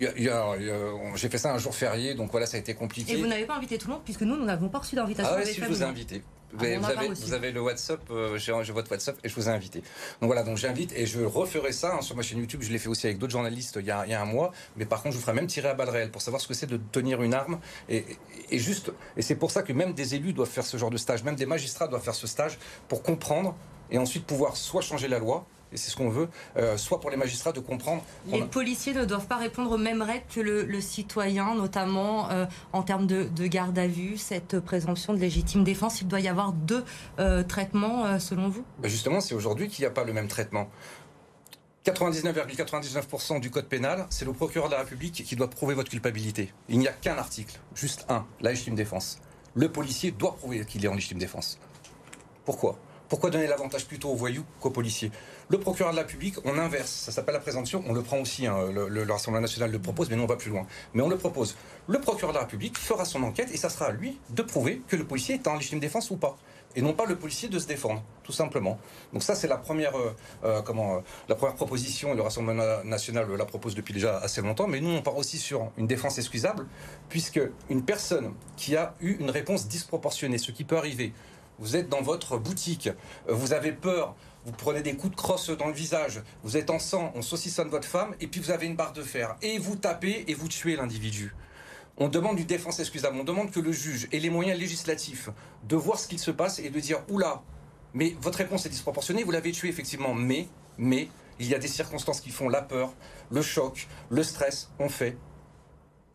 J'ai 0.00 1.28
fait 1.28 1.38
ça 1.38 1.54
un 1.54 1.58
jour 1.58 1.74
férié, 1.74 2.14
donc 2.14 2.30
voilà, 2.30 2.46
ça 2.46 2.56
a 2.56 2.60
été 2.60 2.74
compliqué. 2.74 3.12
Et 3.12 3.16
vous 3.16 3.26
n'avez 3.26 3.44
pas 3.44 3.56
invité 3.56 3.78
tout 3.78 3.86
le 3.86 3.92
monde, 3.94 4.02
puisque 4.04 4.22
nous, 4.22 4.36
nous 4.36 4.44
n'avons 4.44 4.68
pas 4.68 4.78
reçu 4.78 4.96
d'invitation. 4.96 5.32
Ah 5.32 5.38
ouais, 5.38 5.46
si, 5.46 5.60
je 5.60 5.66
vous 5.66 5.82
ai 5.82 5.86
invité. 5.86 6.22
Vous, 6.52 6.64
avez, 6.64 7.08
vous, 7.08 7.32
avez, 7.32 7.50
le 7.50 7.60
WhatsApp, 7.62 8.00
euh, 8.10 8.36
j'ai 8.36 8.52
votre 8.72 8.90
WhatsApp 8.90 9.16
et 9.24 9.28
je 9.28 9.34
vous 9.34 9.48
ai 9.48 9.52
invité. 9.52 9.80
Donc 10.20 10.28
voilà, 10.28 10.42
donc 10.42 10.58
j'invite 10.58 10.92
et 10.92 11.06
je 11.06 11.20
referai 11.20 11.72
ça 11.72 11.94
hein, 11.94 12.02
sur 12.02 12.14
ma 12.14 12.22
chaîne 12.22 12.38
YouTube. 12.38 12.60
Je 12.62 12.70
l'ai 12.70 12.78
fait 12.78 12.88
aussi 12.88 13.06
avec 13.06 13.18
d'autres 13.18 13.32
journalistes 13.32 13.78
il 13.80 13.86
y, 13.86 13.90
a, 13.90 14.04
il 14.06 14.10
y, 14.10 14.14
a, 14.14 14.20
un 14.20 14.26
mois. 14.26 14.52
Mais 14.76 14.84
par 14.84 15.02
contre, 15.02 15.14
je 15.14 15.18
vous 15.18 15.24
ferai 15.24 15.34
même 15.34 15.46
tirer 15.46 15.68
à 15.68 15.74
balles 15.74 15.88
réelles 15.88 16.10
pour 16.10 16.20
savoir 16.20 16.40
ce 16.42 16.48
que 16.48 16.54
c'est 16.54 16.66
de 16.66 16.78
tenir 16.92 17.22
une 17.22 17.32
arme. 17.32 17.58
Et, 17.88 18.04
et 18.50 18.58
juste, 18.58 18.92
et 19.16 19.22
c'est 19.22 19.36
pour 19.36 19.50
ça 19.50 19.62
que 19.62 19.72
même 19.72 19.94
des 19.94 20.14
élus 20.14 20.34
doivent 20.34 20.50
faire 20.50 20.66
ce 20.66 20.76
genre 20.76 20.90
de 20.90 20.98
stage, 20.98 21.24
même 21.24 21.36
des 21.36 21.46
magistrats 21.46 21.88
doivent 21.88 22.02
faire 22.02 22.14
ce 22.14 22.26
stage 22.26 22.58
pour 22.88 23.02
comprendre 23.02 23.56
et 23.90 23.98
ensuite 23.98 24.26
pouvoir 24.26 24.56
soit 24.56 24.82
changer 24.82 25.08
la 25.08 25.18
loi, 25.18 25.46
et 25.72 25.76
c'est 25.76 25.90
ce 25.90 25.96
qu'on 25.96 26.08
veut, 26.08 26.28
euh, 26.56 26.76
soit 26.76 27.00
pour 27.00 27.10
les 27.10 27.16
magistrats 27.16 27.52
de 27.52 27.60
comprendre. 27.60 28.02
Les 28.26 28.42
policiers 28.42 28.92
ne 28.92 29.04
doivent 29.04 29.26
pas 29.26 29.36
répondre 29.36 29.70
aux 29.72 29.78
mêmes 29.78 30.02
règles 30.02 30.24
que 30.32 30.40
le, 30.40 30.80
citoyen, 30.80 31.54
notamment 31.54 32.30
euh, 32.30 32.46
en 32.72 32.82
termes 32.82 33.06
de, 33.06 33.46
garde 33.46 33.78
à 33.78 33.86
vue, 33.86 34.16
cette 34.16 34.60
présomption 34.60 35.14
de 35.14 35.18
légitime 35.18 35.64
défense. 35.64 36.00
Il 36.00 36.08
doit 36.08 36.20
y 36.20 36.28
avoir 36.28 36.52
deux 36.52 36.84
euh, 37.18 37.42
traitements 37.42 38.18
selon 38.18 38.48
vous? 38.48 38.64
Ben 38.78 38.88
Justement, 38.88 39.20
c'est 39.20 39.34
aujourd'hui 39.34 39.68
qu'il 39.68 39.82
n'y 39.82 39.86
a 39.86 39.90
pas 39.90 40.04
le 40.04 40.12
même 40.12 40.28
traitement. 40.28 40.68
99,99% 41.84 43.40
du 43.40 43.50
code 43.50 43.66
pénal, 43.66 44.06
c'est 44.10 44.24
le 44.24 44.32
procureur 44.32 44.68
de 44.68 44.74
la 44.74 44.80
République 44.80 45.24
qui 45.24 45.34
doit 45.34 45.50
prouver 45.50 45.74
votre 45.74 45.90
culpabilité. 45.90 46.52
Il 46.68 46.78
n'y 46.78 46.86
a 46.86 46.92
qu'un 46.92 47.16
article, 47.16 47.58
juste 47.74 48.06
un, 48.08 48.24
la 48.40 48.50
légitime 48.50 48.76
défense. 48.76 49.18
Le 49.54 49.70
policier 49.70 50.12
doit 50.12 50.36
prouver 50.36 50.64
qu'il 50.64 50.84
est 50.84 50.88
en 50.88 50.94
légitime 50.94 51.18
défense. 51.18 51.58
Pourquoi? 52.44 52.78
Pourquoi 53.12 53.28
donner 53.28 53.46
l'avantage 53.46 53.84
plutôt 53.86 54.08
aux 54.08 54.16
voyous 54.16 54.42
qu'aux 54.58 54.70
policiers? 54.70 55.10
Le 55.52 55.60
procureur 55.60 55.92
de 55.92 55.96
la 55.96 56.02
République, 56.02 56.36
on 56.46 56.56
inverse. 56.56 56.90
Ça 56.90 57.12
s'appelle 57.12 57.34
la 57.34 57.40
présomption. 57.40 57.84
On 57.86 57.92
le 57.92 58.00
prend 58.00 58.18
aussi. 58.18 58.46
Hein, 58.46 58.72
le, 58.72 58.88
le, 58.88 59.12
Rassemblement 59.12 59.42
national 59.42 59.70
le 59.70 59.78
propose, 59.78 60.08
mais 60.08 60.16
nous 60.16 60.22
on 60.22 60.26
va 60.26 60.36
plus 60.36 60.50
loin. 60.50 60.66
Mais 60.94 61.02
on 61.02 61.10
le 61.10 61.18
propose. 61.18 61.56
Le 61.88 62.00
procureur 62.00 62.32
de 62.32 62.38
la 62.38 62.44
République 62.44 62.78
fera 62.78 63.04
son 63.04 63.22
enquête 63.22 63.50
et 63.52 63.58
ça 63.58 63.68
sera 63.68 63.88
à 63.88 63.92
lui 63.92 64.18
de 64.30 64.40
prouver 64.40 64.80
que 64.88 64.96
le 64.96 65.04
policier 65.04 65.34
est 65.34 65.46
en 65.46 65.56
légitime 65.56 65.78
défense 65.78 66.10
ou 66.10 66.16
pas 66.16 66.38
et 66.74 66.80
non 66.80 66.94
pas 66.94 67.04
le 67.04 67.16
policier 67.16 67.50
de 67.50 67.58
se 67.58 67.66
défendre, 67.66 68.02
tout 68.24 68.32
simplement. 68.32 68.78
Donc 69.12 69.22
ça, 69.22 69.34
c'est 69.34 69.46
la 69.46 69.58
première, 69.58 69.94
euh, 69.94 70.16
euh, 70.42 70.62
comment, 70.62 70.96
euh, 70.96 71.00
la 71.28 71.34
première 71.34 71.54
proposition. 71.54 72.14
Le 72.14 72.22
Rassemblement 72.22 72.82
national 72.84 73.30
la 73.30 73.44
propose 73.44 73.74
depuis 73.74 73.92
déjà 73.92 74.16
assez 74.20 74.40
longtemps, 74.40 74.68
mais 74.68 74.80
nous, 74.80 74.88
on 74.88 75.02
part 75.02 75.18
aussi 75.18 75.36
sur 75.36 75.70
une 75.76 75.86
défense 75.86 76.16
excusable, 76.16 76.66
puisque 77.10 77.42
une 77.68 77.82
personne 77.82 78.32
qui 78.56 78.74
a 78.74 78.94
eu 79.02 79.16
une 79.20 79.28
réponse 79.28 79.68
disproportionnée, 79.68 80.38
ce 80.38 80.50
qui 80.50 80.64
peut 80.64 80.78
arriver, 80.78 81.12
vous 81.58 81.76
êtes 81.76 81.90
dans 81.90 82.00
votre 82.00 82.38
boutique, 82.38 82.88
vous 83.28 83.52
avez 83.52 83.72
peur, 83.72 84.14
vous 84.44 84.52
prenez 84.52 84.82
des 84.82 84.94
coups 84.94 85.12
de 85.12 85.16
crosse 85.16 85.50
dans 85.50 85.68
le 85.68 85.72
visage, 85.72 86.22
vous 86.42 86.56
êtes 86.56 86.70
en 86.70 86.78
sang, 86.78 87.12
on 87.14 87.22
saucissonne 87.22 87.68
votre 87.68 87.86
femme, 87.86 88.14
et 88.20 88.26
puis 88.26 88.40
vous 88.40 88.50
avez 88.50 88.66
une 88.66 88.76
barre 88.76 88.92
de 88.92 89.02
fer, 89.02 89.36
et 89.42 89.58
vous 89.58 89.76
tapez 89.76 90.24
et 90.28 90.34
vous 90.34 90.48
tuez 90.48 90.76
l'individu. 90.76 91.34
On 91.96 92.08
demande 92.08 92.38
une 92.38 92.46
défense 92.46 92.80
excusable, 92.80 93.16
on 93.20 93.24
demande 93.24 93.50
que 93.50 93.60
le 93.60 93.70
juge 93.70 94.08
ait 94.12 94.18
les 94.18 94.30
moyens 94.30 94.58
législatifs 94.58 95.28
de 95.68 95.76
voir 95.76 95.98
ce 95.98 96.08
qu'il 96.08 96.18
se 96.18 96.30
passe 96.30 96.58
et 96.58 96.70
de 96.70 96.80
dire 96.80 97.02
oula, 97.08 97.42
mais 97.94 98.16
votre 98.20 98.38
réponse 98.38 98.66
est 98.66 98.70
disproportionnée, 98.70 99.22
vous 99.22 99.30
l'avez 99.30 99.52
tué 99.52 99.68
effectivement, 99.68 100.14
mais, 100.14 100.48
mais, 100.78 101.08
il 101.38 101.48
y 101.48 101.54
a 101.54 101.58
des 101.58 101.68
circonstances 101.68 102.20
qui 102.20 102.30
font 102.30 102.48
la 102.48 102.62
peur, 102.62 102.94
le 103.30 103.42
choc, 103.42 103.88
le 104.10 104.22
stress, 104.22 104.70
on 104.78 104.88
fait 104.88 105.16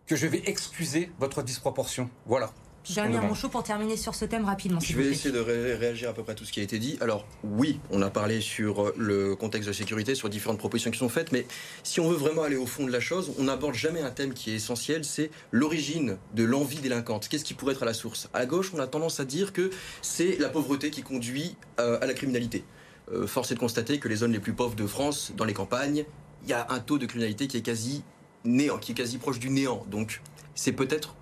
que 0.06 0.16
je 0.16 0.26
vais 0.26 0.42
excuser 0.46 1.12
votre 1.20 1.44
disproportion. 1.44 2.10
Voilà. 2.26 2.52
Jérémy 2.90 3.18
Monchot, 3.18 3.50
pour 3.50 3.64
terminer 3.64 3.98
sur 3.98 4.16
ce 4.16 4.26
thème 4.26 4.46
rapidement. 4.46 4.80
Je 4.80 4.96
vais 4.96 5.06
essayer 5.06 5.34
de 5.34 5.40
réagir 5.40 6.10
à 6.10 6.14
peu 6.14 6.24
près 6.24 6.34
à 6.34 6.36
tout 6.36 6.46
ce 6.46 6.52
qui 6.52 6.60
a 6.60 6.64
été 6.64 6.80
dit. 6.80 6.98
Alors, 7.02 7.26
oui, 7.44 7.80
on 7.92 8.02
a 8.02 8.10
parlé 8.10 8.42
sur 8.42 8.84
euh, 8.84 8.94
le 8.98 9.36
contexte 9.36 9.68
de 9.68 9.74
sécurité, 9.74 10.16
sur 10.16 10.30
différentes 10.30 10.58
propositions 10.58 10.92
qui 10.92 11.00
sont 11.00 11.10
faites, 11.10 11.32
mais 11.32 11.46
si 11.84 12.00
on 12.00 12.10
veut 12.10 12.16
vraiment 12.16 12.44
aller 12.44 12.56
au 12.56 12.66
fond 12.66 12.86
de 12.86 12.92
la 12.92 13.00
chose, 13.00 13.34
on 13.38 13.44
n'aborde 13.44 13.76
jamais 13.76 14.02
un 14.02 14.12
thème 14.12 14.34
qui 14.34 14.52
est 14.52 14.56
essentiel, 14.56 15.04
c'est 15.04 15.32
l'origine 15.52 16.18
de 16.34 16.44
l'envie 16.44 16.80
délinquante. 16.80 17.28
Qu'est-ce 17.28 17.44
qui 17.44 17.54
pourrait 17.54 17.74
être 17.74 17.84
à 17.84 17.88
la 17.88 17.94
source? 17.94 18.30
À 18.34 18.46
gauche, 18.46 18.72
on 18.74 18.80
a 18.80 18.88
tendance 18.88 19.20
à 19.20 19.26
dire 19.26 19.54
que 19.54 19.70
c'est 20.02 20.38
la 20.40 20.50
pauvreté 20.50 20.90
qui 20.90 21.04
conduit 21.04 21.56
euh, 21.80 22.00
à 22.02 22.06
la 22.06 22.14
criminalité. 22.14 22.64
Euh, 23.12 23.28
force 23.28 23.52
est 23.52 23.56
de 23.56 23.60
constater 23.60 24.00
que 24.00 24.08
les 24.08 24.18
zones 24.18 24.32
les 24.32 24.40
plus 24.40 24.54
pauvres 24.54 24.76
de 24.76 24.88
France, 24.88 25.32
dans 25.36 25.46
les 25.46 25.54
campagnes, 25.54 26.06
il 26.44 26.50
y 26.50 26.54
a 26.54 26.68
un 26.70 26.80
taux 26.80 26.98
de 26.98 27.06
criminalité 27.06 27.48
qui 27.48 27.58
est 27.58 27.62
quasi 27.62 28.04
néant, 28.44 28.78
qui 28.78 28.94
est 28.94 28.96
quasi 28.96 29.18
proche 29.18 29.40
du 29.40 29.50
néant. 29.50 29.86
Donc, 29.90 30.22
c'est 30.56 30.72
peut-être 30.72 31.16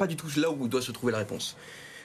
pas 0.00 0.06
du 0.06 0.16
tout 0.16 0.28
là 0.38 0.50
où 0.50 0.66
doit 0.66 0.80
se 0.80 0.92
trouver 0.92 1.12
la 1.12 1.18
réponse. 1.18 1.58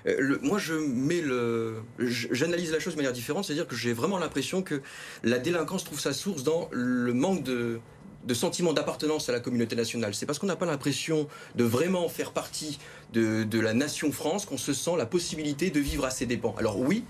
Euh, 0.06 0.38
moi, 0.41 0.60
je 0.60 0.74
mets 0.74 1.22
le, 1.22 1.82
j'analyse 1.98 2.72
la 2.74 2.80
chose 2.80 2.93
de 2.93 2.98
manière 2.98 3.14
différente, 3.14 3.46
c'est-à-dire 3.46 3.68
que 3.68 3.76
j'ai 3.76 3.93
vraiment 3.93 4.20
l'impression 4.20 4.62
que 4.62 4.82
la 5.24 5.39
délinquance 5.39 5.86
trouve 5.86 6.02
sa 6.02 6.12
source 6.12 6.43
dans 6.43 6.68
le 6.74 7.14
manque 7.14 7.41
de, 7.43 7.80
de 8.26 8.34
sentiment 8.34 8.74
d'appartenance 8.74 9.30
à 9.30 9.32
la 9.32 9.39
communauté 9.39 9.78
nationale. 9.78 10.14
C'est 10.14 10.26
parce 10.26 10.39
qu'on 10.39 10.48
n'a 10.48 10.58
pas 10.58 10.66
l'impression 10.66 11.30
de 11.56 11.64
vraiment 11.64 12.10
faire 12.10 12.34
partie 12.34 12.80
de, 13.14 13.46
de 13.46 13.60
la 13.62 13.74
nation 13.74 14.12
France 14.12 14.46
qu'on 14.46 14.58
se 14.58 14.74
sent 14.74 14.98
la 14.98 15.06
possibilité 15.06 15.70
de 15.70 15.80
vivre 15.80 16.04
à 16.04 16.10
ses 16.10 16.26
dépens. 16.26 16.54
Alors 16.58 16.78
oui, 16.78 17.06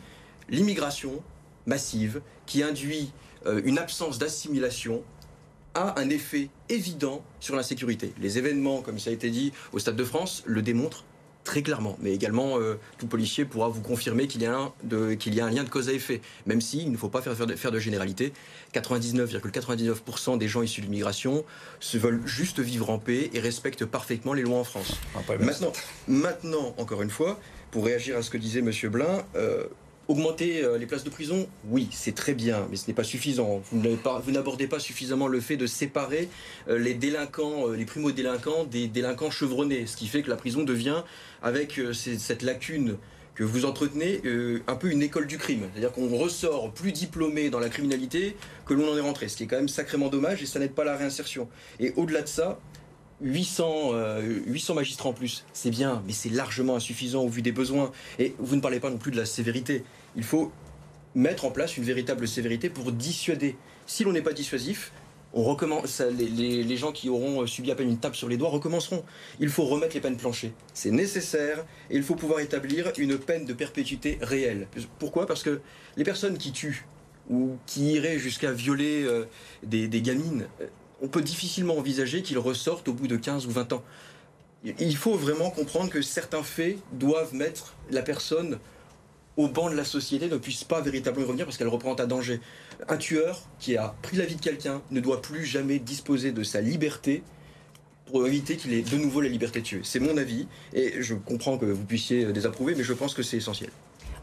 l'immigration 0.49 1.23
massive 1.65 2.21
qui 2.45 2.61
induit 2.61 3.11
euh, 3.47 3.59
une 3.65 3.79
absence 3.79 4.19
d'assimilation 4.19 5.03
a 5.75 5.99
un 5.99 6.09
effet 6.09 6.49
évident 6.69 7.23
sur 7.39 7.55
la 7.55 7.63
sécurité. 7.63 8.13
Les 8.19 8.37
événements, 8.37 8.81
comme 8.81 8.97
ça 8.97 9.11
a 9.11 9.13
été 9.13 9.29
dit 9.29 9.53
au 9.73 9.79
Stade 9.79 9.95
de 9.95 10.03
France, 10.03 10.43
le 10.45 10.61
démontrent 10.61 11.03
très 11.45 11.61
clairement. 11.61 11.95
Mais 12.01 12.13
également, 12.13 12.59
euh, 12.59 12.77
tout 12.97 13.07
policier 13.07 13.45
pourra 13.45 13.69
vous 13.69 13.81
confirmer 13.81 14.27
qu'il 14.27 14.41
y, 14.41 14.45
a 14.45 14.57
un 14.57 14.73
y 14.89 15.39
a 15.39 15.45
un 15.45 15.49
lien 15.49 15.63
de 15.63 15.69
cause 15.69 15.87
à 15.87 15.93
effet, 15.93 16.21
même 16.45 16.59
s'il 16.59 16.91
ne 16.91 16.97
faut 16.97 17.07
pas 17.07 17.21
faire, 17.21 17.35
faire, 17.35 17.71
de, 17.71 17.79
généralité. 17.79 18.33
99,99% 18.73 20.37
des 20.37 20.47
gens 20.49 20.63
issus 20.63 20.81
de 20.81 20.87
l'immigration 20.87 21.45
se 21.79 21.97
veulent 21.97 22.25
juste 22.25 22.59
vivre 22.59 22.89
en 22.89 22.97
paix 22.97 23.29
et 23.33 23.39
respectent 23.39 23.85
parfaitement 23.85 24.33
les 24.33 24.41
lois 24.41 24.57
en 24.57 24.63
France. 24.63 24.95
Ah, 25.15 25.19
maintenant, 25.39 25.71
maintenant, 26.07 26.75
encore 26.77 27.03
une 27.03 27.11
fois, 27.11 27.39
pour 27.71 27.85
réagir 27.85 28.17
à 28.17 28.23
ce 28.23 28.29
que 28.29 28.37
disait 28.37 28.59
M. 28.59 28.71
Blin, 28.89 29.23
euh, 29.35 29.65
Augmenter 30.07 30.63
euh, 30.63 30.77
les 30.77 30.85
places 30.85 31.03
de 31.03 31.09
prison, 31.09 31.47
oui, 31.67 31.87
c'est 31.91 32.13
très 32.13 32.35
bien, 32.35 32.67
mais 32.69 32.75
ce 32.75 32.87
n'est 32.87 32.93
pas 32.93 33.03
suffisant. 33.03 33.63
Vous 33.71 34.31
n'abordez 34.31 34.67
pas, 34.67 34.79
suffisamment 34.79 35.27
le 35.27 35.39
fait 35.39 35.57
de 35.57 35.65
séparer 35.65 36.29
euh, 36.67 36.77
les 36.77 36.93
délinquants, 36.93 37.69
euh, 37.69 37.75
les 37.75 37.85
primo-délinquants 37.85 38.65
des 38.65 38.87
délinquants 38.87 39.31
chevronnés, 39.31 39.87
ce 39.87 39.97
qui 39.97 40.05
fait 40.05 40.21
que 40.21 40.29
la 40.29 40.35
prison 40.35 40.61
devient, 40.61 41.01
avec 41.41 41.79
cette 41.93 42.43
lacune 42.43 42.97
que 43.33 43.43
vous 43.43 43.65
entretenez, 43.65 44.21
un 44.67 44.75
peu 44.75 44.89
une 44.89 45.01
école 45.01 45.27
du 45.27 45.37
crime. 45.37 45.67
C'est-à-dire 45.73 45.91
qu'on 45.91 46.07
ressort 46.07 46.71
plus 46.71 46.91
diplômé 46.91 47.49
dans 47.49 47.59
la 47.59 47.69
criminalité 47.69 48.37
que 48.65 48.73
l'on 48.73 48.91
en 48.91 48.97
est 48.97 49.01
rentré, 49.01 49.27
ce 49.27 49.37
qui 49.37 49.43
est 49.43 49.47
quand 49.47 49.57
même 49.57 49.67
sacrément 49.67 50.07
dommage 50.07 50.41
et 50.41 50.45
ça 50.45 50.59
n'aide 50.59 50.73
pas 50.73 50.85
la 50.85 50.95
réinsertion. 50.95 51.49
Et 51.79 51.93
au-delà 51.97 52.21
de 52.21 52.27
ça, 52.27 52.59
800, 53.21 53.93
800 54.45 54.73
euh, 54.73 54.75
magistrats 54.75 55.09
en 55.09 55.13
plus, 55.13 55.45
c'est 55.53 55.69
bien, 55.69 56.03
mais 56.05 56.13
c'est 56.13 56.29
largement 56.29 56.75
insuffisant 56.75 57.23
au 57.23 57.29
vu 57.29 57.41
des 57.41 57.51
besoins. 57.51 57.91
Et 58.19 58.35
vous 58.39 58.55
ne 58.55 58.61
parlez 58.61 58.79
pas 58.79 58.89
non 58.89 58.97
plus 58.97 59.11
de 59.11 59.17
la 59.17 59.25
sévérité. 59.25 59.83
Il 60.15 60.23
faut 60.23 60.51
mettre 61.15 61.45
en 61.45 61.51
place 61.51 61.77
une 61.77 61.83
véritable 61.83 62.27
sévérité 62.27 62.69
pour 62.69 62.91
dissuader. 62.91 63.55
Si 63.85 64.03
l'on 64.03 64.11
n'est 64.11 64.21
pas 64.21 64.33
dissuasif, 64.33 64.91
on 65.35 65.43
recommence, 65.43 66.01
les, 66.01 66.77
gens 66.77 66.93
qui 66.93 67.09
auront 67.09 67.45
subi 67.45 67.69
à 67.69 67.75
peine 67.75 67.89
une 67.89 67.97
tape 67.97 68.15
sur 68.15 68.29
les 68.29 68.37
doigts 68.37 68.49
recommenceront. 68.49 69.03
Il 69.41 69.49
faut 69.49 69.65
remettre 69.65 69.93
les 69.93 69.99
peines 69.99 70.15
planchées. 70.15 70.53
C'est 70.73 70.91
nécessaire 70.91 71.65
et 71.89 71.97
il 71.97 72.03
faut 72.03 72.15
pouvoir 72.15 72.39
établir 72.39 72.91
une 72.97 73.17
peine 73.17 73.45
de 73.45 73.51
perpétuité 73.51 74.17
réelle. 74.21 74.67
Pourquoi? 74.97 75.25
Parce 75.25 75.43
que 75.43 75.59
les 75.97 76.05
personnes 76.05 76.37
qui 76.37 76.53
tuent 76.53 76.85
ou 77.29 77.57
qui 77.65 77.93
iraient 77.93 78.17
jusqu'à 78.17 78.53
violer 78.53 79.03
euh, 79.03 79.25
des, 79.63 79.89
gamines, 80.01 80.47
euh, 80.61 80.67
on 81.05 81.07
peut 81.07 81.21
difficilement 81.21 81.77
envisager 81.77 82.23
qu'ils 82.23 82.39
ressortent 82.39 82.87
au 82.87 82.93
bout 82.93 83.07
de 83.07 83.15
15 83.15 83.45
ou 83.45 83.51
20 83.51 83.73
ans. 83.73 83.83
Il 84.79 84.95
faut 84.95 85.13
vraiment 85.13 85.51
comprendre 85.51 85.91
que 85.91 86.01
certains 86.01 86.41
faits 86.41 86.79
doivent 86.93 87.35
mettre 87.35 87.75
la 87.91 88.01
personne 88.01 88.57
au 89.37 89.47
banc 89.47 89.69
de 89.69 89.75
la 89.75 89.85
société, 89.85 90.27
ne 90.27 90.37
puisse 90.37 90.63
pas 90.63 90.81
véritablement 90.81 91.27
revenir 91.27 91.45
parce 91.45 91.57
qu'elle 91.57 91.67
reprend 91.67 91.95
un 91.99 92.07
danger. 92.07 92.39
Un 92.87 92.97
tueur 92.97 93.43
qui 93.59 93.77
a 93.77 93.93
pris 94.01 94.17
la 94.17 94.25
vie 94.25 94.35
de 94.35 94.41
quelqu'un 94.41 94.81
ne 94.89 94.99
doit 94.99 95.21
plus 95.21 95.45
jamais 95.45 95.77
disposer 95.77 96.31
de 96.31 96.41
sa 96.41 96.59
liberté 96.59 97.21
pour 98.07 98.25
éviter 98.25 98.57
qu'il 98.57 98.73
ait 98.73 98.81
de 98.81 98.97
nouveau 98.97 99.21
la 99.21 99.29
liberté 99.29 99.59
de 99.59 99.65
tuer. 99.65 99.81
C'est 99.83 99.99
mon 99.99 100.17
avis 100.17 100.47
et 100.73 101.03
je 101.03 101.13
comprends 101.13 101.59
que 101.59 101.65
vous 101.65 101.85
puissiez 101.85 102.25
désapprouver, 102.33 102.73
mais 102.73 102.83
je 102.83 102.93
pense 102.93 103.13
que 103.13 103.21
c'est 103.21 103.37
essentiel. 103.37 103.69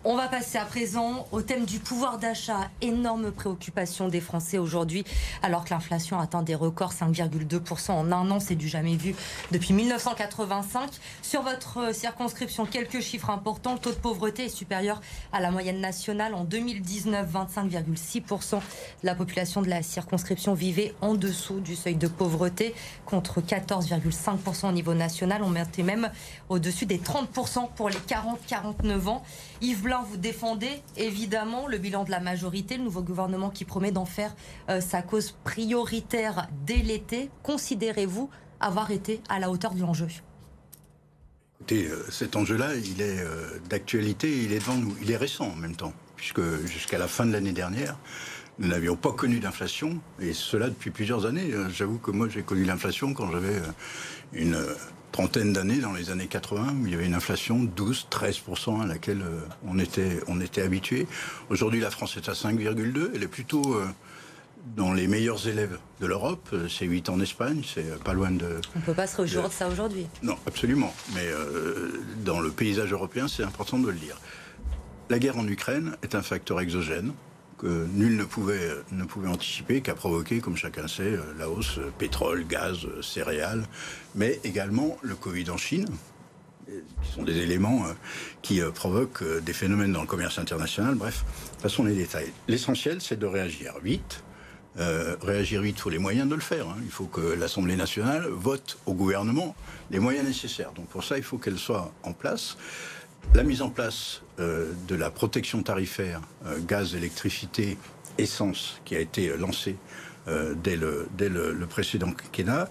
On 0.05 0.17
va 0.17 0.27
passer 0.27 0.59
à 0.59 0.65
présent 0.65 1.29
au 1.31 1.43
thème 1.43 1.65
du 1.65 1.79
pouvoir 1.79 2.19
d'achat. 2.19 2.69
Énorme 2.81 3.31
préoccupation 3.31 4.09
des 4.09 4.21
Français 4.21 4.59
aujourd'hui, 4.59 5.05
alors 5.45 5.65
que 5.65 5.71
l'inflation 5.71 6.19
atteint 6.19 6.43
des 6.43 6.57
records 6.57 6.93
5,2% 6.93 7.93
en 7.93 8.11
un 8.11 8.31
an, 8.33 8.41
c'est 8.41 8.57
du 8.57 8.67
jamais 8.67 8.97
vu 8.97 9.15
depuis 9.53 9.73
1985. 9.73 10.91
Sur 11.23 11.43
votre 11.43 11.95
circonscription, 11.95 12.67
quelques 12.67 13.01
chiffres 13.01 13.31
importants. 13.31 13.75
Le 13.75 13.79
taux 13.79 13.93
de 13.93 13.97
pauvreté 13.97 14.47
est 14.47 14.49
supérieur 14.49 15.01
à 15.33 15.39
la 15.39 15.53
moyenne 15.53 15.81
nationale. 15.81 16.35
En 16.35 16.43
2019, 16.43 17.33
25,6% 17.33 18.57
de 18.57 18.61
la 19.05 19.15
population 19.15 19.63
de 19.63 19.69
la 19.69 19.85
circonscription 19.85 20.55
vivait 20.55 20.97
en 21.01 21.15
dessous 21.15 21.61
du 21.61 21.77
seuil 21.77 21.95
de 21.95 22.09
pauvreté, 22.09 22.75
contre 23.07 23.41
14,5% 23.41 24.69
au 24.69 24.73
niveau 24.73 24.95
national. 24.95 25.45
On 25.45 25.51
mettait 25.51 25.85
même 25.85 26.11
au-dessus 26.49 26.87
des 26.87 26.99
30% 26.99 27.69
pour 27.77 27.89
les 27.89 27.99
40-49 27.99 29.07
ans. 29.07 29.23
Vous 30.01 30.17
défendez 30.17 30.83
évidemment 30.97 31.67
le 31.67 31.77
bilan 31.77 32.05
de 32.05 32.11
la 32.11 32.21
majorité, 32.21 32.79
le 32.79 32.85
nouveau 32.85 33.03
gouvernement 33.03 33.51
qui 33.51 33.65
promet 33.65 33.93
d'en 33.93 34.07
faire 34.07 34.35
euh, 34.71 34.81
sa 34.81 35.03
cause 35.03 35.33
prioritaire 35.45 36.49
dès 36.65 36.79
l'été. 36.79 37.31
Considérez-vous 37.43 38.31
avoir 38.61 38.91
été 38.91 39.21
à 39.29 39.39
la 39.39 39.51
hauteur 39.51 39.75
de 39.75 39.81
l'enjeu? 39.81 40.09
Écoutez, 41.61 41.89
euh, 41.89 42.05
cet 42.11 42.37
enjeu-là, 42.37 42.75
il 42.75 43.03
est 43.03 43.21
euh, 43.21 43.59
d'actualité, 43.69 44.43
il 44.43 44.53
est 44.53 44.59
devant 44.59 44.77
nous. 44.77 44.97
Il 45.03 45.11
est 45.11 45.17
récent 45.17 45.47
en 45.47 45.57
même 45.57 45.77
temps, 45.77 45.93
puisque 46.17 46.41
jusqu'à 46.65 46.99
la 46.99 47.07
fin 47.07 47.27
de 47.27 47.33
l'année 47.33 47.53
dernière, 47.53 47.97
nous 48.59 48.69
n'avions 48.69 48.97
pas 48.97 49.13
connu 49.13 49.41
d'inflation, 49.41 50.01
et 50.21 50.33
cela 50.33 50.69
depuis 50.69 50.91
plusieurs 50.91 51.27
années. 51.27 51.51
J'avoue 51.71 51.99
que 51.99 52.11
moi, 52.11 52.29
j'ai 52.29 52.43
connu 52.43 52.65
l'inflation 52.65 53.15
quand 53.15 53.31
j'avais 53.31 53.61
une 54.33 54.57
trentaine 55.13 55.53
d'années, 55.53 55.79
dans 55.79 55.93
les 55.93 56.11
années 56.11 56.27
80, 56.27 56.75
où 56.81 56.87
il 56.87 56.93
y 56.93 56.95
avait 56.95 57.07
une 57.07 57.15
inflation 57.15 57.63
de 57.63 57.69
12-13% 57.69 58.83
à 58.83 58.87
laquelle 58.87 59.23
euh, 59.23 59.41
on 59.67 59.79
était, 59.79 60.21
on 60.27 60.41
était 60.41 60.63
habitué. 60.63 61.07
Aujourd'hui, 61.51 61.81
la 61.81 61.91
France 61.91 62.17
est 62.17 62.29
à 62.29 62.33
5,2. 62.33 63.11
Elle 63.15 63.23
est 63.23 63.29
plutôt 63.29 63.75
euh, 63.75 63.87
dans 64.77 64.93
les 64.93 65.07
meilleurs 65.07 65.47
élèves 65.47 65.79
de 66.01 66.07
l'Europe. 66.07 66.49
Euh, 66.55 66.67
c'est 66.69 66.87
8 66.87 67.11
en 67.11 67.21
Espagne, 67.21 67.63
c'est 67.63 68.03
pas 68.03 68.15
loin 68.15 68.31
de... 68.31 68.61
On 68.75 68.81
ne 68.81 68.85
peut 68.85 68.95
pas 68.95 69.07
se 69.07 69.21
réjouir 69.21 69.49
de, 69.49 69.53
ça 69.53 69.69
aujourd'hui. 69.69 70.07
Non, 70.23 70.37
absolument. 70.47 70.93
Mais 71.15 71.29
dans 72.25 72.41
le 72.41 72.51
paysage 72.51 72.93
européen, 72.93 73.29
c'est 73.29 73.45
important 73.45 73.79
de 73.79 73.89
le 73.89 73.99
dire. 73.99 74.19
La 75.11 75.19
guerre 75.19 75.37
en 75.37 75.47
Ukraine 75.47 75.97
est 76.03 76.15
un 76.15 76.23
facteur 76.23 76.59
exogène 76.61 77.13
que 77.63 77.87
nul 77.95 78.17
ne 78.17 78.25
pouvait, 78.25 78.71
ne 78.91 79.05
pouvait 79.05 79.29
anticiper, 79.29 79.81
qui 79.81 79.91
a 79.91 79.95
provoqué, 79.95 80.41
comme 80.41 80.57
chacun 80.57 80.89
sait, 80.89 81.17
la 81.39 81.49
hausse 81.49 81.79
pétrole, 81.97 82.45
gaz, 82.47 82.79
céréales, 83.01 83.65
mais 84.17 84.41
également 84.43 84.99
le 85.01 85.15
Covid 85.15 85.49
en 85.51 85.57
Chine, 85.57 85.87
qui 86.67 87.13
sont 87.15 87.23
des 87.23 87.39
éléments 87.39 87.85
qui 88.43 88.61
provoquent 88.75 89.25
des 89.43 89.53
phénomènes 89.53 89.93
dans 89.93 90.01
le 90.01 90.07
commerce 90.07 90.39
international. 90.39 90.97
Bref, 90.97 91.25
passons 91.63 91.85
les 91.85 91.95
détails. 91.95 92.33
L'essentiel, 92.49 93.01
c'est 93.01 93.19
de 93.19 93.27
réagir 93.27 93.75
vite. 93.83 94.25
réagir 94.77 95.63
vite, 95.63 95.77
il 95.79 95.81
faut 95.83 95.91
les 95.91 95.99
moyens 95.99 96.29
de 96.29 96.35
le 96.35 96.41
faire. 96.41 96.69
Hein. 96.69 96.77
Il 96.83 96.91
faut 96.91 97.07
que 97.07 97.21
l'Assemblée 97.21 97.77
nationale 97.77 98.27
vote 98.29 98.79
au 98.87 98.95
gouvernement 98.95 99.55
les 99.91 99.99
moyens 99.99 100.27
nécessaires. 100.27 100.73
Donc 100.73 100.87
pour 100.89 101.05
ça, 101.05 101.17
il 101.17 101.23
faut 101.23 101.39
qu'elle 101.39 101.59
soit 101.59 101.93
en 102.03 102.13
place. 102.13 102.57
La 103.35 103.43
mise 103.45 103.63
en 103.63 103.71
place 103.71 104.23
de 104.39 104.95
la 104.95 105.11
protection 105.11 105.63
tarifaire 105.63 106.21
gaz, 106.67 106.95
électricité, 106.95 107.79
essence 108.19 108.81
qui 108.85 108.95
a 108.97 109.01
été 109.01 109.37
lancée 109.37 109.77
euh, 110.29 110.55
dès, 110.63 110.77
le, 110.77 111.09
dès 111.19 111.29
le, 111.29 111.67
précédent 111.67 112.13
quinquennat, 112.13 112.69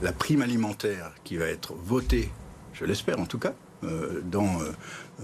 la 0.00 0.12
prime 0.12 0.42
alimentaire 0.42 1.12
qui 1.24 1.36
va 1.36 1.46
être 1.46 1.74
votée, 1.74 2.30
je 2.72 2.84
l'espère 2.84 3.18
en 3.18 3.26
tout 3.26 3.38
cas, 3.38 3.54
euh, 3.82 4.20
dans 4.24 4.60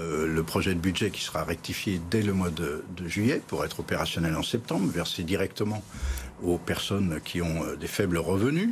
euh, 0.01 0.27
le 0.27 0.43
projet 0.43 0.75
de 0.75 0.81
budget 0.81 1.11
qui 1.11 1.23
sera 1.23 1.45
rectifié 1.45 2.01
dès 2.11 2.23
le 2.23 2.33
mois 2.33 2.51
de, 2.51 2.83
juillet 3.07 3.41
pour 3.47 3.65
être 3.65 3.81
opérationnel 3.81 4.35
en 4.35 4.43
septembre, 4.43 4.91
versé 4.91 5.23
directement 5.23 5.83
aux 6.43 6.59
personnes 6.59 7.21
qui 7.25 7.41
ont 7.41 7.75
des 7.79 7.87
faibles 7.87 8.19
revenus. 8.19 8.71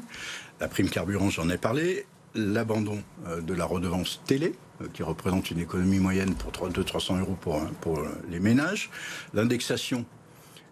La 0.61 0.67
prime 0.67 0.91
carburant, 0.91 1.31
j'en 1.31 1.49
ai 1.51 1.59
parlé. 1.59 2.05
L'abandon 2.39 3.03
de 3.43 3.53
la 3.53 3.65
redevance 3.65 4.23
télé, 4.25 4.55
qui 4.93 5.03
représente 5.03 5.51
une 5.51 5.59
économie 5.59 5.99
moyenne 5.99 6.35
pour 6.35 6.53
200-300 6.53 7.19
euros 7.19 7.37
pour, 7.41 7.61
pour 7.81 8.01
les 8.31 8.39
ménages. 8.39 8.91
L'indexation 9.35 10.05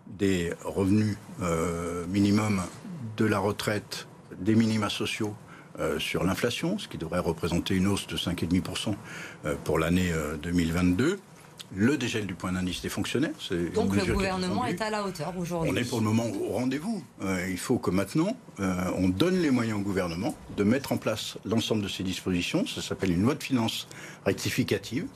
des 0.07 0.53
revenus 0.65 1.17
euh, 1.43 2.07
minimums 2.07 2.63
de 3.17 3.25
la 3.25 3.39
retraite, 3.39 4.07
des 4.39 4.55
minima 4.55 4.89
sociaux 4.89 5.35
euh, 5.79 5.99
sur 5.99 6.25
l'inflation, 6.25 6.79
ce 6.79 6.89
qui 6.89 6.99
devrait 6.99 7.21
représenter 7.21 7.75
une 7.75 7.87
hausse 7.87 8.07
de 8.07 8.17
5,5% 8.17 8.95
euh, 9.45 9.55
pour 9.65 9.79
l'année 9.79 10.13
2022 10.43 11.19
le 11.75 11.97
dégel 11.97 12.27
du 12.27 12.35
point 12.35 12.53
d'indice 12.53 12.83
des 12.83 12.89
fonctionnaires. 12.89 13.31
Donc 13.75 13.95
le 13.95 14.13
gouvernement 14.13 14.67
est, 14.67 14.81
à 14.81 14.91
la 14.91 15.05
hauteur 15.05 15.35
aujourd'hui. 15.39 15.73
On 15.73 15.77
est 15.77 15.89
pour 15.89 15.99
le 15.99 16.05
moment 16.05 16.27
au 16.27 16.53
rendez-vous. 16.53 17.03
il 17.49 17.59
faut 17.59 17.79
que 17.79 17.91
maintenant, 17.91 18.37
on 18.59 19.09
donne 19.09 19.41
les 19.41 19.51
moyens 19.51 19.79
au 19.79 19.83
gouvernement 19.83 20.35
de 20.57 20.65
mettre 20.65 20.93
en 20.93 20.97
place 20.97 21.39
l'ensemble 21.45 21.83
de 21.83 21.89
ces 21.89 22.03
dispositions. 22.03 22.67
Ça 22.67 22.83
s'appelle 22.83 23.13
une 23.13 23.23
loi 23.23 23.35
de 23.35 23.43
finances 23.43 23.89
rectificative 24.25 25.07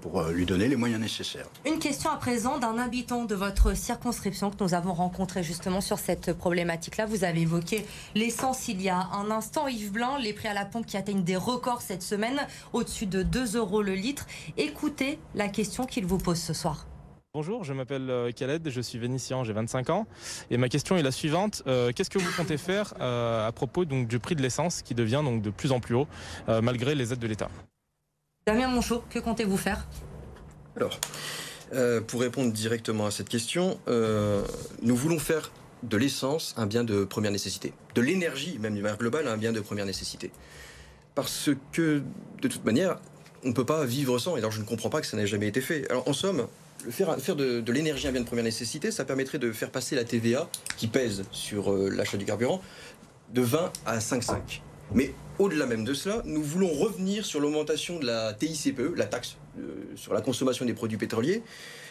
pour 0.00 0.20
euh, 0.20 0.32
lui 0.32 0.46
donner 0.46 0.68
les 0.68 0.76
moyens 0.76 1.00
nécessaires. 1.00 1.46
Une 1.66 1.78
question 1.78 2.10
à 2.10 2.16
présent 2.16 2.58
d'un 2.58 2.78
habitant 2.78 3.24
de 3.24 3.34
votre 3.34 3.74
circonscription 3.76 4.50
que 4.50 4.62
nous 4.62 4.74
avons 4.74 4.92
rencontré 4.92 5.42
justement 5.42 5.80
sur 5.80 5.98
cette 5.98 6.32
problématique-là. 6.32 7.06
Vous 7.06 7.24
avez 7.24 7.42
évoqué 7.42 7.84
l'essence 8.14 8.68
il 8.68 8.80
y 8.82 8.88
a 8.88 9.08
un 9.12 9.30
instant. 9.30 9.68
Yves 9.68 9.92
Blanc, 9.92 10.16
les 10.18 10.32
prix 10.32 10.48
à 10.48 10.54
la 10.54 10.64
pompe 10.64 10.86
qui 10.86 10.96
atteignent 10.96 11.24
des 11.24 11.36
records 11.36 11.82
cette 11.82 12.02
semaine, 12.02 12.46
au-dessus 12.72 13.06
de 13.06 13.22
2 13.22 13.56
euros 13.56 13.82
le 13.82 13.94
litre. 13.94 14.26
Écoutez 14.56 15.18
la 15.34 15.48
question 15.48 15.84
qu'il 15.84 16.06
vous 16.06 16.18
pose 16.18 16.38
ce 16.38 16.52
soir. 16.52 16.86
Bonjour, 17.34 17.62
je 17.62 17.72
m'appelle 17.72 18.08
euh, 18.08 18.32
Khaled, 18.32 18.68
je 18.68 18.80
suis 18.80 18.98
vénitien, 18.98 19.44
j'ai 19.44 19.52
25 19.52 19.90
ans. 19.90 20.06
Et 20.50 20.56
ma 20.56 20.68
question 20.68 20.96
est 20.96 21.02
la 21.02 21.12
suivante. 21.12 21.62
Euh, 21.66 21.92
qu'est-ce 21.94 22.10
que 22.10 22.18
vous 22.18 22.32
comptez 22.36 22.56
faire 22.56 22.94
à 23.00 23.52
propos 23.52 23.84
donc, 23.84 24.08
du 24.08 24.18
prix 24.18 24.34
de 24.34 24.42
l'essence 24.42 24.82
qui 24.82 24.94
devient 24.94 25.22
donc, 25.24 25.42
de 25.42 25.50
plus 25.50 25.72
en 25.72 25.80
plus 25.80 25.94
haut 25.94 26.08
malgré 26.48 26.94
les 26.94 27.12
aides 27.12 27.18
de 27.18 27.26
l'État? 27.26 27.48
Damien 28.48 28.68
Monchot, 28.68 29.04
que 29.10 29.18
comptez-vous 29.18 29.58
faire? 29.58 29.86
Alors, 30.74 30.98
euh, 31.74 32.00
pour 32.00 32.22
répondre 32.22 32.50
directement 32.50 33.04
à 33.04 33.10
cette 33.10 33.28
question, 33.28 33.78
euh, 33.88 34.42
nous 34.80 34.96
voulons 34.96 35.18
faire 35.18 35.50
de 35.82 35.98
l'essence 35.98 36.54
un 36.56 36.64
bien 36.64 36.82
de 36.82 37.04
première 37.04 37.30
nécessité, 37.30 37.74
de 37.94 38.00
l'énergie, 38.00 38.58
même 38.58 38.72
d'une 38.72 38.82
manière 38.82 38.96
globale, 38.96 39.28
un 39.28 39.36
bien 39.36 39.52
de 39.52 39.60
première 39.60 39.84
nécessité. 39.84 40.30
Parce 41.14 41.50
que, 41.72 42.00
de 42.40 42.48
toute 42.48 42.64
manière, 42.64 42.96
on 43.44 43.48
ne 43.48 43.52
peut 43.52 43.66
pas 43.66 43.84
vivre 43.84 44.18
sans, 44.18 44.36
et 44.36 44.38
alors 44.38 44.50
je 44.50 44.60
ne 44.60 44.64
comprends 44.64 44.88
pas 44.88 45.02
que 45.02 45.06
ça 45.06 45.18
n'ait 45.18 45.26
jamais 45.26 45.48
été 45.48 45.60
fait. 45.60 45.86
Alors, 45.90 46.08
en 46.08 46.14
somme, 46.14 46.46
faire, 46.88 47.36
de, 47.36 47.70
l'énergie 47.70 48.08
un 48.08 48.12
bien 48.12 48.22
de 48.22 48.26
première 48.26 48.44
nécessité, 48.44 48.90
ça 48.90 49.04
permettrait 49.04 49.38
de 49.38 49.52
faire 49.52 49.70
passer 49.70 49.94
la 49.94 50.04
TVA, 50.04 50.48
qui 50.78 50.86
pèse 50.86 51.24
sur 51.32 51.70
euh, 51.70 51.90
l'achat 51.90 52.16
du 52.16 52.24
carburant, 52.24 52.62
de 53.34 53.42
20 53.42 53.72
à 53.84 53.98
5,5. 53.98 54.62
Mais 54.94 55.14
au-delà 55.38 55.66
même 55.66 55.84
de 55.84 55.94
cela, 55.94 56.22
nous 56.24 56.42
voulons 56.42 56.72
revenir 56.72 57.24
sur 57.24 57.40
l'augmentation 57.40 57.98
de 57.98 58.06
la 58.06 58.32
TICPE, 58.32 58.96
la 58.96 59.06
taxe 59.06 59.36
euh, 59.58 59.84
sur 59.96 60.14
la 60.14 60.20
consommation 60.20 60.64
des 60.64 60.74
produits 60.74 60.98
pétroliers, 60.98 61.42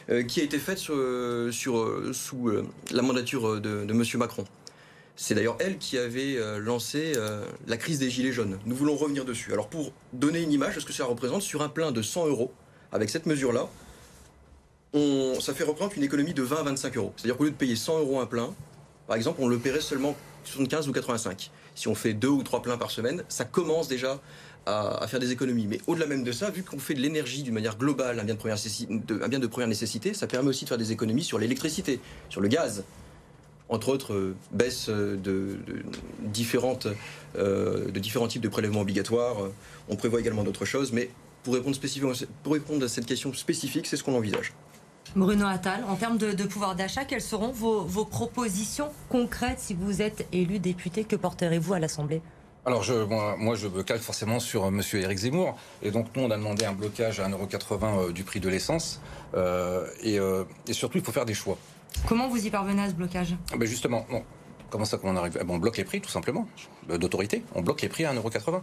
euh, 0.09 0.23
qui 0.23 0.41
a 0.41 0.43
été 0.43 0.57
faite 0.57 0.81
euh, 0.89 1.51
sous 1.51 2.51
la 2.91 3.01
mandature 3.01 3.61
de, 3.61 3.85
M. 3.89 4.03
Macron. 4.15 4.45
C'est 5.15 5.33
d'ailleurs 5.33 5.57
elle 5.59 5.77
qui 5.77 5.97
avait 5.97 6.37
lancé 6.59 7.13
la 7.65 7.77
crise 7.77 7.97
des 7.97 8.07
Gilets 8.07 8.31
jaunes. 8.31 8.59
Nous 8.67 8.75
voulons 8.75 8.95
revenir 8.95 9.25
dessus. 9.25 9.51
Alors 9.51 9.67
pour 9.67 9.91
donner 10.13 10.43
une 10.43 10.51
image 10.51 10.75
de 10.75 10.79
ce 10.79 10.85
que 10.85 10.93
ça 10.93 11.05
représente, 11.05 11.41
sur 11.41 11.63
un 11.63 11.69
plein 11.69 11.91
de 11.91 12.03
100 12.03 12.27
euros, 12.27 12.53
avec 12.91 13.09
cette 13.09 13.25
mesure-là, 13.25 13.67
ça 15.41 15.55
fait 15.55 15.63
représenter 15.63 15.97
une 15.97 16.03
économie 16.03 16.35
de 16.35 16.43
20 16.43 16.57
à 16.57 16.63
25 16.63 16.97
euros. 16.97 17.13
C'est-à-dire 17.17 17.35
qu'au 17.35 17.45
lieu 17.45 17.49
de 17.49 17.55
payer 17.55 17.75
100 17.75 17.97
euros 18.01 18.19
un 18.19 18.27
plein, 18.27 18.53
par 19.07 19.15
exemple, 19.15 19.39
on 19.41 19.47
le 19.47 19.57
paierait 19.57 19.81
seulement 19.81 20.15
75 20.43 20.87
ou 20.87 20.91
85 20.91 21.49
si 21.77 21.87
on 21.87 21.95
fait 21.95 22.13
deux 22.13 22.27
ou 22.27 22.41
trois 22.41 22.61
pleins 22.61 22.77
par 22.77 22.91
semaine, 22.91 23.23
ça 23.29 23.45
commence 23.45 23.87
déjà 23.87 24.19
à, 24.65 25.07
faire 25.07 25.19
des 25.19 25.31
économies. 25.31 25.67
Mais 25.67 25.79
au-delà 25.87 26.07
même 26.07 26.23
de 26.23 26.31
ça, 26.31 26.49
vu 26.49 26.63
qu'on 26.63 26.79
fait 26.79 26.95
de 26.95 26.99
l'énergie 26.99 27.43
d'une 27.43 27.53
manière 27.53 27.77
globale, 27.77 28.19
un 28.19 28.23
bien 28.23 28.33
de, 28.33 29.47
première 29.47 29.67
nécessité, 29.67 30.13
ça 30.13 30.27
permet 30.27 30.49
aussi 30.49 30.65
de 30.65 30.69
faire 30.69 30.77
des 30.77 30.91
économies 30.91 31.23
sur 31.23 31.39
l'électricité, 31.39 32.01
sur 32.29 32.41
le 32.41 32.49
gaz 32.49 32.83
entre 33.69 33.89
autres 33.89 34.13
euh, 34.13 34.35
baisse 34.53 34.87
de, 34.87 35.57
différentes, 36.21 36.87
euh, 37.35 37.91
de 37.91 37.99
différents 37.99 38.29
types 38.29 38.41
de 38.41 38.47
prélèvements 38.47 38.79
obligatoires. 38.79 39.39
On 39.89 39.97
prévoit 39.97 40.21
également 40.21 40.45
d'autres 40.45 40.63
choses, 40.63 40.93
mais 40.93 41.09
pour 41.43 41.53
répondre, 41.53 41.75
spécifiquement, 41.75 42.13
pour 42.43 42.53
répondre 42.53 42.85
à 42.85 42.87
cette 42.87 43.05
question 43.05 43.33
spécifique, 43.33 43.85
c'est 43.85 43.97
ce 43.97 44.05
qu'on 44.05 44.15
envisage. 44.15 44.53
Bruno 45.15 45.47
Attal, 45.47 45.83
en 45.87 45.95
termes 45.95 46.17
de, 46.17 46.43
pouvoir 46.43 46.75
d'achat, 46.75 47.05
quelles 47.05 47.21
seront 47.21 47.51
vos, 47.51 48.05
propositions 48.05 48.89
concrètes 49.09 49.59
si 49.59 49.73
vous 49.73 50.01
êtes 50.01 50.27
élu 50.31 50.59
député? 50.59 51.03
Que 51.03 51.15
porterez-vous 51.15 51.73
à 51.73 51.79
l'Assemblée? 51.79 52.21
Alors, 52.65 52.83
je, 52.83 52.93
moi, 52.93 53.55
je 53.55 53.67
me 53.67 53.81
calque 53.81 54.01
forcément 54.01 54.39
sur 54.39 54.65
euh, 54.65 54.67
M. 54.67 54.81
Éric 54.93 55.17
Zemmour. 55.17 55.57
Et 55.81 55.89
donc, 55.89 56.07
nous, 56.15 56.23
on 56.23 56.31
a 56.31 56.35
demandé 56.35 56.65
un 56.65 56.73
blocage 56.73 57.21
à 57.21 57.29
1,80€ 57.29 58.09
euh, 58.09 58.11
du 58.11 58.25
prix 58.25 58.41
de 58.41 58.49
l'essence. 58.49 58.99
Euh, 59.35 59.87
et, 60.03 60.73
surtout, 60.73 60.97
il 60.97 61.03
faut 61.03 61.13
faire 61.13 61.25
des 61.25 61.33
choix. 61.33 61.57
Comment 62.05 62.27
vous 62.27 62.45
y 62.45 62.49
parvenez 62.49 62.81
à 62.81 62.89
ce 62.89 62.93
blocage? 62.93 63.35
Ben 63.57 63.65
Justement. 63.65 64.05
Comment 64.69 64.85
ça, 64.85 64.97
comment 64.97 65.13
on 65.13 65.17
arrive? 65.17 65.43
On 65.47 65.57
bloque 65.57 65.77
les 65.77 65.83
prix, 65.83 66.01
tout 66.01 66.09
simplement, 66.09 66.47
d'autorité. 66.87 67.43
On 67.55 67.61
bloque 67.61 67.81
les 67.81 67.89
prix 67.89 68.05
à 68.05 68.13
1,80€. 68.13 68.61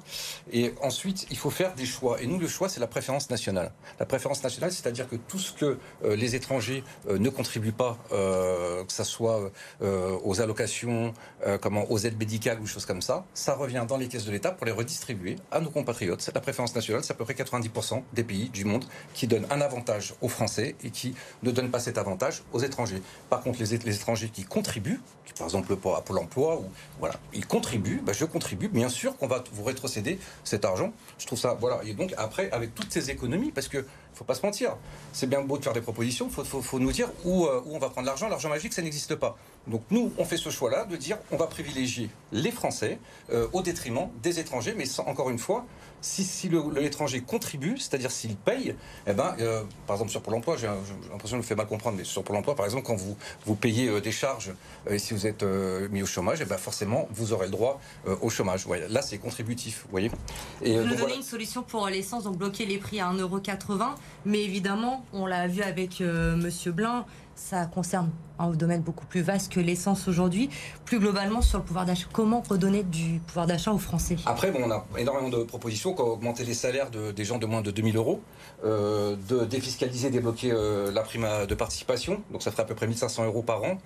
Et 0.53 0.75
ensuite, 0.83 1.27
il 1.31 1.37
faut 1.37 1.51
faire 1.51 1.75
des 1.75 1.87
choix. 1.87 2.21
Et 2.21 2.27
nous, 2.27 2.39
le 2.39 2.49
choix, 2.49 2.69
c'est 2.69 2.81
la 2.81 2.87
préférence 2.87 3.31
nationale. 3.31 3.73
La 3.99 4.07
préférence 4.07 4.43
nationale, 4.43 4.73
c'est-à-dire 4.73 5.09
que 5.09 5.17
tout 5.17 5.39
ce 5.39 5.53
que 5.53 5.79
euh, 6.05 6.17
les 6.17 6.35
étrangers 6.35 6.85
euh, 7.09 7.19
ne 7.19 7.29
contribuent 7.29 7.73
pas, 7.73 7.99
euh, 8.13 8.85
que 8.85 8.93
ce 8.93 9.05
soit 9.05 9.51
aux 9.81 10.41
allocations, 10.41 11.13
comment, 11.61 11.91
aux 11.91 11.99
aides 11.99 12.19
médicales 12.19 12.61
ou 12.61 12.67
choses 12.67 12.87
comme 12.87 13.03
ça, 13.03 13.25
ça 13.35 13.55
revient 13.55 13.85
dans 13.87 13.97
les 13.97 14.09
caisses 14.09 14.25
de 14.25 14.33
l'État 14.33 14.53
pour 14.53 14.67
les 14.67 14.73
redistribuer 14.73 15.37
à 15.51 15.61
nos 15.61 15.71
compatriotes. 15.71 16.31
La 16.35 16.41
préférence 16.41 16.75
nationale, 16.75 17.05
c'est 17.05 17.13
à 17.13 17.17
peu 17.17 17.25
près 17.25 17.35
90% 17.35 18.03
des 18.13 18.25
pays 18.25 18.49
du 18.49 18.65
monde 18.65 18.85
qui 19.15 19.27
donnent 19.27 19.47
un 19.51 19.61
avantage 19.61 20.15
aux 20.21 20.29
Français 20.29 20.77
et 20.83 20.91
qui 20.91 21.15
ne 21.43 21.51
donnent 21.51 21.71
pas 21.71 21.81
cet 21.81 21.99
avantage 21.99 22.43
aux 22.53 22.61
étrangers. 22.61 23.03
Par 23.31 23.41
contre, 23.41 23.59
les, 23.61 23.75
étrangers 23.75 24.29
qui 24.29 24.45
contribuent, 24.45 25.01
par 25.39 25.47
exemple, 25.47 25.77
pour 25.77 25.94
Pôle 26.03 26.19
emploi, 26.19 26.57
ou 26.61 26.65
voilà, 26.99 27.15
ils 27.33 27.47
contribuent, 27.47 28.01
ben 28.05 28.13
je 28.13 28.25
contribue, 28.25 28.69
bien 28.69 28.89
sûr 28.89 29.17
qu'on 29.17 29.27
va 29.27 29.43
vous 29.53 29.65
rétrocéder 29.65 30.19
cet 30.45 30.65
argent. 30.65 30.93
Je 31.19 31.27
trouve 31.27 31.39
ça, 31.39 31.57
voilà. 31.61 31.81
Et 31.85 31.95
donc 31.95 32.15
après, 32.17 32.51
avec 32.51 32.75
toutes 32.75 32.93
ces 32.93 33.11
économies, 33.11 33.53
parce 33.53 33.69
que 33.69 33.85
faut 34.15 34.25
pas 34.25 34.35
se 34.35 34.47
mentir, 34.47 34.77
c'est 35.13 35.29
bien 35.29 35.41
beau 35.41 35.59
de 35.59 35.65
faire 35.65 35.73
des 35.73 35.81
propositions, 35.81 36.29
il 36.29 36.45
faut, 36.45 36.63
faut, 36.63 36.79
nous 36.79 36.93
dire 36.93 37.11
où, 37.25 37.47
euh, 37.47 37.63
où 37.67 37.75
on 37.75 37.79
va 37.79 37.91
prendre 37.91 38.07
l'argent. 38.07 38.29
L'argent 38.29 38.49
magique, 38.49 38.73
ça 38.73 38.83
n'existe 38.83 39.17
pas. 39.17 39.37
Donc 39.67 39.83
nous, 39.91 40.13
on 40.19 40.25
fait 40.25 40.37
ce 40.37 40.51
choix-là 40.51 40.85
de 40.85 40.97
dire 40.97 41.19
on 41.31 41.37
va 41.37 41.47
privilégier 41.47 42.11
les 42.33 42.51
Français 42.51 42.99
euh, 43.33 43.49
au 43.53 43.63
détriment 43.63 44.09
des 44.23 44.39
étrangers, 44.39 44.75
mais 44.77 44.85
encore 45.01 45.31
une 45.31 45.39
fois, 45.39 45.67
si, 46.05 46.23
si 46.23 46.51
l'étranger 46.77 47.23
contribue, 47.23 47.79
c'est-à-dire 47.79 48.11
s'il 48.11 48.37
paye, 48.37 48.75
eh 49.07 49.15
ben, 49.15 49.35
euh, 49.41 49.63
par 49.87 49.97
exemple 49.97 50.11
sur 50.11 50.21
Pôle 50.21 50.35
emploi, 50.35 50.57
j'ai 50.59 50.67
l'impression 51.11 51.39
de 51.39 51.43
me 51.43 51.47
fait 51.47 51.55
mal 51.55 51.67
comprendre, 51.67 51.97
mais 51.97 52.05
sur 52.05 52.23
Pôle 52.23 52.37
emploi, 52.37 52.55
par 52.55 52.67
exemple, 52.67 52.85
quand 52.85 52.95
vous, 52.95 53.17
vous 53.47 53.55
payez 53.55 53.89
euh, 53.89 54.03
des 54.03 54.13
charges, 54.13 54.53
et 54.89 54.99
si 54.99 55.15
vous 55.15 55.27
êtes 55.27 55.43
mis 55.91 56.03
au 56.03 56.07
chômage, 56.07 56.41
eh 56.43 56.45
ben, 56.45 56.59
forcément, 56.59 57.09
vous 57.11 57.33
aurez 57.33 57.47
le 57.47 57.53
droit 57.53 57.81
au 58.21 58.29
chômage. 58.29 58.67
Là, 58.91 59.01
c'est 59.01 59.17
contributif, 59.17 59.85
vous 59.85 59.91
voyez. 59.93 60.11
Et, 60.63 60.79
vous 60.79 60.85
nous 60.85 60.95
donnez 60.95 61.17
une 61.17 61.23
solution 61.23 61.63
pour 61.63 61.89
l'essence, 61.89 62.25
donc 62.25 62.37
bloquer 62.37 62.67
les 62.67 62.77
prix 62.77 63.01
à 63.01 63.11
1,80€, 63.11 63.95
mais 64.27 64.43
évidemment, 64.43 65.07
on 65.15 65.25
l'a 65.25 65.47
vu 65.47 65.63
avec 65.63 66.01
Monsieur 66.01 66.73
Blin, 66.73 67.07
ça 67.37 67.67
concerne 67.67 68.11
un 68.39 68.51
domaine 68.51 68.83
beaucoup 68.83 69.07
plus 69.07 69.23
vaste 69.23 69.53
que 69.53 69.61
l'essence 69.61 70.09
aujourd'hui. 70.09 70.51
Plus 70.85 70.99
globalement, 70.99 71.41
sur 71.41 71.59
le 71.59 71.65
pouvoir 71.65 71.87
d'achat, 71.87 72.07
comment 72.13 72.43
redonner 72.49 72.83
du 72.83 73.21
pouvoir 73.27 73.47
d'achat 73.47 73.73
aux 73.73 73.79
Français? 73.79 74.17
Après, 74.27 74.51
bon, 74.51 74.61
on 74.65 74.71
a 74.71 74.85
énormément 74.99 75.29
de 75.29 75.45
propositions, 75.45 75.95
comme 75.95 76.09
augmenter 76.09 76.45
les 76.45 76.55
salaires 76.55 76.91
des 76.91 77.25
gens 77.25 77.39
de 77.39 77.47
moins 77.47 77.63
de 77.63 77.71
2000 77.71 77.97
euros, 77.97 78.21
euh, 78.65 79.17
de 79.29 79.45
défiscaliser, 79.45 80.11
débloquer 80.11 80.51
euh, 80.53 80.91
la 80.91 81.03
prime 81.03 81.27
de 81.49 81.55
participation, 81.55 82.23
donc 82.33 82.43
ça 82.43 82.51
ferait 82.51 82.63
à 82.63 82.67
peu 82.67 82.75
près 82.75 82.87
1500 82.87 83.25
euros 83.25 83.43
par 83.43 83.63
an. 83.63 83.79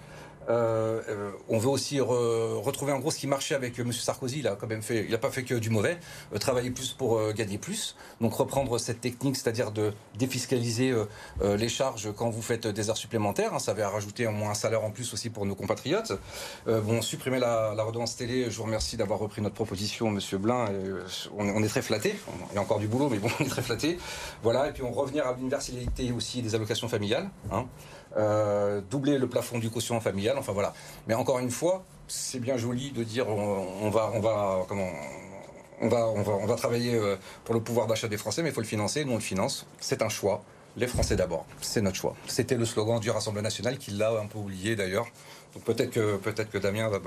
Euh, 0.48 1.00
euh, 1.08 1.30
on 1.48 1.58
veut 1.58 1.68
aussi 1.68 2.00
retrouver 2.00 2.92
en 2.92 2.98
gros 2.98 3.10
ce 3.10 3.18
qui 3.18 3.26
marchait 3.26 3.54
avec 3.54 3.78
M. 3.78 3.92
Sarkozy. 3.92 4.40
Il 4.40 4.48
a 4.48 4.56
quand 4.56 4.66
même 4.66 4.82
fait, 4.82 5.04
il 5.04 5.10
n'a 5.10 5.18
pas 5.18 5.30
fait 5.30 5.44
que 5.44 5.54
du 5.54 5.70
mauvais. 5.70 5.98
travailler 6.40 6.70
plus 6.70 6.92
pour 6.92 7.32
gagner 7.32 7.58
plus. 7.58 7.96
Donc 8.20 8.34
reprendre 8.34 8.78
cette 8.78 9.00
technique, 9.00 9.36
c'est-à-dire 9.36 9.70
de 9.70 9.92
défiscaliser 10.18 10.94
les 11.42 11.68
charges 11.68 12.12
quand 12.16 12.30
vous 12.30 12.42
faites 12.42 12.66
des 12.66 12.90
heures 12.90 12.96
supplémentaires. 12.96 13.54
Hein, 13.54 13.58
ça 13.58 13.74
va 13.74 13.88
rajouter 13.88 14.26
au 14.26 14.32
moins 14.32 14.50
un 14.50 14.54
salaire 14.54 14.84
en 14.84 14.90
plus 14.90 15.12
aussi 15.12 15.30
pour 15.30 15.46
nos 15.46 15.54
compatriotes. 15.54 16.12
bon, 16.66 17.02
supprimer 17.02 17.38
la, 17.38 17.72
redevance 17.82 18.16
télé. 18.16 18.50
Je 18.50 18.56
vous 18.56 18.64
remercie 18.64 18.96
d'avoir 18.96 19.18
repris 19.18 19.42
notre 19.42 19.54
proposition, 19.54 20.10
Monsieur 20.10 20.38
Blin. 20.38 20.66
on, 21.36 21.62
est 21.62 21.68
très 21.68 21.82
flatté. 21.82 22.14
Il 22.50 22.54
y 22.54 22.58
a 22.58 22.60
encore 22.60 22.78
du 22.78 22.88
boulot, 22.88 23.08
mais 23.08 23.18
bon, 23.18 23.28
on 23.40 23.44
est 23.44 23.48
très 23.48 23.62
flatté. 23.62 23.98
Voilà. 24.42 24.68
Et 24.68 24.72
puis 24.72 24.82
on 24.82 24.92
revenir 24.98 25.26
à 25.26 25.34
l'universalité 25.34 26.12
aussi 26.12 26.42
des 26.42 26.54
allocations 26.54 26.88
familiales. 26.88 27.30
Hein. 27.52 27.66
Euh, 28.16 28.80
doubler 28.90 29.18
le 29.18 29.28
plafond 29.28 29.58
du 29.58 29.70
quotient 29.70 30.00
familial. 30.00 30.36
Enfin 30.38 30.52
voilà. 30.52 30.72
Mais 31.06 31.14
encore 31.14 31.38
une 31.38 31.50
fois, 31.50 31.84
c'est 32.06 32.40
bien 32.40 32.56
joli 32.56 32.90
de 32.90 33.04
dire 33.04 33.28
on, 33.28 33.90
va, 33.90 34.10
on 34.14 34.20
va, 34.20 34.64
comment, 34.68 34.88
on 35.80 35.88
va, 35.88 36.08
on 36.08 36.22
va, 36.22 36.32
on 36.32 36.46
va 36.46 36.54
travailler 36.56 36.94
euh, 36.94 37.16
pour 37.44 37.54
le 37.54 37.60
pouvoir 37.60 37.86
d'achat 37.86 38.08
des 38.08 38.16
Français, 38.16 38.42
mais 38.42 38.48
il 38.48 38.54
faut 38.54 38.60
le 38.60 38.66
financer. 38.66 39.04
Nous 39.04 39.12
on 39.12 39.16
le 39.16 39.20
finance. 39.20 39.66
C'est 39.80 40.02
un 40.02 40.08
choix. 40.08 40.42
Les 40.76 40.86
Français 40.86 41.16
d'abord. 41.16 41.44
C'est 41.60 41.80
notre 41.80 41.96
choix. 41.96 42.14
C'était 42.26 42.56
le 42.56 42.64
slogan 42.64 43.00
du 43.00 43.10
Rassemblement 43.10 43.42
national 43.42 43.78
qui 43.78 43.90
l'a 43.90 44.10
un 44.12 44.26
peu 44.26 44.38
oublié 44.38 44.76
d'ailleurs. 44.76 45.06
Donc 45.54 45.64
peut-être 45.64 45.90
que 45.90 46.16
peut-être 46.16 46.50
que 46.50 46.58
Damien 46.58 46.88
va 46.88 46.98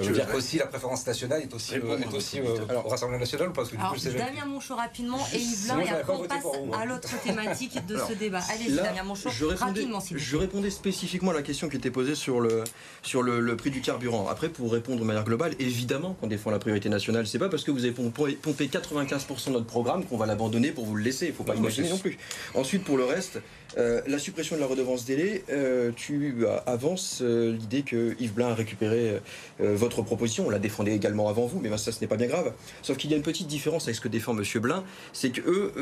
je 0.00 0.08
veux 0.08 0.14
dire 0.14 0.28
qu'aussi 0.28 0.58
la 0.58 0.66
préférence 0.66 1.06
nationale 1.06 1.42
est 1.42 1.54
aussi, 1.54 1.74
euh, 1.74 1.98
est 1.98 2.14
aussi 2.14 2.40
euh, 2.40 2.82
au 2.84 2.88
Rassemblement 2.88 3.20
national 3.20 3.52
parce 3.52 3.68
que 3.68 3.76
du 3.76 3.80
Alors, 3.80 3.94
coup, 3.94 4.00
Damien 4.00 4.46
Monchot 4.46 4.74
rapidement 4.74 5.18
et 5.34 5.38
Yves 5.38 5.64
Blin, 5.64 5.80
et 5.80 5.88
après 5.90 6.12
on 6.12 6.24
passe 6.26 6.44
à 6.80 6.84
l'autre 6.86 7.22
thématique 7.24 7.86
de 7.86 7.96
ce 7.96 8.14
débat. 8.14 8.40
Allez-y 8.52 8.76
Damien 8.76 9.02
Monchot, 9.04 9.30
je 9.30 9.44
rapidement 9.44 10.00
s'il 10.00 10.18
Je 10.18 10.36
répondais 10.36 10.70
spécifiquement 10.70 11.30
à 11.30 11.34
la 11.34 11.42
question 11.42 11.68
qui 11.68 11.76
était 11.76 11.90
posée 11.90 12.14
sur 12.14 12.40
le, 12.40 12.64
sur 13.02 13.22
le, 13.22 13.40
le, 13.40 13.56
prix 13.56 13.70
du 13.70 13.80
carburant. 13.80 14.28
Après, 14.28 14.48
pour 14.48 14.72
répondre 14.72 15.00
de 15.00 15.04
manière 15.04 15.24
globale, 15.24 15.54
évidemment 15.58 16.14
qu'on 16.14 16.26
défend 16.26 16.50
la 16.50 16.58
priorité 16.58 16.88
nationale. 16.88 17.26
C'est 17.26 17.38
pas 17.38 17.48
parce 17.48 17.64
que 17.64 17.70
vous 17.70 17.84
avez 17.84 17.92
pompé 17.92 18.66
95% 18.66 19.46
de 19.48 19.52
notre 19.52 19.66
programme 19.66 20.04
qu'on 20.04 20.16
va 20.16 20.26
l'abandonner 20.26 20.70
pour 20.72 20.86
vous 20.86 20.94
le 20.94 21.02
laisser. 21.02 21.26
Il 21.26 21.30
ne 21.30 21.34
faut 21.34 21.44
pas 21.44 21.54
imaginer 21.56 21.88
non 21.88 21.98
plus. 21.98 22.18
Ensuite, 22.54 22.84
pour 22.84 22.96
le 22.96 23.04
reste, 23.04 23.40
euh, 23.78 24.00
la 24.06 24.18
suppression 24.18 24.56
de 24.56 24.60
la 24.60 24.66
redevance 24.66 25.04
délai, 25.04 25.44
euh, 25.50 25.92
tu 25.94 26.44
avances 26.66 27.20
euh, 27.22 27.52
l'idée 27.52 27.82
que 27.82 28.16
Yves 28.18 28.34
Blin 28.34 28.48
a 28.48 28.54
récupéré 28.54 29.20
votre 29.58 30.02
proposition. 30.02 30.46
On 30.46 30.50
la 30.50 30.58
défendait 30.58 30.94
également 30.94 31.28
avant 31.28 31.46
vous, 31.46 31.60
mais 31.60 31.76
ça, 31.76 31.92
ce 31.92 32.00
n'est 32.00 32.06
pas 32.06 32.16
bien 32.16 32.26
grave. 32.26 32.52
Sauf 32.82 32.96
qu'il 32.96 33.10
y 33.10 33.14
a 33.14 33.16
une 33.16 33.22
petite 33.22 33.46
différence 33.46 33.84
avec 33.84 33.96
ce 33.96 34.00
que 34.00 34.08
défend 34.08 34.36
M. 34.36 34.44
Blin, 34.60 34.84
c'est 35.12 35.30
que 35.30 35.72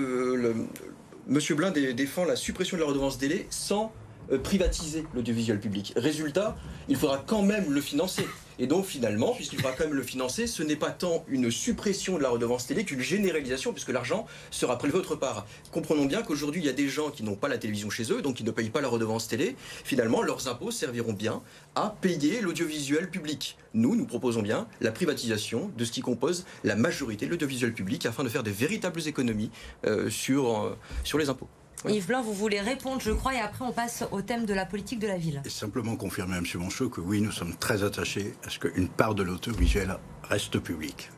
M. 1.29 1.57
Blin 1.57 1.71
défend 1.71 2.25
la 2.25 2.37
suppression 2.37 2.77
de 2.77 2.83
la 2.83 2.89
redevance 2.89 3.19
délai 3.19 3.47
sans 3.51 3.93
privatiser 4.37 5.05
l'audiovisuel 5.15 5.61
public. 5.61 5.93
Résultat, 5.97 6.57
il 6.89 6.97
faudra 6.97 7.23
quand 7.27 7.43
même 7.43 7.71
le 7.71 7.81
financer. 7.81 8.27
Et 8.61 8.67
donc 8.67 8.87
finalement, 8.87 9.35
puisqu'il 9.35 9.57
faudra 9.61 9.73
quand 9.73 9.85
même 9.85 9.95
le 9.95 10.03
financer, 10.03 10.47
ce 10.49 10.63
n'est 10.63 10.77
pas 10.77 10.91
tant 10.91 11.25
une 11.29 11.51
suppression 11.51 12.19
de 12.19 12.23
la 12.23 12.29
redevance 12.29 12.67
télé 12.67 12.85
qu'une 12.85 13.01
généralisation, 13.01 13.73
puisque 13.73 13.91
l'argent 13.91 14.27
sera 14.51 14.79
prélevé 14.79 14.99
autre 14.99 15.15
part. 15.15 15.47
Comprenons 15.71 16.07
bien 16.07 16.23
qu'aujourd'hui, 16.23 16.61
il 16.61 16.67
y 16.67 16.69
a 16.69 16.73
des 16.73 16.89
gens 16.89 17.11
qui 17.11 17.23
n'ont 17.23 17.37
pas 17.37 17.49
la 17.49 17.59
télévision 17.59 17.89
chez 17.89 18.13
eux, 18.13 18.21
donc 18.21 18.37
qui 18.37 18.45
ne 18.45 18.51
payent 18.51 18.71
pas 18.71 18.81
la 18.81 18.89
redevance 18.89 19.29
télé. 19.29 19.55
Finalement, 19.85 20.23
leurs 20.23 20.49
impôts 20.49 20.73
serviront 20.73 21.13
bien 21.13 21.41
à 21.77 21.95
payer 22.01 22.41
l'audiovisuel 22.41 23.11
public. 23.11 23.57
Nous, 23.75 23.95
nous 23.95 24.07
proposons 24.07 24.43
bien 24.43 24.67
la 24.81 24.91
privatisation 24.91 25.71
de 25.77 25.85
ce 25.85 25.93
qui 25.93 26.01
compose 26.01 26.45
la 26.65 26.75
majorité 26.75 27.27
de 27.27 27.31
l'audiovisuel 27.31 27.73
public 27.73 28.07
afin 28.07 28.25
de 28.25 28.29
faire 28.29 28.43
de 28.43 28.51
véritables 28.51 29.07
économies 29.07 29.51
euh, 29.87 30.11
sur, 30.11 30.65
euh, 30.65 30.77
sur 31.05 31.19
les 31.19 31.29
impôts. 31.29 31.49
Yves 31.89 32.07
Blanc, 32.07 32.23
vous 32.23 32.35
voulez 32.35 32.61
répondre, 32.61 33.01
je 33.01 33.13
crois, 33.13 33.35
et 33.35 33.41
après 33.41 33.65
on 33.65 33.73
passe 33.73 34.05
au 34.11 34.23
thème 34.23 34.47
de 34.47 34.55
la 34.55 34.67
politique 34.67 34.99
de 34.99 35.07
la 35.07 35.17
ville. 35.17 35.43
Et 35.45 35.51
simplement 35.51 35.97
confirmer 35.97 36.35
à 36.35 36.39
M. 36.39 36.45
Monchot 36.57 36.89
que 36.89 37.01
oui, 37.01 37.21
nous 37.21 37.33
sommes 37.33 37.55
très 37.55 37.85
attachés 37.85 38.35
à 38.45 38.51
ce 38.51 38.59
qu'une 38.59 38.89
part 38.89 39.15
de 39.15 39.23
l'audiovisuel 39.23 39.97
reste 40.29 40.59
publique 40.59 41.11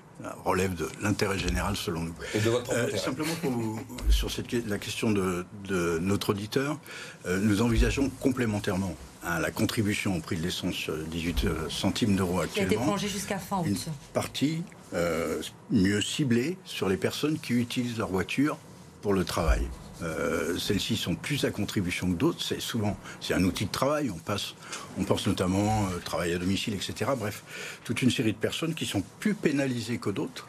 relève 0.44 0.74
de 0.74 0.88
l'intérêt 1.02 1.38
général 1.38 1.76
selon 1.76 2.02
nous. 2.02 2.14
Et 2.34 2.40
de 2.40 2.50
votre 2.50 2.72
euh, 2.72 2.96
Simplement 2.96 3.34
pour 3.40 3.50
vous, 3.50 3.80
sur 4.08 4.30
cette, 4.30 4.52
la 4.52 4.78
question 4.78 5.10
de, 5.10 5.46
notre 6.00 6.30
auditeur, 6.30 6.78
euh, 7.26 7.38
nous 7.38 7.62
envisageons 7.62 8.10
complémentairement 8.20 8.94
hein, 9.24 9.40
la 9.40 9.50
contribution 9.50 10.16
au 10.16 10.20
prix 10.20 10.36
de 10.36 10.42
l'essence 10.42 10.90
18 10.90 11.44
euh, 11.44 11.68
centimes 11.68 12.16
d'euros 12.16 12.40
actuellement. 12.40 12.68
Qui 12.68 12.74
a 12.74 12.76
été 12.76 12.76
prolongée 12.76 13.08
jusqu'à 13.08 13.38
fin 13.38 13.60
août. 13.60 13.66
Une 13.66 13.76
partie 14.12 14.62
mieux 15.70 16.02
ciblée 16.02 16.58
sur 16.64 16.88
les 16.88 16.96
personnes 16.96 17.38
qui 17.38 17.52
utilisent 17.52 17.98
leur 17.98 18.08
voiture 18.08 18.58
pour 19.02 19.14
le 19.14 19.24
travail. 19.24 19.68
Euh, 20.02 20.58
celles-ci 20.58 20.96
sont 20.96 21.14
plus 21.14 21.44
à 21.44 21.50
contribution 21.50 22.10
que 22.10 22.16
d'autres. 22.16 22.42
C'est 22.42 22.60
souvent 22.60 22.96
un 23.30 23.44
outil 23.44 23.66
de 23.66 23.70
travail. 23.70 24.10
On 24.10 25.04
pense 25.04 25.26
notamment 25.26 25.86
euh, 25.86 25.98
travail 25.98 26.32
à 26.32 26.38
domicile, 26.38 26.74
etc. 26.74 27.10
Bref, 27.16 27.42
toute 27.84 28.02
une 28.02 28.10
série 28.10 28.32
de 28.32 28.38
personnes 28.38 28.74
qui 28.74 28.86
sont 28.86 29.02
plus 29.20 29.34
pénalisées 29.34 29.98
que 29.98 30.10
d'autres 30.10 30.46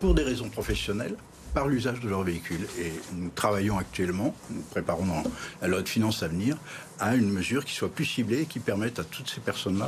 pour 0.00 0.14
des 0.14 0.22
raisons 0.22 0.48
professionnelles 0.48 1.16
par 1.54 1.66
l'usage 1.66 2.00
de 2.00 2.08
leur 2.08 2.22
véhicule. 2.22 2.66
Et 2.78 2.92
nous 3.14 3.30
travaillons 3.30 3.78
actuellement, 3.78 4.34
nous 4.50 4.62
préparons 4.62 5.06
dans 5.06 5.22
la 5.62 5.68
loi 5.68 5.82
de 5.82 5.88
finances 5.88 6.22
à 6.22 6.28
venir, 6.28 6.56
à 6.98 7.16
une 7.16 7.30
mesure 7.30 7.64
qui 7.64 7.74
soit 7.74 7.92
plus 7.92 8.04
ciblée 8.04 8.42
et 8.42 8.46
qui 8.46 8.60
permette 8.60 8.98
à 8.98 9.04
toutes 9.04 9.28
ces 9.28 9.40
personnes-là 9.40 9.86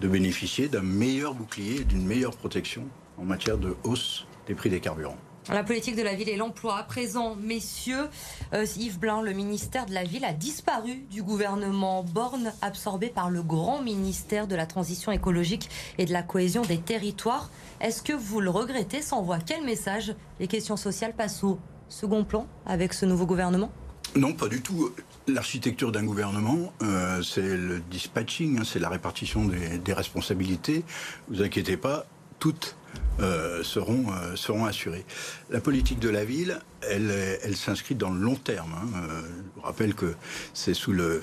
de 0.00 0.08
bénéficier 0.08 0.68
d'un 0.68 0.82
meilleur 0.82 1.34
bouclier, 1.34 1.84
d'une 1.84 2.06
meilleure 2.06 2.36
protection 2.36 2.86
en 3.18 3.24
matière 3.24 3.58
de 3.58 3.74
hausse 3.84 4.26
des 4.46 4.54
prix 4.54 4.70
des 4.70 4.80
carburants. 4.80 5.18
La 5.52 5.64
politique 5.64 5.96
de 5.96 6.02
la 6.02 6.14
ville 6.14 6.28
et 6.28 6.36
l'emploi. 6.36 6.78
À 6.78 6.84
présent, 6.84 7.34
messieurs, 7.34 8.08
euh, 8.54 8.64
Yves 8.76 9.00
Blin, 9.00 9.20
le 9.20 9.32
ministère 9.32 9.84
de 9.84 9.92
la 9.92 10.04
ville 10.04 10.24
a 10.24 10.32
disparu 10.32 11.02
du 11.10 11.24
gouvernement 11.24 12.04
Borne, 12.04 12.52
absorbé 12.62 13.08
par 13.08 13.30
le 13.30 13.42
grand 13.42 13.82
ministère 13.82 14.46
de 14.46 14.54
la 14.54 14.66
transition 14.66 15.10
écologique 15.10 15.68
et 15.98 16.04
de 16.04 16.12
la 16.12 16.22
cohésion 16.22 16.62
des 16.62 16.78
territoires. 16.78 17.50
Est-ce 17.80 18.00
que 18.00 18.12
vous 18.12 18.40
le 18.40 18.48
regrettez? 18.48 19.02
Sans 19.02 19.22
voix, 19.22 19.38
quel 19.44 19.64
message? 19.64 20.14
Les 20.38 20.46
questions 20.46 20.76
sociales 20.76 21.14
passent 21.16 21.42
au 21.42 21.58
second 21.88 22.22
plan 22.22 22.46
avec 22.64 22.92
ce 22.92 23.04
nouveau 23.04 23.26
gouvernement? 23.26 23.72
Non, 24.14 24.34
pas 24.34 24.46
du 24.46 24.60
tout. 24.60 24.92
L'architecture 25.26 25.90
d'un 25.90 26.04
gouvernement, 26.04 26.72
euh, 26.82 27.22
c'est 27.22 27.42
le 27.42 27.80
dispatching, 27.80 28.60
hein, 28.60 28.62
c'est 28.64 28.78
la 28.78 28.88
répartition 28.88 29.44
des 29.46 29.92
responsabilités. 29.92 30.84
Vous 31.28 31.42
inquiétez 31.42 31.76
pas, 31.76 32.06
toutes 32.38 32.76
euh, 33.22 33.62
seront, 33.62 34.06
euh, 34.10 34.36
seront 34.36 34.64
assurées. 34.64 35.04
La 35.50 35.60
politique 35.60 35.98
de 35.98 36.08
la 36.08 36.24
ville, 36.24 36.60
elle, 36.88 37.10
elle 37.42 37.56
s'inscrit 37.56 37.94
dans 37.94 38.10
le 38.10 38.20
long 38.20 38.36
terme. 38.36 38.72
Hein. 38.74 38.88
Euh, 38.96 39.22
je 39.22 39.60
vous 39.60 39.60
rappelle 39.62 39.94
que 39.94 40.14
c'est 40.54 40.74
sous 40.74 40.92
le 40.92 41.22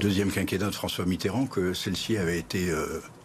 deuxième 0.00 0.30
quinquennat 0.30 0.66
de 0.66 0.74
François 0.74 1.04
Mitterrand 1.04 1.46
que 1.46 1.74
celle-ci 1.74 2.16
avait 2.16 2.38
été 2.38 2.72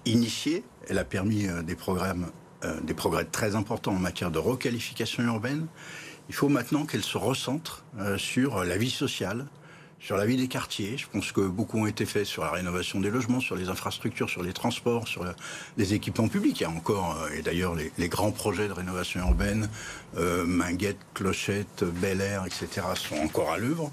initiée. 0.05 0.63
Elle 0.89 0.97
a 0.97 1.05
permis 1.05 1.47
des 1.63 1.75
programmes, 1.75 2.27
des 2.83 2.93
progrès 2.93 3.25
très 3.25 3.55
importants 3.55 3.93
en 3.93 3.99
matière 3.99 4.31
de 4.31 4.39
requalification 4.39 5.23
urbaine. 5.23 5.67
Il 6.27 6.35
faut 6.35 6.49
maintenant 6.49 6.85
qu'elle 6.85 7.03
se 7.03 7.17
recentre 7.17 7.85
sur 8.17 8.63
la 8.63 8.77
vie 8.77 8.89
sociale, 8.89 9.47
sur 10.01 10.17
la 10.17 10.25
vie 10.25 10.35
des 10.35 10.47
quartiers. 10.47 10.97
Je 10.97 11.05
pense 11.07 11.31
que 11.31 11.41
beaucoup 11.41 11.79
ont 11.79 11.85
été 11.85 12.05
faits 12.05 12.25
sur 12.25 12.43
la 12.43 12.51
rénovation 12.51 12.99
des 12.99 13.09
logements, 13.09 13.39
sur 13.39 13.55
les 13.55 13.69
infrastructures, 13.69 14.29
sur 14.29 14.41
les 14.41 14.51
transports, 14.51 15.07
sur 15.07 15.23
les 15.77 15.93
équipements 15.93 16.27
publics. 16.27 16.59
Il 16.59 16.63
y 16.63 16.65
a 16.65 16.69
encore, 16.69 17.21
euh, 17.21 17.37
et 17.37 17.41
d'ailleurs 17.41 17.75
les, 17.75 18.09
grands 18.09 18.31
projets 18.31 18.67
de 18.67 18.73
rénovation 18.73 19.21
urbaine, 19.21 19.69
euh, 20.17 20.43
Minguette, 20.45 20.97
Clochette, 21.13 21.83
Bel 21.83 22.19
Air, 22.19 22.45
etc., 22.45 22.87
sont 22.95 23.15
encore 23.17 23.51
à 23.51 23.57
l'œuvre. 23.57 23.91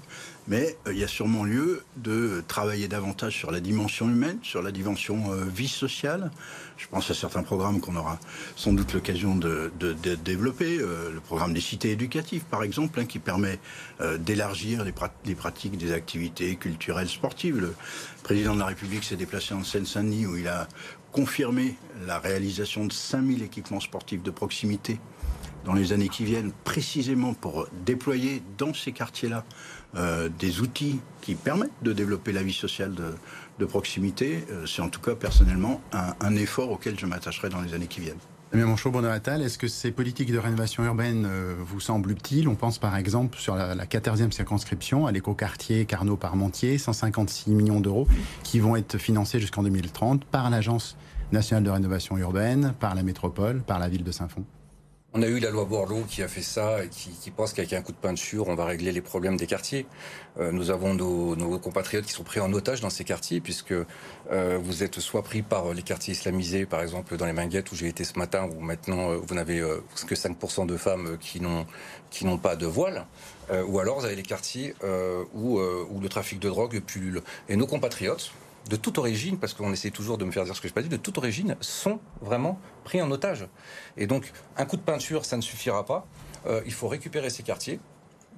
Mais 0.49 0.75
euh, 0.87 0.93
il 0.93 0.99
y 0.99 1.03
a 1.03 1.07
sûrement 1.07 1.43
lieu 1.43 1.83
de 1.97 2.43
travailler 2.47 2.87
davantage 2.87 3.37
sur 3.37 3.51
la 3.51 3.59
dimension 3.59 4.09
humaine, 4.09 4.39
sur 4.41 4.63
la 4.63 4.71
dimension 4.71 5.31
euh, 5.31 5.45
vie 5.45 5.67
sociale. 5.67 6.31
Je 6.77 6.87
pense 6.87 7.09
à 7.11 7.13
certains 7.13 7.43
programmes 7.43 7.79
qu'on 7.79 7.95
aura 7.95 8.19
sans 8.55 8.73
doute 8.73 8.93
l'occasion 8.93 9.35
de, 9.35 9.71
développer. 10.25 10.79
Euh, 10.79 11.11
le 11.13 11.19
programme 11.19 11.53
des 11.53 11.61
cités 11.61 11.91
éducatives, 11.91 12.43
par 12.45 12.63
exemple, 12.63 12.99
hein, 12.99 13.05
qui 13.05 13.19
permet 13.19 13.59
d'élargir 14.19 14.83
les, 14.83 14.93
les, 15.25 15.35
pratiques 15.35 15.77
des 15.77 15.93
activités 15.93 16.55
culturelles 16.55 17.09
sportives. 17.09 17.59
Le 17.59 17.75
président 18.23 18.55
de 18.55 18.59
la 18.59 18.65
République 18.65 19.03
s'est 19.03 19.17
déplacé 19.17 19.53
en 19.53 19.63
Seine-Saint-Denis 19.63 20.25
où 20.25 20.35
il 20.35 20.47
a 20.47 20.67
confirmé 21.11 21.75
la 22.07 22.17
réalisation 22.17 22.85
de 22.85 22.93
5000 22.93 23.43
équipements 23.43 23.79
sportifs 23.79 24.23
de 24.23 24.31
proximité 24.31 24.99
dans 25.65 25.73
les 25.73 25.93
années 25.93 26.09
qui 26.09 26.23
viennent, 26.23 26.51
précisément 26.63 27.33
pour 27.33 27.67
déployer 27.85 28.41
dans 28.57 28.73
ces 28.73 28.91
quartiers-là 28.91 29.43
euh, 29.95 30.29
des 30.37 30.61
outils 30.61 30.99
qui 31.21 31.33
permettent 31.33 31.71
de 31.81 31.93
développer 31.93 32.31
la 32.31 32.43
vie 32.43 32.53
sociale 32.53 32.93
de, 32.93 33.65
proximité. 33.65 34.45
Euh, 34.51 34.65
c'est 34.65 34.81
en 34.81 34.87
tout 34.87 35.01
cas 35.01 35.15
personnellement 35.15 35.81
un, 35.91 36.35
effort 36.35 36.71
auquel 36.71 36.97
je 36.97 37.05
m'attacherai 37.05 37.49
dans 37.49 37.59
les 37.59 37.73
années 37.73 37.87
qui 37.87 37.99
viennent. 37.99 38.19
Damien 38.51 38.65
Monchot, 38.65 38.89
Bonatal, 38.89 39.41
est-ce 39.41 39.57
que 39.57 39.67
ces 39.67 39.91
politiques 39.91 40.31
de 40.31 40.37
rénovation 40.37 40.83
urbaine 40.83 41.27
euh, 41.29 41.55
vous 41.59 41.79
semblent 41.79 42.11
utiles? 42.11 42.47
On 42.47 42.55
pense 42.55 42.77
par 42.77 42.95
exemple 42.95 43.37
sur 43.37 43.55
la, 43.55 43.75
14e 43.85 44.31
circonscription, 44.31 45.07
à 45.07 45.11
l'écoquartier 45.11 45.85
Carnot-Parmentier, 45.85 46.77
156 46.77 47.49
millions 47.51 47.81
d'euros 47.81 48.07
qui 48.43 48.59
vont 48.59 48.75
être 48.75 48.97
financés 48.97 49.39
jusqu'en 49.39 49.63
2030 49.63 50.23
par 50.23 50.49
l'Agence 50.49 50.97
nationale 51.31 51.63
de 51.63 51.69
rénovation 51.69 52.17
urbaine, 52.17 52.73
par 52.79 52.95
la 52.95 53.03
métropole, 53.03 53.61
par 53.61 53.77
la 53.79 53.89
ville 53.89 54.03
de 54.03 54.11
Saint-Fond. 54.11 54.45
On 55.11 55.23
a 55.23 55.27
eu 55.27 55.39
la 55.39 55.49
loi 55.49 55.65
Borloo 55.65 56.03
qui 56.07 56.21
a 56.21 56.27
fait 56.27 56.43
ça 56.43 56.83
et 56.83 56.87
qui, 56.87 57.31
pense 57.31 57.53
qu'avec 57.53 57.73
un 57.73 57.81
coup 57.81 57.91
de 57.91 57.97
peinture, 57.97 58.47
on 58.47 58.53
va 58.53 58.65
régler 58.65 58.91
les 58.91 59.01
problèmes 59.01 59.37
des 59.37 59.47
quartiers. 59.47 59.87
Euh, 60.39 60.51
nous 60.51 60.69
avons 60.69 60.93
nos, 60.93 61.57
compatriotes 61.57 62.05
qui 62.05 62.11
sont 62.11 62.23
pris 62.23 62.39
en 62.39 62.53
otage 62.53 62.79
dans 62.79 62.91
ces 62.91 63.03
quartiers, 63.03 63.41
puisque 63.41 63.73
euh, 63.73 64.59
vous 64.61 64.83
êtes 64.83 64.99
soit 64.99 65.23
pris 65.23 65.41
par 65.41 65.73
les 65.73 65.81
quartiers 65.81 66.13
islamisés, 66.13 66.67
par 66.67 66.83
exemple 66.83 67.17
dans 67.17 67.25
les 67.25 67.33
Minguettes 67.33 67.71
où 67.71 67.75
j'ai 67.75 67.87
été 67.87 68.03
ce 68.03 68.19
matin, 68.19 68.47
où 68.55 68.59
maintenant 68.59 69.15
vous 69.17 69.33
n'avez 69.33 69.57
que 70.05 70.13
5% 70.13 70.67
de 70.67 70.77
femmes 70.77 71.17
qui 71.19 71.41
n'ont 71.41 71.65
qui 72.11 72.25
n'ont 72.25 72.37
pas 72.37 72.55
de 72.55 72.67
voile, 72.67 73.07
ou 73.67 73.79
alors 73.79 73.99
vous 73.99 74.05
avez 74.05 74.15
les 74.15 74.21
quartiers 74.21 74.75
où, 75.33 75.59
où 75.59 75.99
le 75.99 76.09
trafic 76.09 76.37
de 76.37 76.49
drogue 76.49 76.79
pullule. 76.81 77.23
Et 77.47 77.55
nos 77.55 77.65
compatriotes, 77.65 78.31
de 78.69 78.75
toute 78.75 78.97
origine, 78.97 79.37
parce 79.37 79.53
qu'on 79.53 79.73
essaie 79.73 79.89
toujours 79.89 80.17
de 80.17 80.25
me 80.25 80.31
faire 80.31 80.45
dire 80.45 80.55
ce 80.55 80.61
que 80.61 80.67
je 80.67 80.73
n'ai 80.73 80.75
pas 80.75 80.81
dit, 80.83 80.89
de 80.89 80.97
toute 80.97 81.17
origine, 81.17 81.55
sont 81.59 81.99
vraiment 82.21 82.59
pris 82.83 83.01
en 83.01 83.09
otage. 83.11 83.47
Et 83.97 84.07
donc, 84.07 84.31
un 84.55 84.65
coup 84.65 84.77
de 84.77 84.81
peinture, 84.81 85.25
ça 85.25 85.37
ne 85.37 85.41
suffira 85.41 85.85
pas. 85.85 86.05
Euh, 86.45 86.61
il 86.65 86.73
faut 86.73 86.87
récupérer 86.87 87.29
ces 87.29 87.43
quartiers. 87.43 87.79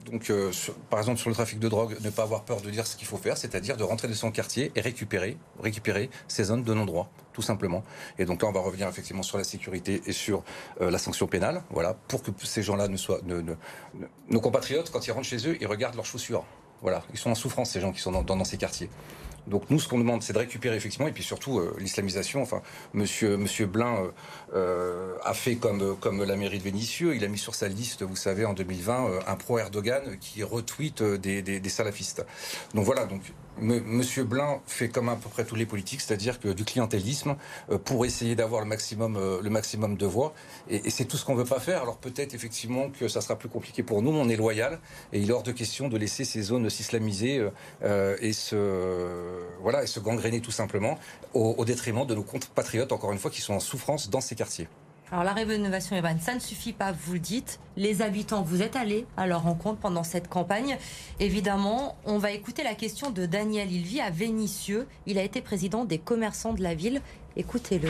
Donc, 0.05 0.31
euh, 0.31 0.51
par 0.89 0.99
exemple, 0.99 1.19
sur 1.19 1.29
le 1.29 1.35
trafic 1.35 1.59
de 1.59 1.67
drogue, 1.67 1.95
ne 2.01 2.09
pas 2.09 2.23
avoir 2.23 2.43
peur 2.43 2.61
de 2.61 2.69
dire 2.71 2.87
ce 2.87 2.95
qu'il 2.95 3.07
faut 3.07 3.17
faire, 3.17 3.37
c'est-à-dire 3.37 3.77
de 3.77 3.83
rentrer 3.83 4.07
dans 4.07 4.15
son 4.15 4.31
quartier 4.31 4.71
et 4.75 4.81
récupérer, 4.81 5.37
récupérer 5.61 6.09
ces 6.27 6.45
zones 6.45 6.63
de 6.63 6.73
non-droit, 6.73 7.11
tout 7.33 7.43
simplement. 7.43 7.83
Et 8.17 8.25
donc 8.25 8.41
là, 8.41 8.47
on 8.47 8.51
va 8.51 8.61
revenir 8.61 8.87
effectivement 8.87 9.21
sur 9.21 9.37
la 9.37 9.43
sécurité 9.43 10.01
et 10.07 10.13
sur 10.13 10.43
euh, 10.79 10.89
la 10.89 10.97
sanction 10.97 11.27
pénale, 11.27 11.61
voilà, 11.69 11.93
pour 12.07 12.23
que 12.23 12.31
ces 12.43 12.63
gens-là 12.63 12.87
ne 12.87 12.97
soient... 12.97 13.19
nos 14.29 14.41
compatriotes, 14.41 14.89
quand 14.89 15.05
ils 15.05 15.11
rentrent 15.11 15.27
chez 15.27 15.47
eux, 15.47 15.57
ils 15.61 15.67
regardent 15.67 15.95
leurs 15.95 16.05
chaussures. 16.05 16.45
Voilà, 16.81 17.03
ils 17.13 17.19
sont 17.19 17.29
en 17.29 17.35
souffrance, 17.35 17.69
ces 17.69 17.79
gens 17.79 17.91
qui 17.91 17.99
sont 17.99 18.23
dans 18.23 18.43
ces 18.43 18.57
quartiers. 18.57 18.89
Donc 19.47 19.69
nous, 19.69 19.79
ce 19.79 19.87
qu'on 19.87 19.97
demande, 19.97 20.21
c'est 20.21 20.33
de 20.33 20.37
récupérer 20.37 20.75
effectivement, 20.75 21.07
et 21.07 21.11
puis 21.11 21.23
surtout 21.23 21.59
euh, 21.59 21.75
l'islamisation. 21.79 22.41
Enfin, 22.41 22.61
Monsieur 22.93 23.65
Blin 23.65 23.95
euh, 23.95 24.11
euh, 24.53 25.15
a 25.23 25.33
fait 25.33 25.55
comme 25.55 26.23
la 26.23 26.35
mairie 26.35 26.59
de 26.59 26.63
Vénissieux. 26.63 27.15
Il 27.15 27.23
a 27.23 27.27
mis 27.27 27.37
sur 27.37 27.55
sa 27.55 27.67
liste, 27.67 28.03
vous 28.03 28.15
savez, 28.15 28.45
en 28.45 28.53
2020, 28.53 29.27
un 29.27 29.35
pro 29.35 29.59
Erdogan 29.59 30.17
qui 30.19 30.43
retweet 30.43 31.01
des, 31.03 31.69
salafistes. 31.69 32.25
Donc 32.73 32.85
voilà. 32.85 33.05
Donc 33.05 33.21
Monsieur 33.59 34.23
Blin 34.23 34.59
fait 34.65 34.89
comme 34.89 35.09
à 35.09 35.15
peu 35.15 35.29
près 35.29 35.45
tous 35.45 35.55
les 35.55 35.65
politiques, 35.65 36.01
c'est-à-dire 36.01 36.39
du 36.39 36.63
clientélisme 36.63 37.35
pour 37.85 38.05
essayer 38.05 38.35
d'avoir 38.35 38.61
le 38.61 38.67
maximum, 38.67 39.97
de 39.97 40.05
voix. 40.05 40.33
Et, 40.69 40.89
c'est 40.89 41.05
tout 41.05 41.17
ce 41.17 41.25
qu'on 41.25 41.35
veut 41.35 41.45
pas 41.45 41.59
faire. 41.59 41.81
Alors 41.81 41.97
peut-être 41.97 42.33
effectivement 42.33 42.89
que 42.89 43.07
ça 43.07 43.21
sera 43.21 43.37
plus 43.37 43.49
compliqué 43.49 43.83
pour 43.83 44.01
nous. 44.01 44.11
On 44.11 44.29
est 44.29 44.35
loyal 44.35 44.79
et 45.13 45.19
il 45.19 45.29
est 45.29 45.33
hors 45.33 45.43
de 45.43 45.51
question 45.51 45.89
de 45.89 45.97
laisser 45.97 46.25
ces 46.25 46.41
zones 46.41 46.69
s'islamiser 46.69 47.47
et 47.83 48.33
se 48.33 49.30
voilà 49.61 49.83
et 49.83 49.87
se 49.87 49.99
gangréner 49.99 50.41
tout 50.41 50.51
simplement 50.51 50.97
au, 51.33 51.55
au 51.57 51.65
détriment 51.65 52.05
de 52.05 52.15
nos 52.15 52.23
compatriotes, 52.23 52.91
encore 52.91 53.11
une 53.11 53.19
fois, 53.19 53.31
qui 53.31 53.41
sont 53.41 53.53
en 53.53 53.59
souffrance 53.59 54.09
dans 54.09 54.21
ces 54.21 54.35
quartiers. 54.35 54.67
Alors 55.11 55.25
la 55.25 55.33
rénovation 55.33 55.97
urbaine, 55.97 56.19
ça 56.21 56.33
ne 56.33 56.39
suffit 56.39 56.71
pas, 56.71 56.93
vous 56.93 57.13
le 57.13 57.19
dites. 57.19 57.59
Les 57.75 58.01
habitants, 58.01 58.43
vous 58.43 58.61
êtes 58.61 58.77
allés 58.77 59.05
à 59.17 59.27
leur 59.27 59.43
rencontre 59.43 59.77
pendant 59.77 60.03
cette 60.03 60.29
campagne. 60.29 60.77
Évidemment, 61.19 61.97
on 62.05 62.17
va 62.17 62.31
écouter 62.31 62.63
la 62.63 62.75
question 62.75 63.09
de 63.09 63.25
Daniel. 63.25 63.69
Il 63.73 63.83
vit 63.83 63.99
à 63.99 64.09
Vénissieux. 64.09 64.87
Il 65.07 65.17
a 65.17 65.23
été 65.23 65.41
président 65.41 65.83
des 65.83 65.97
commerçants 65.97 66.53
de 66.53 66.63
la 66.63 66.75
ville. 66.75 67.01
Écoutez-le. 67.35 67.89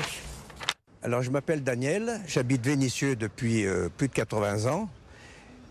Alors 1.04 1.22
je 1.22 1.30
m'appelle 1.30 1.64
Daniel, 1.64 2.22
j'habite 2.26 2.66
Vénissieux 2.66 3.16
depuis 3.16 3.68
euh, 3.68 3.90
plus 3.96 4.08
de 4.08 4.14
80 4.14 4.72
ans. 4.72 4.90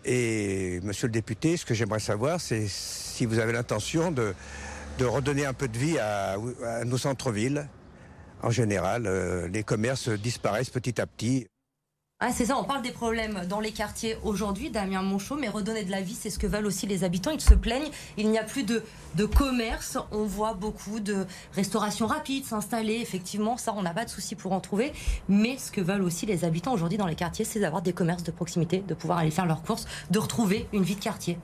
Et 0.04 0.80
monsieur 0.84 1.08
le 1.08 1.12
député, 1.12 1.56
ce 1.56 1.64
que 1.64 1.74
j'aimerais 1.74 2.00
savoir, 2.00 2.40
c'est 2.40 2.66
si 2.68 3.26
vous 3.26 3.40
avez 3.40 3.52
l'intention 3.52 4.12
de, 4.12 4.34
redonner 5.00 5.46
un 5.46 5.54
peu 5.54 5.68
de 5.68 5.78
vie 5.78 5.98
à 5.98 6.36
nos 6.84 6.98
centres-villes 6.98 7.68
en 8.42 8.50
général, 8.50 9.06
euh, 9.06 9.48
les 9.48 9.62
commerces 9.62 10.08
disparaissent 10.08 10.70
petit 10.70 11.00
à 11.00 11.06
petit. 11.06 11.46
Ah, 12.22 12.32
c'est 12.34 12.44
ça, 12.44 12.58
on 12.58 12.64
parle 12.64 12.82
des 12.82 12.90
problèmes 12.90 13.46
dans 13.48 13.60
les 13.60 13.72
quartiers 13.72 14.18
aujourd'hui, 14.22 14.68
Damien 14.68 15.00
Monchot, 15.00 15.36
mais 15.36 15.48
redonner 15.48 15.84
de 15.84 15.90
la 15.90 16.02
vie, 16.02 16.12
c'est 16.14 16.28
ce 16.28 16.38
que 16.38 16.46
veulent 16.46 16.66
aussi 16.66 16.86
les 16.86 17.02
habitants. 17.02 17.30
Ils 17.30 17.40
se 17.40 17.54
plaignent, 17.54 17.90
il 18.18 18.30
n'y 18.30 18.38
a 18.38 18.44
plus 18.44 18.62
de, 18.62 18.82
de 19.14 19.24
commerce, 19.24 19.96
on 20.12 20.24
voit 20.24 20.52
beaucoup 20.52 21.00
de 21.00 21.24
restauration 21.54 22.06
rapide 22.06 22.44
s'installer, 22.44 22.96
effectivement, 22.96 23.56
ça, 23.56 23.72
on 23.74 23.80
n'a 23.82 23.94
pas 23.94 24.04
de 24.04 24.10
souci 24.10 24.34
pour 24.34 24.52
en 24.52 24.60
trouver, 24.60 24.92
mais 25.30 25.56
ce 25.56 25.72
que 25.72 25.80
veulent 25.80 26.02
aussi 26.02 26.26
les 26.26 26.44
habitants 26.44 26.74
aujourd'hui 26.74 26.98
dans 26.98 27.06
les 27.06 27.14
quartiers, 27.14 27.46
c'est 27.46 27.60
d'avoir 27.60 27.80
des 27.80 27.94
commerces 27.94 28.24
de 28.24 28.32
proximité, 28.32 28.84
de 28.86 28.92
pouvoir 28.92 29.18
aller 29.18 29.30
faire 29.30 29.46
leurs 29.46 29.62
courses, 29.62 29.86
de 30.10 30.18
retrouver 30.18 30.68
une 30.74 30.82
vie 30.82 30.96
de 30.96 31.00
quartier. 31.00 31.38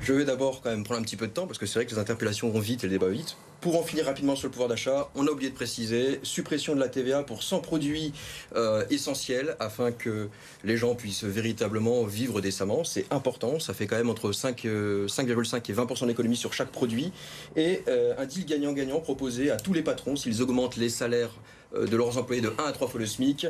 Je 0.00 0.12
vais 0.12 0.24
d'abord 0.24 0.60
quand 0.62 0.70
même 0.70 0.84
prendre 0.84 1.00
un 1.00 1.02
petit 1.02 1.16
peu 1.16 1.26
de 1.26 1.32
temps 1.32 1.46
parce 1.46 1.58
que 1.58 1.66
c'est 1.66 1.78
vrai 1.78 1.86
que 1.86 1.90
les 1.90 1.98
interpellations 1.98 2.48
vont 2.50 2.60
vite 2.60 2.84
et 2.84 2.86
le 2.86 2.92
débat 2.92 3.08
vite. 3.08 3.36
Pour 3.60 3.76
en 3.78 3.82
finir 3.82 4.06
rapidement 4.06 4.36
sur 4.36 4.46
le 4.46 4.52
pouvoir 4.52 4.68
d'achat, 4.68 5.10
on 5.16 5.26
a 5.26 5.30
oublié 5.30 5.50
de 5.50 5.54
préciser 5.54 6.20
suppression 6.22 6.76
de 6.76 6.80
la 6.80 6.88
TVA 6.88 7.24
pour 7.24 7.42
100 7.42 7.58
produits 7.58 8.12
euh, 8.54 8.84
essentiels 8.88 9.56
afin 9.58 9.90
que 9.90 10.28
les 10.62 10.76
gens 10.76 10.94
puissent 10.94 11.24
véritablement 11.24 12.04
vivre 12.04 12.40
décemment. 12.40 12.84
C'est 12.84 13.12
important, 13.12 13.58
ça 13.58 13.74
fait 13.74 13.88
quand 13.88 13.96
même 13.96 14.10
entre 14.10 14.30
5,5 14.30 14.66
euh, 14.66 15.06
et 15.06 15.72
20% 15.72 16.06
d'économie 16.06 16.36
sur 16.36 16.52
chaque 16.52 16.70
produit. 16.70 17.12
Et 17.56 17.82
euh, 17.88 18.14
un 18.16 18.26
deal 18.26 18.46
gagnant-gagnant 18.46 19.00
proposé 19.00 19.50
à 19.50 19.56
tous 19.56 19.72
les 19.72 19.82
patrons 19.82 20.14
s'ils 20.14 20.40
augmentent 20.40 20.76
les 20.76 20.88
salaires 20.88 21.32
de 21.74 21.96
leurs 21.96 22.16
employés 22.18 22.40
de 22.40 22.52
1 22.58 22.64
à 22.64 22.72
3 22.72 22.88
fois 22.88 23.00
le 23.00 23.06
SMIC. 23.06 23.46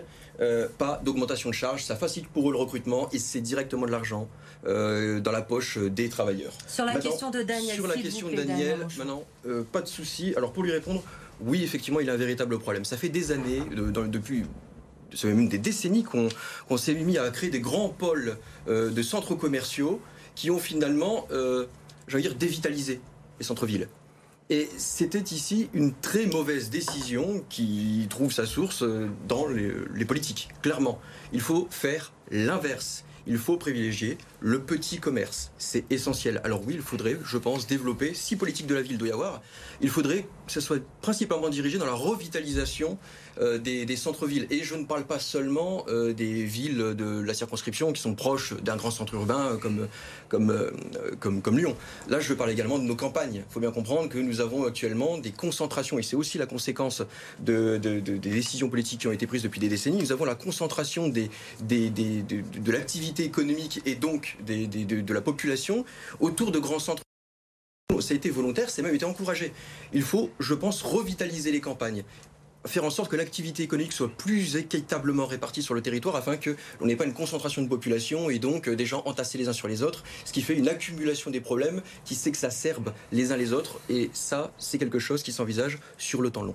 pas 0.78 1.00
d'augmentation 1.04 1.50
de 1.50 1.54
charges, 1.54 1.84
ça 1.84 1.96
facilite 1.96 2.28
pour 2.28 2.48
eux 2.48 2.52
le 2.52 2.58
recrutement 2.58 3.08
et 3.12 3.18
c'est 3.18 3.40
directement 3.40 3.86
de 3.86 3.90
l'argent 3.92 4.28
euh, 4.66 5.20
dans 5.20 5.30
la 5.30 5.42
poche 5.42 5.78
des 5.78 6.08
travailleurs. 6.08 6.52
Sur 6.66 6.84
la 6.84 6.98
question 6.98 7.30
de 7.30 7.42
Daniel, 7.42 7.76
sur 7.76 7.86
la 7.86 7.94
question 7.94 8.28
de 8.28 8.34
Daniel, 8.34 8.86
maintenant, 8.98 9.22
euh, 9.46 9.62
pas 9.62 9.80
de 9.80 9.86
souci. 9.86 10.34
Alors 10.36 10.52
pour 10.52 10.64
lui 10.64 10.72
répondre, 10.72 11.02
oui, 11.40 11.62
effectivement, 11.62 12.00
il 12.00 12.10
a 12.10 12.14
un 12.14 12.16
véritable 12.16 12.58
problème. 12.58 12.84
Ça 12.84 12.96
fait 12.96 13.08
des 13.08 13.30
années, 13.30 13.62
depuis 13.70 14.44
c'est 15.14 15.28
même 15.28 15.48
des 15.48 15.58
décennies 15.58 16.04
qu'on 16.04 16.76
s'est 16.76 16.94
mis 16.94 17.18
à 17.18 17.30
créer 17.30 17.50
des 17.50 17.60
grands 17.60 17.88
pôles 17.88 18.36
euh, 18.68 18.90
de 18.90 19.02
centres 19.02 19.34
commerciaux 19.34 20.00
qui 20.34 20.50
ont 20.50 20.58
finalement, 20.58 21.26
euh, 21.30 21.66
j'allais 22.08 22.24
dire, 22.24 22.34
dévitalisé 22.34 23.00
les 23.38 23.44
centres-villes. 23.44 23.88
Et 24.50 24.68
c'était 24.78 25.18
ici 25.18 25.68
une 25.74 25.92
très 25.92 26.26
mauvaise 26.26 26.70
décision 26.70 27.44
qui 27.50 28.06
trouve 28.08 28.32
sa 28.32 28.46
source 28.46 28.82
dans 29.28 29.46
les 29.46 30.04
politiques, 30.06 30.48
clairement. 30.62 31.00
Il 31.32 31.40
faut 31.40 31.68
faire 31.70 32.12
l'inverse 32.30 33.04
il 33.28 33.36
faut 33.36 33.58
privilégier 33.58 34.16
le 34.40 34.60
petit 34.60 34.98
commerce. 34.98 35.52
C'est 35.58 35.84
essentiel. 35.92 36.40
Alors 36.44 36.62
oui, 36.66 36.74
il 36.74 36.80
faudrait, 36.80 37.18
je 37.22 37.36
pense, 37.36 37.66
développer, 37.66 38.14
si 38.14 38.36
politique 38.36 38.66
de 38.66 38.74
la 38.74 38.82
ville 38.82 38.96
doit 38.96 39.08
y 39.08 39.12
avoir, 39.12 39.42
il 39.82 39.90
faudrait 39.90 40.26
que 40.46 40.52
ce 40.52 40.60
soit 40.60 40.82
principalement 41.02 41.50
dirigé 41.50 41.76
dans 41.76 41.86
la 41.86 41.92
revitalisation 41.92 42.98
euh, 43.40 43.58
des, 43.58 43.96
centres-villes. 43.96 44.46
Et 44.50 44.64
je 44.64 44.74
ne 44.74 44.84
parle 44.84 45.04
pas 45.04 45.18
seulement 45.18 45.84
euh, 45.88 46.12
des 46.12 46.44
villes 46.44 46.94
de 46.96 47.20
la 47.20 47.34
circonscription 47.34 47.92
qui 47.92 48.00
sont 48.00 48.14
proches 48.14 48.54
d'un 48.62 48.76
grand 48.76 48.90
centre 48.90 49.14
urbain 49.14 49.52
euh, 49.52 49.56
comme, 49.56 49.88
comme, 51.20 51.40
comme, 51.42 51.58
Lyon. 51.58 51.76
Là, 52.08 52.20
je 52.20 52.28
veux 52.28 52.36
parler 52.36 52.52
également 52.52 52.78
de 52.78 52.84
nos 52.84 52.96
campagnes. 52.96 53.42
Il 53.48 53.52
faut 53.52 53.60
bien 53.60 53.70
comprendre 53.70 54.08
que 54.08 54.18
nous 54.18 54.40
avons 54.40 54.64
actuellement 54.64 55.18
des 55.18 55.30
concentrations, 55.30 55.98
et 55.98 56.02
c'est 56.02 56.16
aussi 56.16 56.38
la 56.38 56.46
conséquence 56.46 57.02
de, 57.40 57.76
des 57.76 58.18
décisions 58.18 58.68
politiques 58.68 59.00
qui 59.00 59.06
ont 59.06 59.12
été 59.12 59.26
prises 59.26 59.42
depuis 59.42 59.60
des 59.60 59.68
décennies. 59.68 59.98
Nous 59.98 60.12
avons 60.12 60.24
la 60.24 60.34
concentration 60.34 61.08
de, 61.08 61.28
de 61.60 62.72
l'activité 62.72 63.24
économique 63.24 63.80
et 63.86 63.94
donc 63.94 64.36
de 64.46 65.12
la 65.14 65.20
population 65.20 65.84
autour 66.20 66.50
de 66.52 66.58
grands 66.58 66.78
centres 66.78 67.02
ça 68.00 68.14
a 68.14 68.16
été 68.16 68.30
volontaire, 68.30 68.70
c'est 68.70 68.82
même 68.82 68.94
été 68.94 69.04
encouragé. 69.04 69.52
Il 69.92 70.02
faut, 70.02 70.30
je 70.38 70.54
pense, 70.54 70.82
revitaliser 70.82 71.50
les 71.50 71.60
campagnes 71.60 72.04
faire 72.66 72.84
en 72.84 72.90
sorte 72.90 73.10
que 73.10 73.16
l'activité 73.16 73.62
économique 73.62 73.92
soit 73.92 74.10
plus 74.10 74.56
équitablement 74.56 75.26
répartie 75.26 75.62
sur 75.62 75.74
le 75.74 75.80
territoire 75.80 76.16
afin 76.16 76.36
que 76.36 76.56
l'on 76.80 76.86
n'ait 76.86 76.96
pas 76.96 77.04
une 77.04 77.14
concentration 77.14 77.62
de 77.62 77.68
population 77.68 78.30
et 78.30 78.38
donc 78.38 78.68
euh, 78.68 78.76
des 78.76 78.86
gens 78.86 79.02
entassés 79.06 79.38
les 79.38 79.48
uns 79.48 79.52
sur 79.52 79.68
les 79.68 79.82
autres, 79.82 80.04
ce 80.24 80.32
qui 80.32 80.42
fait 80.42 80.54
une 80.54 80.68
accumulation 80.68 81.30
des 81.30 81.40
problèmes 81.40 81.82
qui 82.04 82.14
s'exacerbent 82.14 82.92
les 83.12 83.32
uns 83.32 83.36
les 83.36 83.52
autres. 83.52 83.80
Et 83.88 84.10
ça 84.12 84.52
c'est 84.58 84.78
quelque 84.78 84.98
chose 84.98 85.22
qui 85.22 85.32
s'envisage 85.32 85.78
sur 85.98 86.22
le 86.22 86.30
temps 86.30 86.42
long 86.42 86.54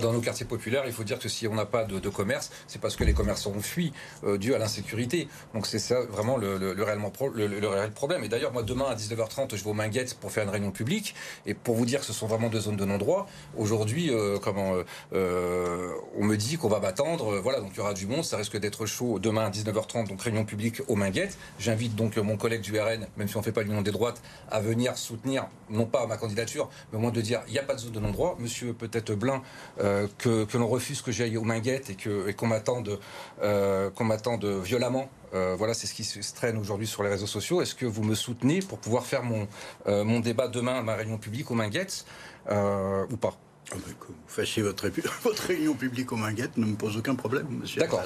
dans 0.00 0.12
nos 0.12 0.20
quartiers 0.20 0.46
populaires, 0.46 0.84
il 0.86 0.92
faut 0.92 1.04
dire 1.04 1.18
que 1.18 1.28
si 1.28 1.46
on 1.46 1.54
n'a 1.54 1.66
pas 1.66 1.84
de, 1.84 2.08
commerce, 2.08 2.50
c'est 2.66 2.80
parce 2.80 2.96
que 2.96 3.04
les 3.04 3.14
commerçants 3.14 3.52
ont 3.56 3.60
fui 3.60 3.92
euh, 4.24 4.38
dû 4.38 4.54
à 4.54 4.58
l'insécurité. 4.58 5.28
Donc 5.54 5.66
c'est 5.66 5.78
ça 5.78 6.02
vraiment 6.02 6.36
le, 6.36 6.58
le, 6.58 6.82
réellement 6.82 7.12
le, 7.34 7.68
réel 7.68 7.90
problème. 7.92 8.24
Et 8.24 8.28
d'ailleurs, 8.28 8.52
moi 8.52 8.62
demain 8.62 8.86
à 8.86 8.94
19h30, 8.94 9.56
je 9.56 9.64
vais 9.64 9.70
au 9.70 9.74
Minguette 9.74 10.14
pour 10.14 10.30
faire 10.30 10.44
une 10.44 10.50
réunion 10.50 10.70
publique. 10.70 11.14
Et 11.46 11.54
pour 11.54 11.74
vous 11.74 11.86
dire 11.86 12.00
que 12.00 12.06
ce 12.06 12.12
sont 12.12 12.26
vraiment 12.26 12.48
deux 12.48 12.60
zones 12.60 12.76
de 12.76 12.84
non-droit, 12.84 13.26
aujourd'hui, 13.56 14.10
euh, 14.10 14.38
comment 14.38 14.74
euh, 15.12 15.92
on 16.16 16.24
me 16.24 16.36
dit 16.36 16.56
qu'on 16.56 16.68
va 16.68 16.80
m'attendre. 16.80 17.38
voilà, 17.40 17.60
donc 17.60 17.70
il 17.74 17.78
y 17.78 17.80
aura 17.80 17.94
du 17.94 18.06
monde, 18.06 18.24
ça 18.24 18.36
risque 18.36 18.56
d'être 18.58 18.86
chaud 18.86 19.18
demain 19.18 19.46
à 19.46 19.50
19h30, 19.50 20.08
donc 20.08 20.22
réunion 20.22 20.44
publique 20.44 20.82
au 20.88 20.96
Minguette. 20.96 21.36
J'invite 21.58 21.94
donc 21.94 22.16
mon 22.16 22.36
collègue 22.36 22.62
du 22.62 22.78
RN, 22.78 23.06
même 23.16 23.28
si 23.28 23.36
on 23.36 23.40
ne 23.40 23.44
fait 23.44 23.52
pas 23.52 23.62
l'union 23.62 23.82
des 23.82 23.90
droites, 23.92 24.22
à 24.50 24.60
venir 24.60 24.96
soutenir, 24.96 25.46
non 25.70 25.86
pas 25.86 26.06
ma 26.06 26.16
candidature, 26.16 26.68
mais 26.92 26.98
au 26.98 27.00
moins 27.00 27.10
de 27.10 27.20
dire 27.20 27.42
il 27.46 27.52
n'y 27.52 27.58
a 27.58 27.62
pas 27.62 27.74
de 27.74 27.80
zone 27.80 27.92
de 27.92 28.00
non-droit. 28.00 28.36
Monsieur 28.38 28.72
peut-être 28.72 29.14
Blin 29.14 29.42
euh, 29.82 30.06
que, 30.18 30.56
l'on 30.56 30.68
refuse 30.68 31.02
que 31.02 31.12
j'aille 31.12 31.36
aux 31.36 31.44
Minguettes 31.44 31.90
et 31.90 31.96
qu'on 32.34 32.46
et 32.46 32.48
m'attende 32.48 32.98
euh, 33.42 33.90
qu'on 33.90 34.04
m'attende 34.04 34.44
violemment. 34.44 35.10
Euh, 35.34 35.54
voilà, 35.56 35.74
c'est 35.74 35.86
ce 35.86 35.94
qui 35.94 36.04
se 36.04 36.34
traîne 36.34 36.58
aujourd'hui 36.58 36.86
sur 36.86 37.02
les 37.02 37.08
réseaux 37.08 37.26
sociaux. 37.26 37.62
Est-ce 37.62 37.74
que 37.74 37.86
vous 37.86 38.02
me 38.02 38.14
soutenez 38.14 38.60
pour 38.60 38.78
pouvoir 38.78 39.06
faire 39.06 39.22
mon, 39.22 39.48
mon 39.86 40.20
débat 40.20 40.48
demain 40.48 40.74
à 40.78 40.82
ma 40.82 40.94
réunion 40.94 41.18
publique 41.18 41.50
aux 41.50 41.54
Minguettes 41.54 42.04
ou 42.48 43.16
pas? 43.16 43.36
Ah, 43.70 43.76
Que 43.98 44.08
vous 44.08 44.14
fassiez 44.26 44.62
votre, 44.62 44.88
votre 45.22 45.42
réunion 45.44 45.74
publique 45.74 46.12
aux 46.12 46.16
Minguettes 46.16 46.56
ne 46.56 46.66
me 46.66 46.76
pose 46.76 46.96
aucun 46.96 47.14
problème, 47.14 47.46
monsieur. 47.48 47.80
D'accord. 47.80 48.02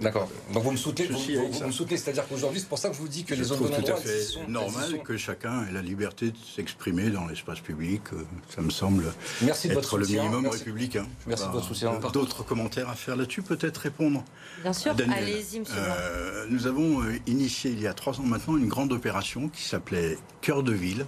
D'accord. 0.00 0.28
Donc 0.52 0.62
vous 0.62 0.70
me 0.72 0.76
soutenez, 0.76 1.08
vous, 1.08 1.66
me 1.66 1.72
soutenez, 1.72 1.96
c'est-à-dire 1.98 2.26
qu'aujourd'hui, 2.28 2.60
c'est 2.60 2.68
pour 2.68 2.78
ça 2.78 2.88
que 2.88 2.94
je 2.94 3.00
vous 3.00 3.08
dis 3.08 3.24
que 3.24 3.34
Je 3.34 3.40
les 3.40 3.46
zones 3.46 3.58
de 3.60 3.66
tout 3.68 3.74
à 3.74 3.78
non-droit, 3.78 3.96
sont- 3.98 4.48
normal 4.48 4.90
sont- 4.90 4.98
que 4.98 5.16
chacun 5.16 5.66
ait 5.68 5.72
la 5.72 5.82
liberté 5.82 6.26
de 6.30 6.36
s'exprimer 6.56 7.10
dans 7.10 7.26
l'espace 7.26 7.60
public. 7.60 8.00
Euh, 8.12 8.22
Ça 8.54 8.62
me 8.62 8.70
semble 8.70 9.12
Merci 9.42 9.68
de 9.68 9.72
être 9.72 9.76
votre 9.80 9.98
le 9.98 10.04
soutien. 10.04 10.22
minimum 10.22 10.42
Merci. 10.44 10.58
républicain. 10.58 11.06
Merci 11.26 11.46
de 11.46 11.52
votre 11.52 11.66
soutien. 11.66 11.98
D'autres 12.12 12.42
commentaires 12.44 12.88
à 12.88 12.94
faire 12.94 13.16
là-dessus, 13.16 13.42
peut-être 13.42 13.78
répondre 13.78 14.24
Bien 14.62 14.72
sûr, 14.72 14.94
allez-y, 15.12 15.60
monsieur. 15.60 15.74
Euh, 15.76 16.46
nous 16.50 16.66
avons 16.66 17.02
euh, 17.02 17.12
initié 17.26 17.70
il 17.70 17.80
y 17.80 17.86
a 17.86 17.94
trois 17.94 18.18
ans 18.20 18.24
maintenant 18.24 18.56
une 18.56 18.68
grande 18.68 18.92
opération 18.92 19.48
qui 19.48 19.62
s'appelait 19.62 20.18
Cœur 20.40 20.62
de 20.62 20.72
ville, 20.72 21.04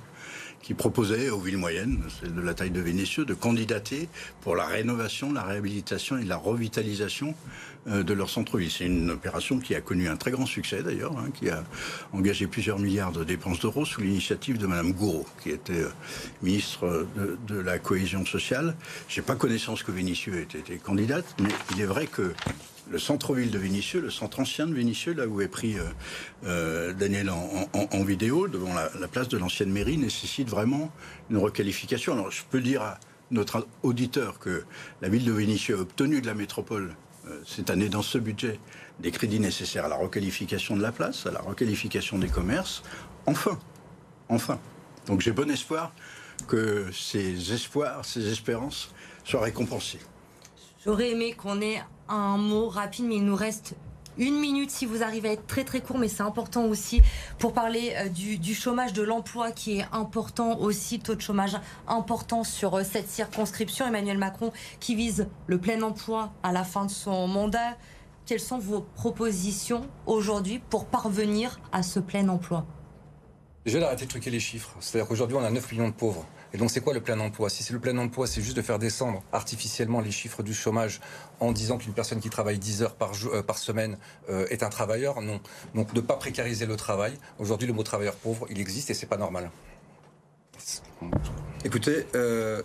qui 0.62 0.74
proposait 0.74 1.28
aux 1.28 1.40
villes 1.40 1.58
moyennes, 1.58 2.02
celles 2.20 2.34
de 2.34 2.40
la 2.40 2.54
taille 2.54 2.70
de 2.70 2.80
Vénissieux, 2.80 3.24
de 3.24 3.34
candidater 3.34 4.08
pour 4.40 4.56
la 4.56 4.64
rénovation, 4.64 5.32
la 5.32 5.42
réhabilitation 5.42 6.18
et 6.18 6.24
la 6.24 6.36
revitalisation 6.36 7.34
euh, 7.88 8.02
de 8.02 8.12
leur 8.14 8.30
centre-ville. 8.30 8.70
C'est 8.70 8.86
une 8.86 9.10
opération 9.10 9.58
qui 9.58 9.74
a 9.74 9.80
connu 9.80 10.08
un 10.08 10.16
très 10.16 10.30
grand 10.30 10.46
succès 10.46 10.82
d'ailleurs, 10.82 11.18
hein, 11.18 11.30
qui 11.34 11.50
a 11.50 11.64
engagé 12.12 12.46
plusieurs 12.46 12.78
milliards 12.78 13.12
de 13.12 13.24
dépenses 13.24 13.60
d'euros 13.60 13.84
sous 13.84 14.00
l'initiative 14.00 14.56
de 14.58 14.66
Madame 14.66 14.92
Gouraud, 14.92 15.26
qui 15.42 15.50
était 15.50 15.72
euh, 15.72 15.90
ministre 16.42 17.06
de, 17.16 17.38
de 17.48 17.60
la 17.60 17.78
cohésion 17.78 18.24
sociale. 18.24 18.76
J'ai 19.08 19.22
pas 19.22 19.34
connaissance 19.34 19.82
que 19.82 19.90
Vénissieux 19.90 20.38
ait 20.38 20.58
été 20.58 20.76
candidate, 20.76 21.24
mais 21.40 21.50
il 21.74 21.80
est 21.80 21.86
vrai 21.86 22.06
que 22.06 22.32
le 22.92 22.98
centre-ville 22.98 23.50
de 23.50 23.58
Vénissieux, 23.58 24.02
le 24.02 24.10
centre 24.10 24.38
ancien 24.38 24.66
de 24.66 24.74
Vénissieux, 24.74 25.14
là 25.14 25.26
où 25.26 25.40
est 25.40 25.48
pris 25.48 25.78
euh, 25.78 25.84
euh, 26.44 26.92
Daniel 26.92 27.30
en, 27.30 28.04
vidéo, 28.04 28.48
devant 28.48 28.74
la, 28.74 28.90
la 29.00 29.08
place 29.08 29.28
de 29.28 29.38
l'ancienne 29.38 29.72
mairie, 29.72 29.96
nécessite 29.96 30.48
vraiment 30.48 30.92
une 31.30 31.38
requalification. 31.38 32.12
Alors 32.12 32.30
je 32.30 32.42
peux 32.50 32.60
dire 32.60 32.82
à 32.82 33.00
notre 33.30 33.66
auditeur 33.82 34.38
que 34.38 34.64
la 35.00 35.08
ville 35.08 35.24
de 35.24 35.32
Vénissieux 35.32 35.78
a 35.78 35.80
obtenu 35.80 36.20
de 36.20 36.26
la 36.26 36.34
métropole 36.34 36.94
euh, 37.28 37.40
cette 37.46 37.70
année 37.70 37.88
dans 37.88 38.02
ce 38.02 38.18
budget 38.18 38.60
des 39.00 39.10
crédits 39.10 39.40
nécessaires 39.40 39.86
à 39.86 39.88
la 39.88 39.96
requalification 39.96 40.76
de 40.76 40.82
la 40.82 40.92
place, 40.92 41.24
à 41.24 41.30
la 41.30 41.40
requalification 41.40 42.18
des 42.18 42.28
commerces. 42.28 42.82
Enfin, 43.24 43.58
enfin. 44.28 44.60
Donc 45.06 45.22
j'ai 45.22 45.32
bon 45.32 45.50
espoir 45.50 45.94
que 46.46 46.90
ces 46.92 47.54
espoirs, 47.54 48.04
ces 48.04 48.30
espérances 48.30 48.92
soient 49.24 49.40
récompensées. 49.40 50.00
J'aurais 50.84 51.12
aimé 51.12 51.32
qu'on 51.32 51.60
ait 51.62 51.80
un 52.08 52.36
mot 52.36 52.68
rapide, 52.68 53.06
mais 53.06 53.16
il 53.16 53.24
nous 53.24 53.36
reste 53.36 53.74
une 54.18 54.38
minute 54.38 54.70
si 54.70 54.84
vous 54.86 55.02
arrivez 55.02 55.30
à 55.30 55.32
être 55.32 55.46
très 55.46 55.64
très 55.64 55.80
court, 55.80 55.98
mais 55.98 56.08
c'est 56.08 56.22
important 56.22 56.64
aussi 56.66 57.02
pour 57.38 57.52
parler 57.52 57.94
euh, 57.96 58.08
du, 58.08 58.54
chômage, 58.54 58.92
de 58.92 59.02
l'emploi 59.02 59.52
qui 59.52 59.78
est 59.78 59.86
important 59.92 60.58
aussi, 60.58 60.98
taux 60.98 61.14
de 61.14 61.20
chômage 61.20 61.56
important 61.86 62.44
sur 62.44 62.74
euh, 62.74 62.84
cette 62.84 63.08
circonscription. 63.08 63.86
Emmanuel 63.86 64.18
Macron 64.18 64.52
qui 64.80 64.94
vise 64.94 65.28
le 65.46 65.58
plein 65.58 65.80
emploi 65.82 66.32
à 66.42 66.52
la 66.52 66.64
fin 66.64 66.84
de 66.84 66.90
son 66.90 67.26
mandat. 67.26 67.76
Quelles 68.26 68.40
sont 68.40 68.58
vos 68.58 68.80
propositions 68.80 69.88
aujourd'hui 70.06 70.60
pour 70.70 70.86
parvenir 70.86 71.60
à 71.72 71.82
ce 71.82 71.98
plein 71.98 72.28
emploi? 72.28 72.66
Déjà 73.64 73.80
d'arrêter 73.80 74.04
de 74.04 74.10
truquer 74.10 74.30
les 74.30 74.40
chiffres. 74.40 74.76
C'est-à-dire 74.80 75.08
qu'aujourd'hui, 75.08 75.36
on 75.36 75.44
a 75.44 75.50
9 75.50 75.72
millions 75.72 75.88
de 75.88 75.94
pauvres. 75.94 76.26
Et 76.54 76.58
donc, 76.58 76.70
c'est 76.70 76.80
quoi 76.80 76.92
le 76.92 77.00
plein 77.00 77.18
emploi? 77.20 77.48
Si 77.48 77.62
c'est 77.62 77.72
le 77.72 77.78
plein 77.78 77.96
emploi, 77.96 78.26
c'est 78.26 78.42
juste 78.42 78.56
de 78.56 78.62
faire 78.62 78.78
descendre 78.78 79.22
artificiellement 79.32 80.00
les 80.00 80.10
chiffres 80.10 80.42
du 80.42 80.52
chômage 80.52 81.00
en 81.40 81.52
disant 81.52 81.78
qu'une 81.78 81.94
personne 81.94 82.20
qui 82.20 82.28
travaille 82.28 82.58
10 82.58 82.82
heures 82.82 82.94
par, 82.94 83.12
euh, 83.26 83.42
semaine 83.56 83.96
euh, 84.28 84.46
est 84.50 84.62
un 84.62 84.68
travailleur, 84.68 85.22
non. 85.22 85.40
Donc, 85.74 85.92
ne 85.94 86.00
pas 86.00 86.16
précariser 86.16 86.66
le 86.66 86.76
travail. 86.76 87.14
Aujourd'hui, 87.38 87.66
le 87.66 87.72
mot 87.72 87.82
travailleur 87.82 88.14
pauvre, 88.14 88.46
il 88.50 88.60
existe 88.60 88.90
et 88.90 88.94
c'est 88.94 89.06
pas 89.06 89.16
normal. 89.16 89.50
Écoutez, 91.64 92.06
euh, 92.14 92.62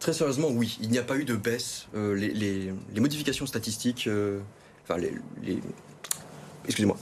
très 0.00 0.12
sérieusement, 0.12 0.48
oui, 0.48 0.78
il 0.80 0.90
n'y 0.90 0.98
a 0.98 1.02
pas 1.02 1.16
eu 1.16 1.24
de 1.24 1.36
baisse. 1.36 1.86
Les, 1.94 2.72
modifications 2.96 3.46
statistiques, 3.46 4.08
enfin 4.84 4.98
les- 4.98 5.60
excusez-moi, 6.68 6.96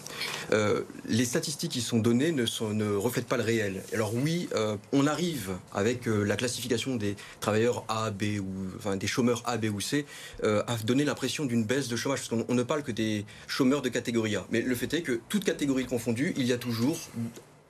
Euh, 0.53 0.83
les 1.09 1.25
statistiques 1.25 1.73
qui 1.73 1.81
sont 1.81 1.99
données 1.99 2.31
ne, 2.31 2.95
reflètent 2.95 3.27
pas 3.27 3.37
le 3.37 3.43
réel. 3.43 3.83
Alors 3.93 4.15
oui, 4.15 4.49
euh, 4.55 4.77
on 4.93 5.07
arrive 5.07 5.51
avec 5.75 6.07
euh, 6.07 6.23
la 6.23 6.37
classification 6.37 6.95
des 6.95 7.17
travailleurs 7.41 7.85
A, 7.89 8.11
B 8.11 8.39
ou 8.41 8.47
enfin 8.77 8.97
des 8.97 9.09
chômeurs 9.09 9.43
A, 9.45 9.57
B 9.57 9.67
ou 9.75 9.81
C 9.81 10.07
à 10.43 10.77
donner 10.85 11.05
l'impression 11.05 11.45
d'une 11.45 11.65
baisse 11.65 11.89
de 11.89 11.97
chômage 11.97 12.21
parce 12.21 12.29
qu'on 12.29 12.47
on 12.49 12.55
ne 12.55 12.63
parle 12.63 12.83
que 12.83 12.93
des 12.93 13.25
chômeurs 13.49 13.83
de 13.83 13.89
catégorie 13.89 14.37
A. 14.37 14.47
Mais 14.51 14.61
le 14.61 14.75
fait 14.75 14.93
est 14.95 15.03
que 15.03 15.21
toute 15.29 15.45
catégorie 15.45 15.87
confondue, 15.87 16.33
il 16.37 16.47
y 16.47 16.53
a 16.53 16.59
toujours 16.59 16.99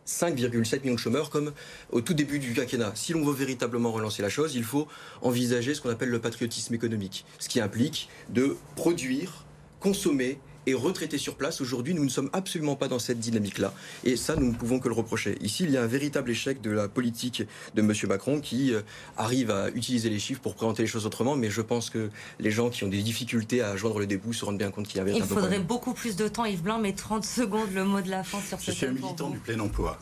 5,7 0.06 0.82
millions 0.82 0.94
de 0.94 0.98
chômeurs 0.98 1.30
comme 1.30 1.52
au 1.90 2.00
tout 2.00 2.14
début 2.14 2.38
du 2.38 2.52
quinquennat. 2.52 2.92
Si 2.94 3.12
l'on 3.12 3.24
veut 3.24 3.34
véritablement 3.34 3.92
relancer 3.92 4.22
la 4.22 4.28
chose, 4.28 4.54
il 4.54 4.64
faut 4.64 4.86
envisager 5.22 5.74
ce 5.74 5.80
qu'on 5.80 5.90
appelle 5.90 6.10
le 6.10 6.20
patriotisme 6.20 6.74
économique, 6.74 7.24
ce 7.38 7.48
qui 7.48 7.60
implique 7.60 8.08
de 8.28 8.56
produire, 8.76 9.46
consommer 9.80 10.38
et 10.66 10.74
retraiter 10.74 11.18
sur 11.18 11.36
place. 11.36 11.60
Aujourd'hui, 11.60 11.94
nous 11.94 12.04
ne 12.04 12.10
sommes 12.10 12.30
absolument 12.32 12.76
pas 12.76 12.88
dans 12.88 12.98
cette 12.98 13.18
dynamique-là. 13.18 13.72
Et 14.04 14.16
ça, 14.16 14.36
nous 14.36 14.46
ne 14.46 14.54
pouvons 14.54 14.78
que 14.78 14.88
le 14.88 14.94
reprocher. 14.94 15.38
Ici, 15.40 15.64
il 15.64 15.70
y 15.70 15.76
a 15.76 15.82
un 15.82 15.86
véritable 15.86 16.30
échec 16.30 16.60
de 16.60 16.70
la 16.70 16.88
politique 16.88 17.42
de 17.74 17.80
M. 17.80 17.92
Macron 18.08 18.40
qui 18.40 18.74
euh, 18.74 18.82
arrive 19.16 19.50
à 19.50 19.70
utiliser 19.70 20.10
les 20.10 20.18
chiffres 20.18 20.40
pour 20.40 20.54
présenter 20.54 20.82
les 20.82 20.88
choses 20.88 21.06
autrement. 21.06 21.36
Mais 21.36 21.50
je 21.50 21.62
pense 21.62 21.90
que 21.90 22.10
les 22.40 22.50
gens 22.50 22.70
qui 22.70 22.84
ont 22.84 22.88
des 22.88 23.02
difficultés 23.02 23.62
à 23.62 23.76
joindre 23.76 23.98
le 23.98 24.06
début 24.06 24.34
se 24.34 24.44
rendent 24.44 24.58
bien 24.58 24.70
compte 24.70 24.88
qu'il 24.88 24.98
y 24.98 25.00
a 25.00 25.04
un 25.04 25.14
Il 25.14 25.22
faudrait 25.22 25.60
beaucoup 25.60 25.94
plus 25.94 26.16
de 26.16 26.28
temps, 26.28 26.44
Yves 26.44 26.62
Blanc, 26.62 26.78
mais 26.78 26.92
30 26.92 27.24
secondes, 27.24 27.72
le 27.74 27.84
mot 27.84 28.00
de 28.00 28.10
la 28.10 28.24
fin 28.24 28.40
sur 28.40 28.58
Je 28.58 28.64
ce 28.64 28.72
suis 28.72 28.86
un 28.86 28.92
militant 28.92 29.30
du 29.30 29.38
plein 29.38 29.58
emploi. 29.60 29.98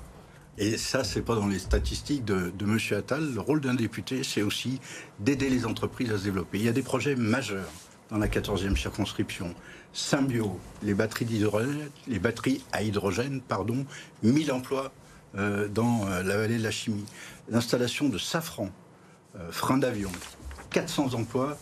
Et 0.57 0.77
ça, 0.77 1.03
c'est 1.03 1.23
pas 1.23 1.35
dans 1.35 1.49
les 1.49 1.59
statistiques 1.59 2.25
de, 2.25 2.53
de 2.57 2.65
M. 2.65 2.79
Attal. 2.97 3.35
Le 3.35 3.41
rôle 3.41 3.61
d'un 3.61 3.75
député, 3.75 4.23
c'est 4.23 4.43
aussi 4.43 4.81
d'aider 5.19 5.51
les 5.51 5.67
entreprises 5.67 6.13
à 6.13 6.19
se 6.19 6.25
développer. 6.25 6.59
Il 6.59 6.65
y 6.65 6.69
a 6.69 6.73
des 6.73 6.83
projets 6.83 7.17
majeurs 7.17 7.69
dans 8.11 8.19
la 8.19 8.29
14e 8.29 8.77
circonscription. 8.77 9.53
Symbio, 9.95 10.59
les 10.83 10.93
batteries 10.93 12.65
à 12.73 12.83
hydrogène, 12.83 13.41
pardon, 13.41 13.87
1000 14.25 14.51
emplois 14.51 14.93
euh, 15.37 15.69
dans 15.69 16.09
euh, 16.09 16.25
la 16.25 16.37
vallée 16.37 16.59
de 16.59 16.65
la 16.65 16.73
chimie. 16.73 17.05
L'installation 17.49 18.09
de 18.09 18.19
Safran, 18.19 18.71
euh, 19.37 19.53
frein 19.53 19.79
d'avion, 19.79 20.11
400 20.71 21.15
emplois 21.15 21.57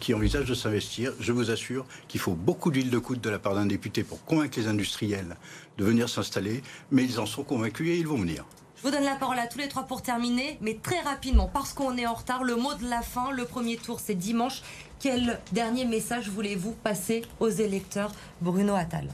qui 0.00 0.14
envisagent 0.14 0.48
de 0.48 0.54
s'investir. 0.54 1.12
Je 1.20 1.32
vous 1.32 1.50
assure 1.50 1.84
qu'il 2.08 2.18
faut 2.18 2.32
beaucoup 2.32 2.70
d'huile 2.70 2.90
de 2.90 2.98
coude 2.98 3.20
de 3.20 3.28
la 3.28 3.38
part 3.38 3.54
d'un 3.54 3.66
député 3.66 4.02
pour 4.02 4.24
convaincre 4.24 4.58
les 4.58 4.68
industriels 4.68 5.36
de 5.76 5.84
venir 5.84 6.08
s'installer, 6.08 6.62
mais 6.90 7.04
ils 7.04 7.20
en 7.20 7.26
sont 7.26 7.44
convaincus 7.44 7.90
et 7.90 7.98
ils 7.98 8.06
vont 8.06 8.16
venir. 8.16 8.46
Je 8.86 8.92
vous 8.92 8.96
donne 8.98 9.04
la 9.04 9.16
parole 9.16 9.40
à 9.40 9.48
tous 9.48 9.58
les 9.58 9.66
trois 9.66 9.82
pour 9.82 10.00
terminer, 10.00 10.58
mais 10.60 10.78
très 10.80 11.00
rapidement, 11.00 11.50
parce 11.52 11.72
qu'on 11.72 11.96
est 11.98 12.06
en 12.06 12.14
retard, 12.14 12.44
le 12.44 12.54
mot 12.54 12.72
de 12.74 12.88
la 12.88 13.02
fin, 13.02 13.32
le 13.32 13.44
premier 13.44 13.78
tour, 13.78 13.98
c'est 13.98 14.14
dimanche. 14.14 14.62
Quel 15.00 15.40
dernier 15.50 15.84
message 15.84 16.28
voulez-vous 16.28 16.70
passer 16.70 17.22
aux 17.40 17.48
électeurs 17.48 18.12
Bruno 18.40 18.76
Attal? 18.76 19.08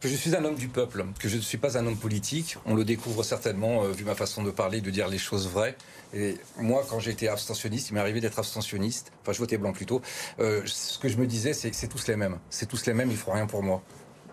Que 0.00 0.08
je 0.08 0.16
suis 0.16 0.34
un 0.34 0.44
homme 0.44 0.56
du 0.56 0.66
peuple, 0.66 1.06
que 1.20 1.28
je 1.28 1.36
ne 1.36 1.40
suis 1.40 1.56
pas 1.56 1.78
un 1.78 1.86
homme 1.86 1.96
politique. 1.96 2.56
On 2.66 2.74
le 2.74 2.84
découvre 2.84 3.22
certainement, 3.22 3.84
euh, 3.84 3.92
vu 3.92 4.02
ma 4.02 4.16
façon 4.16 4.42
de 4.42 4.50
parler, 4.50 4.80
de 4.80 4.90
dire 4.90 5.06
les 5.06 5.18
choses 5.18 5.46
vraies. 5.46 5.76
Et 6.12 6.36
moi, 6.58 6.84
quand 6.90 6.98
j'étais 6.98 7.28
abstentionniste, 7.28 7.90
il 7.90 7.94
m'est 7.94 8.00
arrivé 8.00 8.20
d'être 8.20 8.40
abstentionniste. 8.40 9.12
Enfin, 9.22 9.30
je 9.30 9.38
votais 9.38 9.56
blanc 9.56 9.72
plutôt. 9.72 10.02
Euh, 10.40 10.62
ce 10.66 10.98
que 10.98 11.08
je 11.08 11.16
me 11.16 11.28
disais, 11.28 11.52
c'est 11.52 11.70
que 11.70 11.76
c'est 11.76 11.86
tous 11.86 12.08
les 12.08 12.16
mêmes. 12.16 12.40
C'est 12.50 12.66
tous 12.66 12.84
les 12.86 12.94
mêmes, 12.94 13.12
ils 13.12 13.16
feront 13.16 13.34
rien 13.34 13.46
pour 13.46 13.62
moi. 13.62 13.84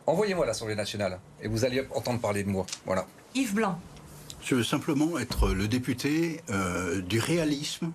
Envoyez-moi 0.08 0.46
à 0.46 0.48
l'Assemblée 0.48 0.74
nationale 0.74 1.20
et 1.44 1.48
vous 1.48 1.64
allez 1.64 1.86
entendre 1.94 2.20
parler 2.20 2.44
de 2.44 2.50
moi. 2.50 2.66
Voilà. 2.88 3.06
Yves 3.36 3.54
Blanc. 3.54 3.80
Je 4.42 4.56
veux 4.56 4.64
simplement 4.64 5.18
être 5.20 5.50
le 5.50 5.68
député 5.68 6.42
euh, 6.50 7.02
du 7.02 7.20
réalisme 7.20 7.92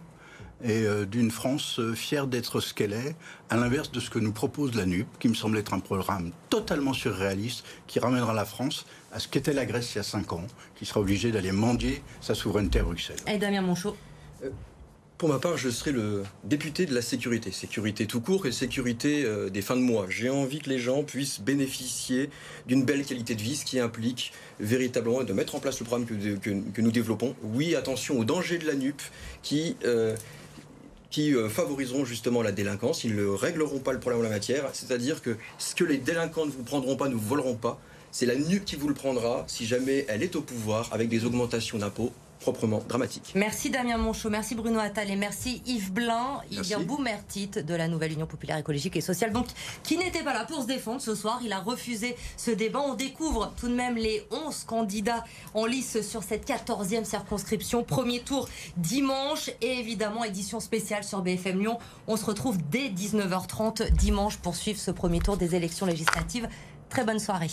et 0.63 0.85
euh, 0.85 1.05
d'une 1.05 1.31
France 1.31 1.79
euh, 1.81 1.95
fière 1.95 2.27
d'être 2.27 2.61
ce 2.61 2.73
qu'elle 2.75 2.93
est, 2.93 3.17
à 3.51 3.57
l'inverse 3.57 3.91
de 3.91 4.01
ce 4.01 4.11
que 4.11 4.19
nous 4.19 4.33
propose 4.33 4.75
la 4.75 4.87
NUP, 4.87 5.07
qui 5.19 5.29
me 5.29 5.35
semble 5.35 5.59
être 5.59 5.75
un 5.75 5.81
programme 5.81 6.31
totalement 6.51 6.93
surréaliste, 6.93 7.65
qui 7.87 7.99
ramènera 7.99 8.33
la 8.33 8.45
France 8.45 8.87
à 9.13 9.19
ce 9.19 9.29
qu'était 9.29 9.53
la 9.53 9.67
Grèce 9.67 9.95
il 9.95 9.99
y 9.99 10.01
a 10.01 10.05
cinq 10.05 10.33
ans, 10.33 10.47
qui 10.77 10.87
sera 10.87 11.01
obligée 11.01 11.33
d'aller 11.33 11.53
mendier 11.53 12.03
sa 12.21 12.35
souveraineté 12.35 12.81
à 12.81 12.83
Bruxelles. 12.85 13.17
Et 13.27 13.39
Damien 13.39 13.63
Monchot? 13.63 13.97
Pour 15.23 15.29
ma 15.29 15.39
part, 15.39 15.57
je 15.57 15.71
serai 15.71 15.93
le 15.93 16.25
député 16.43 16.85
de 16.85 16.93
la 16.93 17.01
sécurité. 17.01 17.53
Sécurité 17.53 18.07
tout 18.07 18.21
court 18.21 18.45
et 18.47 18.51
sécurité 18.51 19.25
euh, 19.25 19.51
des 19.51 19.63
fins 19.63 19.77
de 19.77 19.81
mois. 19.81 20.07
J'ai 20.09 20.31
envie 20.31 20.59
que 20.59 20.69
les 20.69 20.81
gens 20.81 21.05
puissent 21.05 21.41
bénéficier 21.41 22.29
d'une 22.67 22.85
belle 22.85 23.05
qualité 23.05 23.37
de 23.37 23.41
vie, 23.41 23.55
ce 23.55 23.65
qui 23.65 23.79
implique 23.79 24.33
véritablement 24.59 25.23
de 25.23 25.33
mettre 25.33 25.55
en 25.55 25.61
place 25.61 25.79
le 25.79 25.87
programme 25.87 26.09
que, 26.09 26.81
nous 26.81 26.91
développons. 26.91 27.37
Oui, 27.45 27.77
attention 27.77 28.19
aux 28.19 28.25
dangers 28.25 28.59
de 28.59 28.67
la 28.67 28.75
NUP 28.75 29.01
qui, 29.45 29.77
euh, 29.85 30.17
qui 31.13 31.37
euh, 31.37 31.49
favoriseront 31.49 32.05
justement 32.05 32.43
la 32.43 32.51
délinquance. 32.51 33.05
Ils 33.05 33.15
ne 33.15 33.25
régleront 33.25 33.79
pas 33.79 33.93
le 33.93 34.01
problème 34.01 34.23
en 34.23 34.25
la 34.25 34.29
matière. 34.29 34.71
C'est-à-dire 34.73 35.23
que 35.23 35.37
ce 35.57 35.77
que 35.77 35.85
les 35.85 35.99
délinquants 35.99 36.47
ne 36.47 36.51
vous 36.51 36.65
prendront 36.65 36.97
pas, 36.97 37.09
ne 37.09 37.15
vous 37.15 37.29
voleront 37.29 37.55
pas. 37.55 37.81
C'est 38.11 38.27
la 38.27 38.35
NUP 38.35 38.65
qui 38.65 38.75
vous 38.75 38.89
le 38.89 38.95
prendra 38.95 39.45
si 39.47 39.67
jamais 39.67 40.05
elle 40.09 40.25
est 40.25 40.35
au 40.35 40.41
pouvoir 40.41 40.89
avec 40.93 41.09
des 41.09 41.25
augmentations 41.25 41.79
d'impôts 41.79 42.13
proprement 42.43 42.83
dramatique. 42.87 43.33
Merci 43.35 43.71
Damien 43.71 43.97
Monchot, 43.97 44.29
merci 44.29 44.55
Bruno 44.55 44.79
Attal 44.81 45.11
et 45.11 45.17
merci 45.17 45.63
Yves 45.65 45.93
Blin, 45.93 46.43
Yves 46.51 46.85
Boumertit 46.85 47.47
de 47.49 47.75
la 47.75 47.89
Nouvelle 47.89 48.13
Union 48.13 48.27
Populaire 48.27 48.59
Écologique 48.59 48.97
et 48.97 49.01
Sociale, 49.01 49.33
donc 49.33 49.47
qui 49.83 49.97
n'était 49.97 50.23
pas 50.23 50.35
là 50.35 50.45
pour 50.45 50.63
se 50.63 50.67
défendre 50.67 51.01
ce 51.01 51.15
soir. 51.15 51.41
Il 51.45 51.53
a 51.53 51.61
refusé 51.61 52.17
ce 52.37 52.51
débat. 52.51 52.81
On 52.81 52.95
découvre 52.95 53.53
tout 53.57 53.69
de 53.69 53.75
même 53.75 53.97
les 53.97 54.27
11 54.31 54.65
candidats 54.65 55.25
en 55.55 55.65
lice 55.65 56.03
sur 56.03 56.23
cette 56.23 56.47
14e 56.47 57.05
circonscription. 57.05 57.85
Premier 57.85 58.21
tour 58.21 58.49
dimanche 58.77 59.51
et 59.61 59.79
évidemment 59.79 60.25
édition 60.25 60.61
spéciale 60.61 61.05
sur 61.05 61.23
BFM 61.23 61.61
Lyon. 61.61 61.79
On 62.09 62.17
se 62.17 62.25
retrouve 62.25 62.59
dès 62.71 62.89
19h30 62.89 63.93
dimanche 63.93 64.37
pour 64.37 64.57
suivre 64.57 64.81
ce 64.81 64.91
premier 64.91 65.21
tour 65.21 65.37
des 65.37 65.55
élections 65.55 65.87
législatives. 65.87 66.49
Très 66.89 67.05
bonne 67.05 67.21
soirée. 67.21 67.51